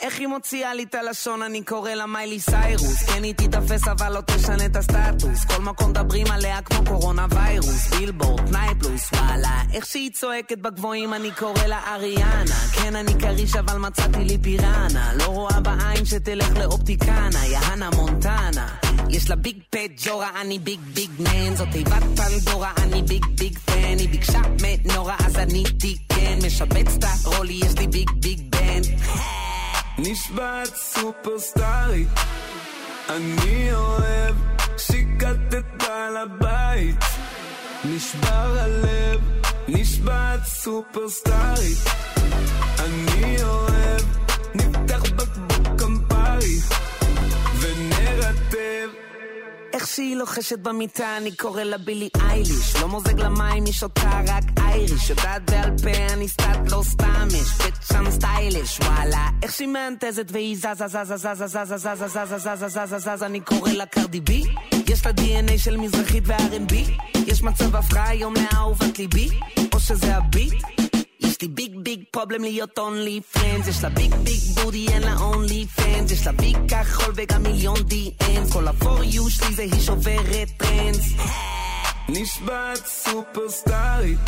איך 0.00 0.18
היא 0.18 0.26
מוציאה 0.26 0.74
לי 0.74 0.82
את 0.82 0.94
הלשון, 0.94 1.42
אני 1.42 1.62
קורא 1.64 1.90
לה 1.90 2.06
מיילי 2.06 2.40
סיירוס. 2.40 3.02
כן 3.02 3.22
היא 3.22 3.34
תיתפס 3.34 3.88
אבל 3.88 4.12
לא 4.12 4.20
תשנה 4.20 4.66
את 4.66 4.76
הסטטוס. 4.76 5.44
כל 5.44 5.62
מקום 5.62 5.90
מדברים 5.90 6.26
עליה 6.30 6.62
כמו 6.62 6.84
קורונה 6.86 7.26
ויירוס. 7.30 7.94
בילבורד, 7.94 8.48
פנאי 8.48 8.74
פלוס, 8.80 9.12
וואלה. 9.12 9.62
איך 9.72 9.86
שהיא 9.86 10.10
צועקת 10.12 10.58
בגבוהים 10.58 11.14
אני 11.14 11.30
קורא 11.30 11.66
לה 11.66 11.94
אריאנה. 11.94 12.54
כן 12.82 12.96
אני 12.96 13.12
כריש 13.20 13.56
אבל 13.56 13.78
מצאתי 13.78 14.24
לי 14.24 14.38
פיראנה. 14.38 15.14
לא 15.14 15.24
רואה 15.24 15.60
בעין 15.60 16.04
שתלך 16.04 16.56
לאופטיקנה, 16.56 17.46
יהנה 17.46 17.90
מונטנה. 17.96 18.83
יש 19.10 19.30
לה 19.30 19.36
ביג 19.36 19.56
פט 19.70 20.06
ג'ורה, 20.06 20.40
אני 20.40 20.58
ביג 20.58 20.80
ביג 20.94 21.10
מן. 21.18 21.56
זאת 21.56 21.68
תיבת 21.72 22.02
פנדורה, 22.16 22.72
אני 22.82 23.02
ביג 23.02 23.24
ביג 23.38 23.58
פן. 23.58 23.98
היא 23.98 24.08
ביקשה 24.08 24.40
מנורה 24.62 25.16
אז 25.26 25.36
עניתי 25.36 25.96
כן. 26.08 26.38
משבץ 26.46 26.96
את 26.98 27.04
הרולי, 27.24 27.60
יש 27.64 27.78
לי 27.78 27.86
ביג 27.86 28.10
ביג 28.10 28.40
בן. 28.50 28.80
נשבעת 29.98 30.76
סופרסטארית 30.76 32.08
אני 33.08 33.72
אוהב 33.72 34.34
שיקת 34.78 35.54
את 35.58 35.82
בעל 35.82 36.16
הבית 36.16 37.04
נשבר 37.84 38.58
הלב 38.58 39.20
נשבעת 39.68 40.40
סופרסטארית 40.44 41.78
אני 42.78 43.42
אוהב 43.42 43.73
קמפרי 49.84 50.14
ונרטב 50.14 50.18
לוחשת 50.18 50.58
במיטה, 50.58 51.16
אני 51.16 51.32
קורא 51.36 51.62
לה 51.62 51.78
בילי 51.78 52.08
אייליש. 52.20 52.76
לא 52.80 52.88
מוזג 52.88 53.20
למים, 53.20 53.64
היא 53.64 53.72
שותה 53.72 54.20
רק 54.26 54.44
אייריש. 54.58 55.10
יודעת 55.10 55.50
בעל 55.50 55.70
פה, 55.82 56.12
אני 56.12 56.28
סטאט 56.28 56.72
לא 56.72 56.82
סתמיש. 56.82 57.48
ביטשן 57.64 58.10
סטייליש, 58.10 58.78
וואלה. 58.80 59.28
איך 59.42 59.52
שהיא 59.52 59.68
מהנטזת 59.68 60.26
והיא 60.32 60.56
זזה 60.56 60.86
זזה 60.86 61.04
זזה 61.04 61.34
זזה 61.34 61.76
זזה 61.76 62.06
זזה 62.06 62.38
זזה 62.38 62.86
זזה 62.86 62.98
זזה 62.98 63.26
אני 63.26 63.40
קורא 63.40 63.70
לה 63.70 63.86
קרדי 63.86 64.20
בי. 64.20 64.44
יש 64.88 65.06
לה 65.06 65.12
DNA 65.12 65.58
של 65.58 65.76
מזרחית 65.76 66.24
ו-R&B. 66.26 66.74
יש 67.26 67.42
מצב 67.42 67.76
הפכה 67.76 68.08
היום 68.08 68.34
לאהובת 68.34 68.98
ליבי. 68.98 69.28
או 69.74 69.80
שזה 69.80 70.16
הביט. 70.16 70.83
יש 71.24 71.42
לי 71.42 71.48
big 71.48 71.72
big 71.76 72.00
problem 72.10 72.42
להיות 72.42 72.78
only 72.78 73.20
friends 73.32 73.68
יש 73.68 73.84
לה 73.84 73.88
big 73.88 74.14
big 74.14 74.40
body 74.54 74.86
אין 74.88 75.02
לה 75.02 75.16
OnlyFans 75.20 76.10
יש 76.10 76.26
לה 76.26 76.32
וי 76.32 76.56
כחול 76.68 77.12
וגם 77.16 77.42
מיליון 77.42 77.82
DMs 77.82 78.52
כל 78.52 78.68
ה-for 78.68 79.14
you 79.14 79.30
שלי 79.30 79.54
זה 79.54 79.62
היא 79.62 79.80
שוברת 79.80 80.48
trends 80.56 81.12
נשבעת 82.08 82.86
סופרסטארית 82.86 84.18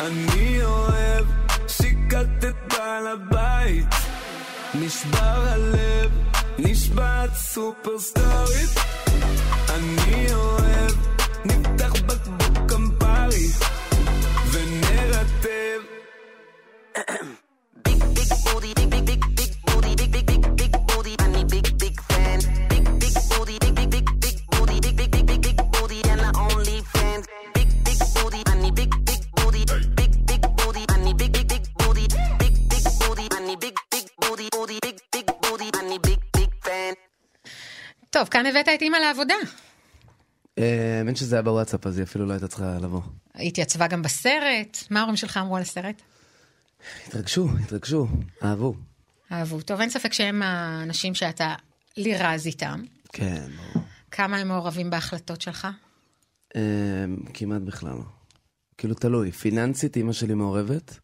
אני 0.00 0.64
אוהב 0.64 1.26
שיקת 1.68 2.44
את 2.48 2.72
בעל 2.72 3.06
הבית 3.06 3.94
נשבר 4.74 5.46
הלב 5.48 6.10
נשבעת 6.58 7.30
סופרסטארית 7.34 8.70
אני 9.70 10.34
אוהב 10.34 10.43
טוב, 38.14 38.28
כאן 38.28 38.46
הבאת 38.46 38.68
את 38.68 38.82
אימא 38.82 38.96
לעבודה. 38.96 39.34
אה, 40.58 40.98
האמת 40.98 41.16
שזה 41.16 41.36
היה 41.36 41.42
בוואטסאפ, 41.42 41.86
אז 41.86 41.98
היא 41.98 42.04
אפילו 42.04 42.26
לא 42.26 42.32
הייתה 42.32 42.48
צריכה 42.48 42.78
לבוא. 42.82 43.00
היא 43.34 43.48
התייצבה 43.48 43.86
גם 43.86 44.02
בסרט. 44.02 44.78
מה 44.90 45.00
ההורים 45.00 45.16
שלך 45.16 45.36
אמרו 45.36 45.56
על 45.56 45.62
הסרט? 45.62 46.02
התרגשו, 47.06 47.48
התרגשו, 47.62 48.06
אהבו. 48.42 48.74
אהבו. 49.32 49.60
טוב, 49.60 49.80
אין 49.80 49.90
ספק 49.90 50.12
שהם 50.12 50.42
האנשים 50.42 51.14
שאתה 51.14 51.54
לירז 51.96 52.46
איתם. 52.46 52.82
כן, 53.12 53.46
ברור. 53.56 53.86
כמה 54.10 54.36
הם 54.36 54.48
מעורבים 54.48 54.90
בהחלטות 54.90 55.40
שלך? 55.40 55.68
אה, 56.56 56.60
כמעט 57.34 57.62
בכלל 57.62 57.92
לא. 57.92 58.04
כאילו, 58.78 58.94
תלוי. 58.94 59.32
פיננסית, 59.32 59.96
אימא 59.96 60.12
שלי 60.12 60.34
מעורבת, 60.34 60.98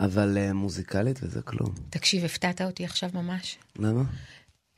אבל 0.00 0.38
אה, 0.38 0.52
מוזיקלית 0.52 1.20
וזה 1.22 1.42
כלום. 1.42 1.74
תקשיב, 1.90 2.24
הפתעת 2.24 2.60
אותי 2.60 2.84
עכשיו 2.84 3.10
ממש. 3.14 3.58
למה? 3.78 4.02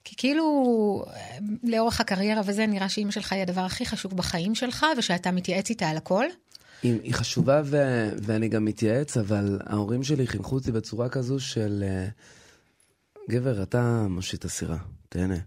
כי 0.05 0.17
כאילו, 0.17 1.05
אה, 1.07 1.39
לאורך 1.63 2.01
הקריירה 2.01 2.43
וזה, 2.45 2.67
נראה 2.67 2.89
שאימא 2.89 3.11
שלך 3.11 3.33
היא 3.33 3.43
הדבר 3.43 3.61
הכי 3.61 3.87
חשוב 3.87 4.17
בחיים 4.17 4.55
שלך, 4.55 4.87
ושאתה 4.99 5.31
מתייעץ 5.31 5.71
איתה 5.71 5.89
על 5.89 5.97
הכל. 5.97 6.25
היא, 6.83 7.01
היא 7.03 7.15
חשובה 7.15 7.63
ו, 7.65 7.77
ואני 8.23 8.49
גם 8.49 8.65
מתייעץ, 8.65 9.17
אבל 9.17 9.59
ההורים 9.67 10.03
שלי 10.03 10.27
חינכו 10.27 10.55
אותי 10.55 10.73
בצורה 10.73 11.09
כזו 11.09 11.41
של... 11.41 11.85
אה, 11.87 12.09
גבר, 13.31 13.63
אתה 13.63 14.07
מושיט 14.11 14.45
הסירה, 14.45 14.77
תהנה. 15.09 15.39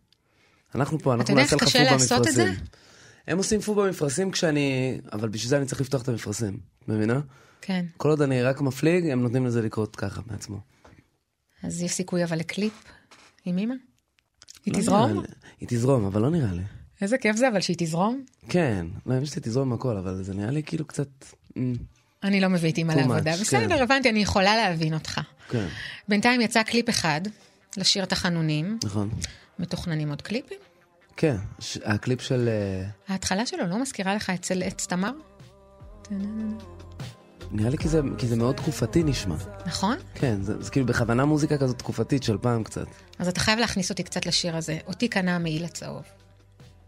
אנחנו 0.76 1.00
פה, 1.00 1.14
אתה 1.14 1.22
אנחנו 1.22 1.34
יודע 1.34 1.44
נעשה 1.44 1.56
איך 1.56 1.64
לך 1.64 1.70
קשה 1.70 1.86
פו 1.86 1.94
לעשות 1.94 2.28
את 2.28 2.34
זה? 2.34 2.44
במפרשים. 2.44 2.66
הם 3.28 3.38
עושים 3.38 3.62
פו 3.62 3.76
במפרשים 3.76 4.32
כשאני... 4.32 5.00
אבל 5.14 5.30
בשביל 5.30 5.50
זה 5.50 5.58
אני 5.58 5.66
צריך 5.66 5.82
לפתוח 5.82 6.02
את 6.02 6.10
המפרשים, 6.10 6.60
מבינה? 6.88 7.20
כן. 7.62 7.86
כל 7.98 8.10
עוד 8.10 8.22
אני 8.22 8.44
רק 8.44 8.62
מפליג, 8.62 9.10
הם 9.10 9.22
נותנים 9.22 9.46
לזה 9.46 9.62
לקרות 9.62 9.96
ככה 9.96 10.22
מעצמו. 10.26 10.60
אז 11.64 11.82
יש 11.82 11.92
סיכוי 11.92 12.24
אבל 12.24 12.40
לקליפ 12.40 12.74
עם 13.46 13.58
אימא? 13.58 13.76
היא 14.68 14.74
לא 14.74 14.80
תזרום? 14.80 15.12
נראה 15.12 15.22
לי. 15.22 15.28
היא 15.60 15.68
תזרום, 15.72 16.06
אבל 16.06 16.22
לא 16.22 16.30
נראה 16.30 16.54
לי. 16.54 16.62
איזה 17.02 17.18
כיף 17.18 17.36
זה 17.36 17.48
אבל 17.48 17.62
שהיא 17.62 17.76
תזרום. 17.80 18.24
כן, 18.50 18.86
לא, 19.06 19.18
אמא 19.18 19.26
שלי 19.26 19.42
תזרום 19.42 19.68
עם 19.68 19.74
הכל, 19.74 19.98
אבל 19.98 20.24
זה 20.24 20.34
נראה 20.34 20.52
לי 20.52 20.64
כאילו 20.64 20.86
קצת... 20.86 21.08
אמ, 21.58 21.74
אני 22.24 22.42
לא 22.42 22.48
מביא 22.48 22.72
את 22.72 22.78
אימא 22.78 22.94
לעבודה. 22.94 23.32
בסדר, 23.42 23.78
כן. 23.78 23.84
הבנתי, 23.84 24.10
אני 24.10 24.20
יכולה 24.20 24.56
להבין 24.56 24.94
אותך. 24.94 25.22
כן, 25.50 25.68
בינתיים 26.08 26.42
יצא 26.42 26.64
קליפ 26.64 26.90
אחד 26.90 27.22
לשיר 27.78 28.06
תחנונים. 28.06 28.78
נכון. 28.84 29.10
מתוכננים 29.60 30.10
עוד 30.10 30.22
קליפים? 30.22 30.58
כן, 31.18 31.36
הקליפ 31.86 32.22
של... 32.22 32.50
אה, 32.50 32.90
ההתחלה 33.08 33.46
שלו 33.46 33.68
לא 33.68 33.82
מזכירה 33.82 34.16
לך 34.16 34.30
אצל 34.30 34.64
עץ 34.64 34.86
תמר? 34.86 35.12
נראה 37.52 37.70
לי 37.70 37.78
כי 37.78 37.90
זה, 37.90 38.02
כי 38.18 38.28
זה 38.28 38.36
מאוד 38.36 38.56
תקופתי 38.56 39.04
נשמע. 39.04 39.36
נכון? 39.66 39.98
כן, 40.14 40.42
זה, 40.42 40.62
זה 40.62 40.72
כאילו 40.72 40.86
בכוונה 40.86 41.26
מוזיקה 41.26 41.58
כזאת 41.58 41.80
תקופתית 41.80 42.24
של 42.24 42.38
פעם 42.38 42.64
קצת. 42.64 42.86
אז 43.20 43.28
אתה 43.28 43.40
חייב 43.40 43.60
להכניס 43.60 43.90
אותי 43.90 44.04
קצת 44.04 44.26
לשיר 44.26 44.58
הזה. 44.58 44.78
אותי 44.88 45.08
קנה 45.08 45.36
המעיל 45.36 45.66
הצהוב. 45.66 46.04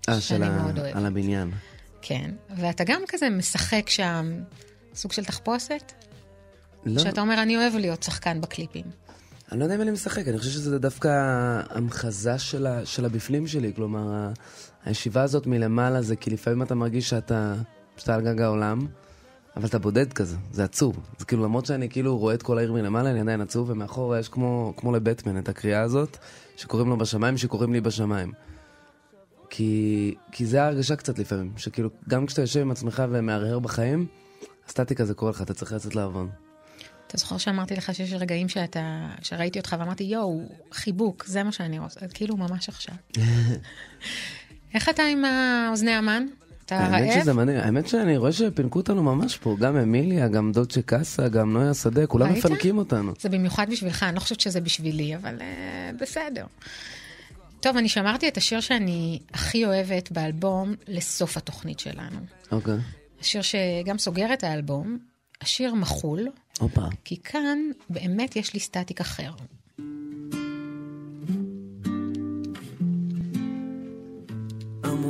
אה, 0.09 0.21
של 0.21 0.43
ה... 0.43 0.49
מאוד 0.49 0.79
אוהבת. 0.79 0.95
על 0.95 1.05
הבניין. 1.05 1.51
כן. 2.01 2.31
ואתה 2.57 2.83
גם 2.83 3.01
כזה 3.07 3.29
משחק 3.29 3.89
שם 3.89 4.31
סוג 4.95 5.11
של 5.11 5.25
תחפושת? 5.25 5.91
לא, 6.85 7.03
שאתה 7.03 7.21
אומר, 7.21 7.41
אני 7.43 7.57
אוהב 7.57 7.75
להיות 7.75 8.03
שחקן 8.03 8.41
בקליפים. 8.41 8.85
אני 9.51 9.59
לא 9.59 9.63
יודע 9.63 9.75
אם 9.75 9.81
אני 9.81 9.91
משחק, 9.91 10.27
אני 10.27 10.37
חושב 10.37 10.51
שזה 10.51 10.79
דווקא 10.79 11.09
המחזה 11.69 12.39
של, 12.39 12.67
ה, 12.67 12.85
של 12.85 13.05
הבפנים 13.05 13.47
שלי. 13.47 13.73
כלומר, 13.75 14.31
הישיבה 14.85 15.21
הזאת 15.21 15.47
מלמעלה 15.47 16.01
זה 16.01 16.15
כי 16.15 16.29
לפעמים 16.29 16.61
אתה 16.61 16.75
מרגיש 16.75 17.09
שאתה, 17.09 17.53
שאתה 17.97 18.15
על 18.15 18.21
גג 18.21 18.41
העולם, 18.41 18.87
אבל 19.59 19.67
אתה 19.67 19.79
בודד 19.79 20.13
כזה, 20.13 20.37
זה 20.51 20.63
עצוב. 20.63 20.99
זה 21.17 21.25
כאילו, 21.25 21.43
למרות 21.43 21.65
שאני 21.65 21.89
כאילו 21.89 22.17
רואה 22.17 22.33
את 22.33 22.43
כל 22.43 22.57
העיר 22.57 22.73
מלמעלה, 22.73 23.11
אני 23.11 23.19
עדיין 23.19 23.41
עצוב, 23.41 23.69
ומאחורה 23.69 24.19
יש 24.19 24.29
כמו, 24.29 24.73
כמו 24.77 24.91
לבטמן 24.91 25.37
את 25.37 25.49
הקריאה 25.49 25.81
הזאת, 25.81 26.17
שקוראים 26.57 26.89
לו 26.89 26.97
בשמיים, 26.97 27.37
שקוראים 27.37 27.73
לי 27.73 27.81
בשמיים. 27.81 28.31
כי, 29.49 30.15
כי 30.31 30.45
זה 30.45 30.63
ההרגשה 30.63 30.95
קצת 30.95 31.19
לפעמים, 31.19 31.51
שכאילו, 31.57 31.89
גם 32.09 32.25
כשאתה 32.25 32.41
יושב 32.41 32.59
עם 32.59 32.71
עצמך 32.71 33.03
ומהרהר 33.09 33.59
בחיים, 33.59 34.07
הסטטיקה 34.67 35.05
זה 35.05 35.13
קורה 35.13 35.31
לך, 35.31 35.41
אתה 35.41 35.53
צריך 35.53 35.73
לצאת 35.73 35.95
לעבוד. 35.95 36.29
אתה 37.07 37.17
זוכר 37.17 37.37
שאמרתי 37.37 37.75
לך 37.75 37.95
שיש 37.95 38.13
רגעים 38.13 38.49
שאתה, 38.49 39.09
שראיתי 39.21 39.59
אותך 39.59 39.75
ואמרתי, 39.79 40.03
יואו, 40.03 40.41
חיבוק, 40.71 41.25
זה 41.25 41.43
מה 41.43 41.51
שאני 41.51 41.79
רוצה, 41.79 42.07
כאילו 42.07 42.37
ממש 42.37 42.69
עכשיו. 42.69 42.95
איך 44.73 44.89
אתה 44.89 45.03
עם 45.03 45.25
האוזני 45.25 45.91
המן? 45.91 46.25
אתה 46.75 46.85
האמת 46.85 47.09
רעב? 47.09 47.21
שזה 47.21 47.33
מעניין, 47.33 47.57
האמת 47.57 47.87
שאני 47.87 48.17
רואה 48.17 48.31
שפינקו 48.31 48.79
אותנו 48.79 49.03
ממש 49.03 49.37
פה, 49.37 49.55
גם 49.59 49.77
אמיליה, 49.77 50.27
גם 50.27 50.51
דולצ'ה 50.51 50.81
קאסה, 50.81 51.27
גם 51.27 51.53
נויה 51.53 51.73
שדה, 51.73 52.07
כולם? 52.07 52.33
מפנקים 52.33 52.77
אותנו. 52.77 53.11
זה 53.19 53.29
במיוחד 53.29 53.69
בשבילך, 53.69 54.03
אני 54.03 54.15
לא 54.15 54.19
חושבת 54.19 54.39
שזה 54.39 54.61
בשבילי, 54.61 55.15
אבל 55.15 55.37
uh, 55.37 56.01
בסדר. 56.01 56.45
טוב, 57.59 57.77
אני 57.77 57.89
שמרתי 57.89 58.27
את 58.27 58.37
השיר 58.37 58.59
שאני 58.59 59.19
הכי 59.33 59.65
אוהבת 59.65 60.11
באלבום 60.11 60.75
לסוף 60.87 61.37
התוכנית 61.37 61.79
שלנו. 61.79 62.19
אוקיי. 62.51 62.77
השיר 63.21 63.41
שגם 63.41 63.97
סוגר 63.97 64.33
את 64.33 64.43
האלבום, 64.43 64.97
השיר 65.41 65.73
מחול, 65.73 66.27
הופה. 66.59 66.81
כי 67.03 67.17
כאן 67.23 67.59
באמת 67.89 68.35
יש 68.35 68.53
לי 68.53 68.59
סטטיק 68.59 69.01
אחר. 69.01 69.31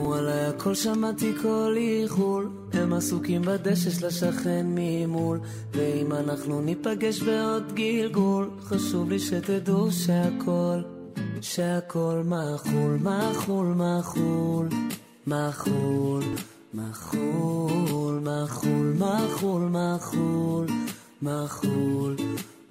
אמרו 0.10 0.20
עליי 0.20 0.46
הכל 0.46 0.76
שמעתי 0.76 1.34
כל 1.42 1.74
איחול. 1.78 2.50
הם 2.74 2.94
עסוקים 2.94 3.42
בדשא 3.42 3.90
של 3.90 4.06
השכן 4.06 4.66
ממול. 4.70 5.40
ואם 5.72 6.14
אנחנו 6.14 6.62
ניפגש 6.62 7.22
בעוד 7.22 7.74
גלגול 7.74 8.50
חשוב 8.64 9.10
לי 9.10 9.20
שתדעו 9.20 9.92
שהכל 9.92 10.82
שהכל 11.42 12.22
מחול 12.26 12.98
מחול 13.02 13.66
מחול 13.66 14.70
מחול 15.28 16.24
מחול 16.74 18.20
מחול 18.24 18.98
מחול 19.00 19.70
מחול 19.70 20.68
מחול 21.22 22.16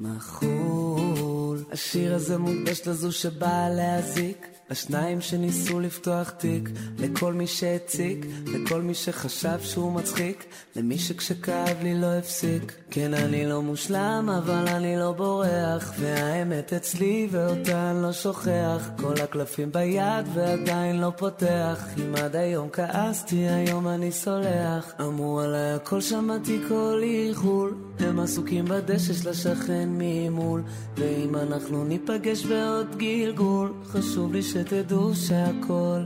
מחול. 0.00 1.64
השיר 1.72 2.14
הזה 2.14 2.38
מוקדש 2.38 2.88
לזו 2.88 3.12
שבאה 3.12 3.70
להזיק 3.70 4.57
לשניים 4.70 5.20
שניסו 5.20 5.80
לפתוח 5.80 6.30
תיק 6.30 6.68
לכל 6.98 7.32
מי 7.32 7.46
שהציק 7.46 8.26
לכל 8.46 8.82
מי 8.82 8.94
שחשב 8.94 9.58
שהוא 9.62 9.92
מצחיק 9.92 10.44
למי 10.76 10.98
שכשכאב 10.98 11.76
לי 11.82 12.00
לא 12.00 12.06
הפסיק. 12.06 12.72
כן 12.90 13.14
אני 13.14 13.46
לא 13.46 13.62
מושלם 13.62 14.30
אבל 14.38 14.68
אני 14.68 14.96
לא 14.96 15.12
בורח 15.12 15.92
והאמת 15.98 16.72
אצלי 16.72 17.28
ואותה 17.30 17.90
אני 17.90 18.02
לא 18.02 18.12
שוכח. 18.12 18.90
כל 19.00 19.14
הקלפים 19.22 19.72
ביד 19.72 20.26
ועדיין 20.34 21.00
לא 21.00 21.12
פותח. 21.16 21.84
אם 21.98 22.14
עד 22.14 22.36
היום 22.36 22.68
כעסתי 22.72 23.36
היום 23.36 23.88
אני 23.88 24.12
סולח. 24.12 24.94
אמרו 25.00 25.40
עליי 25.40 25.72
הכל 25.72 26.00
שמעתי 26.00 26.58
כל 26.68 27.00
איחול. 27.02 27.74
הם 27.98 28.20
עסוקים 28.20 28.64
בדשא 28.64 29.12
של 29.12 29.28
השכן 29.28 29.88
ממול. 29.88 30.62
ואם 30.96 31.36
אנחנו 31.36 31.84
ניפגש 31.84 32.44
בעוד 32.44 32.96
גלגול 32.96 33.72
חשוב 33.92 34.32
לי 34.32 34.42
שתדעו 34.60 35.14
שהכל 35.14 36.02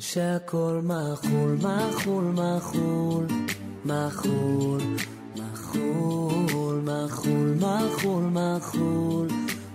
שהכל 0.00 0.80
מחול, 0.84 1.56
מחול, 1.62 2.24
מחול, 2.24 3.26
מחול, 3.84 4.80
מחול, 5.36 6.80
מחול, 6.80 7.54
מחול, 7.60 8.24
מחול, 8.24 9.28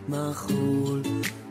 מחול, 0.09 1.01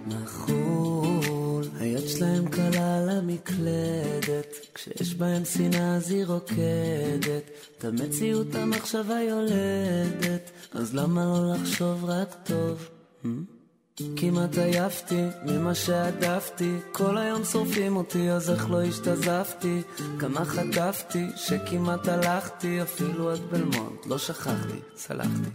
מחול. 0.07 1.65
היד 1.81 2.09
שלהם 2.09 2.49
קלה 2.49 2.99
על 2.99 3.09
המקלדת, 3.09 4.47
כשיש 4.75 5.15
בהם 5.15 5.45
שנאה 5.45 5.97
אז 5.97 6.11
היא 6.11 6.25
רוקדת. 6.27 7.51
את 7.79 7.85
המציאות 7.85 8.55
המחשבה 8.55 9.21
יולדת, 9.21 10.51
אז 10.73 10.95
למה 10.95 11.25
לא 11.25 11.55
לחשוב 11.55 12.05
רק 12.05 12.35
טוב? 12.45 12.89
Hmm? 13.25 13.58
כמעט 14.17 14.59
עייפתי 14.59 15.25
ממה 15.47 15.75
שהדפתי 15.75 16.77
כל 16.93 17.19
היום 17.19 17.45
שורפים 17.45 17.97
אותי 17.97 18.31
אז 18.31 18.51
איך 18.51 18.71
לא 18.71 18.83
השתזפתי? 18.83 19.83
כמה 20.19 20.45
חטפתי? 20.45 21.27
שכמעט 21.37 22.09
הלכתי 22.09 22.83
אפילו 22.83 23.31
עד 23.31 23.41
בלמונט 23.51 24.07
לא 24.07 24.19
שכחתי, 24.19 24.79
סלחתי. 24.97 25.51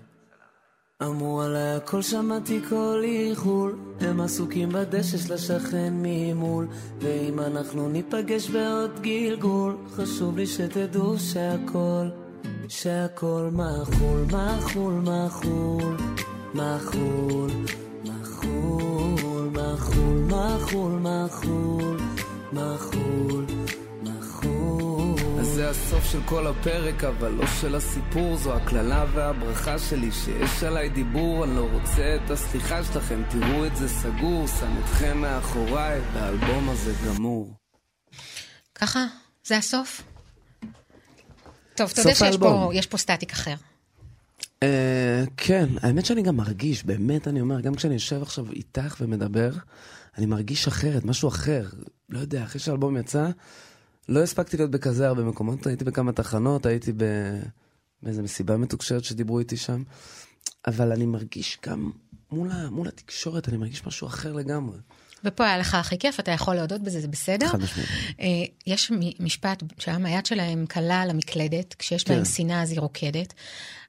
אמרו 1.03 1.41
עליי 1.41 1.75
הכל 1.75 2.01
שמעתי 2.01 2.59
כל 2.69 3.01
איחול. 3.03 3.77
הם 3.99 4.21
עסוקים 4.21 4.69
בדשא 4.69 5.17
של 5.17 5.33
השכן 5.33 5.93
ממול. 5.95 6.67
ואם 6.99 7.39
אנחנו 7.39 7.89
ניפגש 7.89 8.49
בעוד 8.49 8.99
גלגול 9.01 9.77
חשוב 9.95 10.37
לי 10.37 10.47
שתדעו 10.47 11.15
שהכל 11.19 12.07
שהכל 12.67 13.49
מחול, 13.53 14.25
מחול, 14.31 14.93
מחול, 14.93 15.97
מחול 16.53 17.49
מחול, 18.43 19.49
מחול, 19.49 20.91
מחול, 20.91 20.99
מחול, 21.01 21.97
מחול, 22.53 23.45
מחול. 24.03 25.39
אז 25.39 25.47
זה 25.47 25.69
הסוף 25.69 26.11
של 26.11 26.19
כל 26.25 26.47
הפרק, 26.47 27.03
אבל 27.03 27.29
לא 27.29 27.47
של 27.61 27.75
הסיפור, 27.75 28.37
זו 28.37 28.53
הקללה 28.53 29.05
והברכה 29.13 29.79
שלי, 29.79 30.11
שיש 30.11 30.63
עליי 30.63 30.89
דיבור, 30.89 31.43
אני 31.43 31.55
לא 31.55 31.67
רוצה 31.73 32.17
את 32.25 32.31
הסליחה 32.31 32.83
שלכם, 32.83 33.21
תראו 33.29 33.65
את 33.65 33.75
זה 33.75 33.89
סגור, 33.89 34.47
שם 34.47 34.79
אתכם 34.79 35.17
מאחוריי, 35.17 36.01
והאלבום 36.13 36.69
הזה 36.69 36.93
גמור. 37.07 37.53
ככה? 38.75 39.05
זה 39.43 39.57
הסוף? 39.57 40.03
טוב, 41.75 41.89
אתה 41.91 42.01
יודע 42.01 42.15
שיש 42.15 42.37
פה, 42.37 42.71
פה 42.89 42.97
סטטיק 42.97 43.31
אחר. 43.31 43.55
אה, 44.63 45.23
כן, 45.37 45.69
האמת 45.81 46.05
שאני 46.05 46.21
גם 46.21 46.37
מרגיש, 46.37 46.83
באמת 46.83 47.27
אני 47.27 47.41
אומר, 47.41 47.61
גם 47.61 47.75
כשאני 47.75 47.93
יושב 47.93 48.21
עכשיו 48.21 48.51
איתך 48.51 48.95
ומדבר, 49.01 49.51
אני 50.17 50.25
מרגיש 50.25 50.67
אחרת, 50.67 51.05
משהו 51.05 51.29
אחר. 51.29 51.67
לא 52.09 52.19
יודע, 52.19 52.43
אחרי 52.43 52.59
שהאלבום 52.59 52.97
יצא, 52.97 53.29
לא 54.09 54.23
הספקתי 54.23 54.57
להיות 54.57 54.71
בכזה 54.71 55.07
הרבה 55.07 55.23
מקומות, 55.23 55.67
הייתי 55.67 55.85
בכמה 55.85 56.11
תחנות, 56.11 56.65
הייתי 56.65 56.91
ב... 56.97 57.03
באיזה 58.03 58.21
מסיבה 58.21 58.57
מתוקשרת 58.57 59.03
שדיברו 59.03 59.39
איתי 59.39 59.57
שם, 59.57 59.83
אבל 60.67 60.91
אני 60.91 61.05
מרגיש 61.05 61.57
גם 61.65 61.91
מול, 62.31 62.51
ה... 62.51 62.69
מול 62.69 62.87
התקשורת, 62.87 63.49
אני 63.49 63.57
מרגיש 63.57 63.85
משהו 63.87 64.07
אחר 64.07 64.33
לגמרי. 64.33 64.77
ופה 65.23 65.45
היה 65.45 65.57
לך 65.57 65.75
הכי 65.75 65.97
כיף, 65.97 66.19
אתה 66.19 66.31
יכול 66.31 66.55
להודות 66.55 66.81
בזה, 66.81 67.01
זה 67.01 67.07
בסדר. 67.07 67.47
חד 67.47 67.61
משמעית. 67.61 67.89
אה, 68.19 68.25
יש 68.67 68.91
משפט 69.19 69.63
שהיום 69.79 70.05
היד 70.05 70.25
שלהם 70.25 70.65
קלה 70.65 71.01
על 71.01 71.09
המקלדת, 71.09 71.75
כשיש 71.79 72.03
כן. 72.03 72.15
בהם 72.15 72.25
שנאה 72.25 72.61
אז 72.61 72.71
היא 72.71 72.79
רוקדת. 72.79 73.33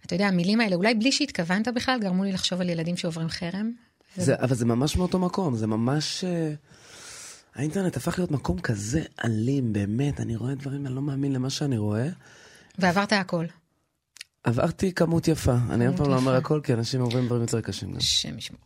אתה 0.07 0.15
יודע, 0.15 0.27
המילים 0.27 0.61
האלה, 0.61 0.77
אולי 0.77 0.95
בלי 0.95 1.13
שהתכוונת 1.13 1.69
בכלל, 1.69 1.99
גרמו 2.01 2.25
לי 2.25 2.33
לחשוב 2.33 2.61
על 2.61 2.69
ילדים 2.69 2.97
שעוברים 2.97 3.29
חרם. 3.29 3.71
זה, 4.17 4.35
אבל 4.35 4.55
זה 4.55 4.67
ממש 4.67 4.97
מאותו 4.97 5.19
מקום, 5.19 5.57
זה 5.57 5.67
ממש... 5.67 6.25
אה, 6.25 6.53
האינטרנט 7.55 7.97
הפך 7.97 8.19
להיות 8.19 8.31
מקום 8.31 8.59
כזה 8.61 9.03
אלים, 9.25 9.73
באמת, 9.73 10.21
אני 10.21 10.37
רואה 10.37 10.55
דברים, 10.55 10.87
אני 10.87 10.95
לא 10.95 11.03
מאמין 11.03 11.33
למה 11.33 11.51
שאני 11.51 11.79
רואה. 11.79 12.09
ועברת 12.79 13.13
הכל. 13.13 13.45
עברתי 14.45 14.93
כמות 14.93 15.29
יפה, 15.29 15.55
אני 15.71 15.89
אף 15.89 15.97
פעם 15.97 16.11
לא 16.11 16.17
אומר. 16.17 16.35
הכל, 16.35 16.61
כי 16.65 16.75
אנשים 16.75 17.01
עוברים 17.01 17.27
דברים 17.27 17.43
יותר 17.43 17.61
קשים 17.61 17.91
גם. 17.91 17.97
השם 17.97 18.39
ישמור. 18.39 18.61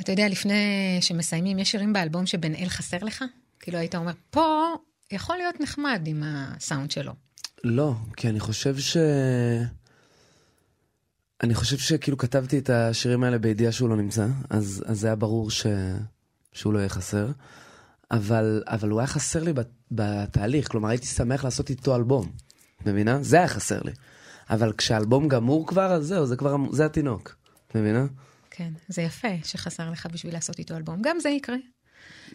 אתה 0.00 0.12
יודע, 0.12 0.28
לפני 0.28 0.98
שמסיימים, 1.00 1.58
יש 1.58 1.70
שירים 1.70 1.92
באלבום 1.92 2.26
שבן 2.26 2.54
אל 2.54 2.68
חסר 2.68 2.98
לך? 3.02 3.24
כאילו 3.60 3.78
היית 3.78 3.94
אומר, 3.94 4.12
פה 4.30 4.74
יכול 5.12 5.36
להיות 5.36 5.60
נחמד 5.60 6.02
עם 6.06 6.22
הסאונד 6.26 6.90
שלו. 6.90 7.12
לא, 7.64 7.94
כי 8.16 8.28
אני 8.28 8.40
חושב 8.40 8.78
ש... 8.78 8.96
אני 11.42 11.54
חושב 11.54 11.78
שכאילו 11.78 12.18
כתבתי 12.18 12.58
את 12.58 12.70
השירים 12.70 13.24
האלה 13.24 13.38
בידיעה 13.38 13.72
שהוא 13.72 13.88
לא 13.88 13.96
נמצא, 13.96 14.26
אז, 14.50 14.84
אז 14.86 15.04
היה 15.04 15.16
ברור 15.16 15.50
ש... 15.50 15.66
שהוא 16.52 16.72
לא 16.72 16.78
יהיה 16.78 16.88
חסר. 16.88 17.30
אבל, 18.10 18.62
אבל 18.66 18.88
הוא 18.88 19.00
היה 19.00 19.06
חסר 19.06 19.42
לי 19.42 19.52
בת- 19.52 19.70
בתהליך, 19.90 20.68
כלומר 20.68 20.88
הייתי 20.88 21.06
שמח 21.06 21.44
לעשות 21.44 21.70
איתו 21.70 21.96
אלבום, 21.96 22.32
מבינה? 22.86 23.22
זה 23.22 23.36
היה 23.36 23.48
חסר 23.48 23.80
לי. 23.82 23.92
אבל 24.50 24.72
כשהאלבום 24.72 25.28
גמור 25.28 25.66
כבר, 25.66 25.92
אז 25.92 26.06
זהו, 26.06 26.26
זה 26.26 26.36
כבר, 26.36 26.56
זה 26.72 26.84
התינוק, 26.84 27.36
מבינה? 27.74 28.06
כן, 28.56 28.72
זה 28.88 29.02
יפה 29.02 29.28
שחסר 29.44 29.90
לך 29.90 30.06
בשביל 30.12 30.34
לעשות 30.34 30.58
איתו 30.58 30.76
אלבום. 30.76 31.02
גם 31.02 31.16
זה 31.20 31.28
יקרה. 31.28 31.56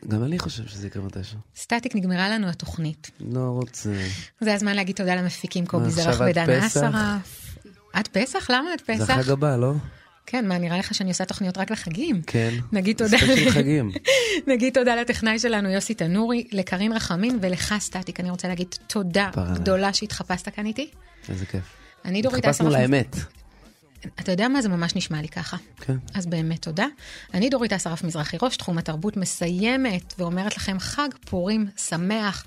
גם 0.08 0.24
אני 0.24 0.40
חושב 0.40 0.68
שזה 0.68 0.88
יקרה 0.88 1.04
מתישהו. 1.04 1.40
סטטיק, 1.56 1.96
נגמרה 1.96 2.30
לנו 2.30 2.50
התוכנית. 2.50 3.12
לא 3.20 3.40
רוצה... 3.40 3.90
זה 4.40 4.54
הזמן 4.54 4.76
להגיד 4.76 4.96
תודה 4.96 5.16
למפיקים 5.16 5.66
קובי 5.66 5.90
זרח 5.90 6.22
ודנה? 6.30 6.68
אסרף. 6.68 7.58
עד 7.94 8.08
פסח? 8.08 8.50
למה 8.50 8.74
עד 8.74 8.80
זה 8.80 8.94
פסח? 8.94 9.10
החג 9.10 9.30
הבא, 9.30 9.58
לא? 9.58 9.74
כן, 10.26 10.48
מה, 10.48 10.58
נראה 10.58 10.78
לך 10.78 10.94
שאני 10.94 11.10
עושה 11.10 11.26
תוכניות 11.26 11.58
רק 11.58 11.72
לחגים? 11.72 12.22
כן. 12.28 12.54
נגיד 12.72 12.98
תודה. 12.98 13.18
ספיישל 13.18 13.52
חגים. 13.52 13.92
נגיד 14.48 14.74
תודה 14.74 14.96
לטכנאי 14.96 15.40
שלנו 15.40 15.70
יוסי 15.70 15.94
תנורי, 15.94 16.48
לקרין 16.52 16.92
רחמים 16.92 17.40
ולך 17.42 17.74
סטטיק. 17.80 18.20
אני 18.20 18.30
רוצה 18.30 18.48
להגיד 18.48 18.68
תודה. 18.88 19.30
גדולה 19.54 19.94
שהתחפשת 19.94 20.50
כאן 20.50 20.66
איתי. 20.66 20.90
איזה 21.30 21.46
כיף. 21.46 21.64
אני 22.06 22.22
דורית 22.22 22.46
התחפשנו 22.46 22.70
אסרף. 22.70 22.82
לאמת. 22.82 23.16
אתה 24.20 24.32
יודע 24.32 24.48
מה? 24.48 24.62
זה 24.62 24.70
ממש 24.70 24.96
נשמע 24.96 25.22
לי 25.22 25.28
ככה. 25.28 25.58
כן. 25.82 25.98
אז 26.14 26.26
באמת 26.26 26.62
תודה. 26.62 26.86
אני 27.34 27.50
דורית 27.50 27.74
אסרף 27.74 28.04
מזרחי, 28.04 28.38
ראש 28.42 28.58
תחום 28.58 28.78
התרבות, 28.78 29.18
מסיימת 29.18 30.14
ואומרת 30.18 30.58
לכם 30.58 30.80
חג 30.80 31.10
פורים 31.30 31.68
שמח. 31.78 32.46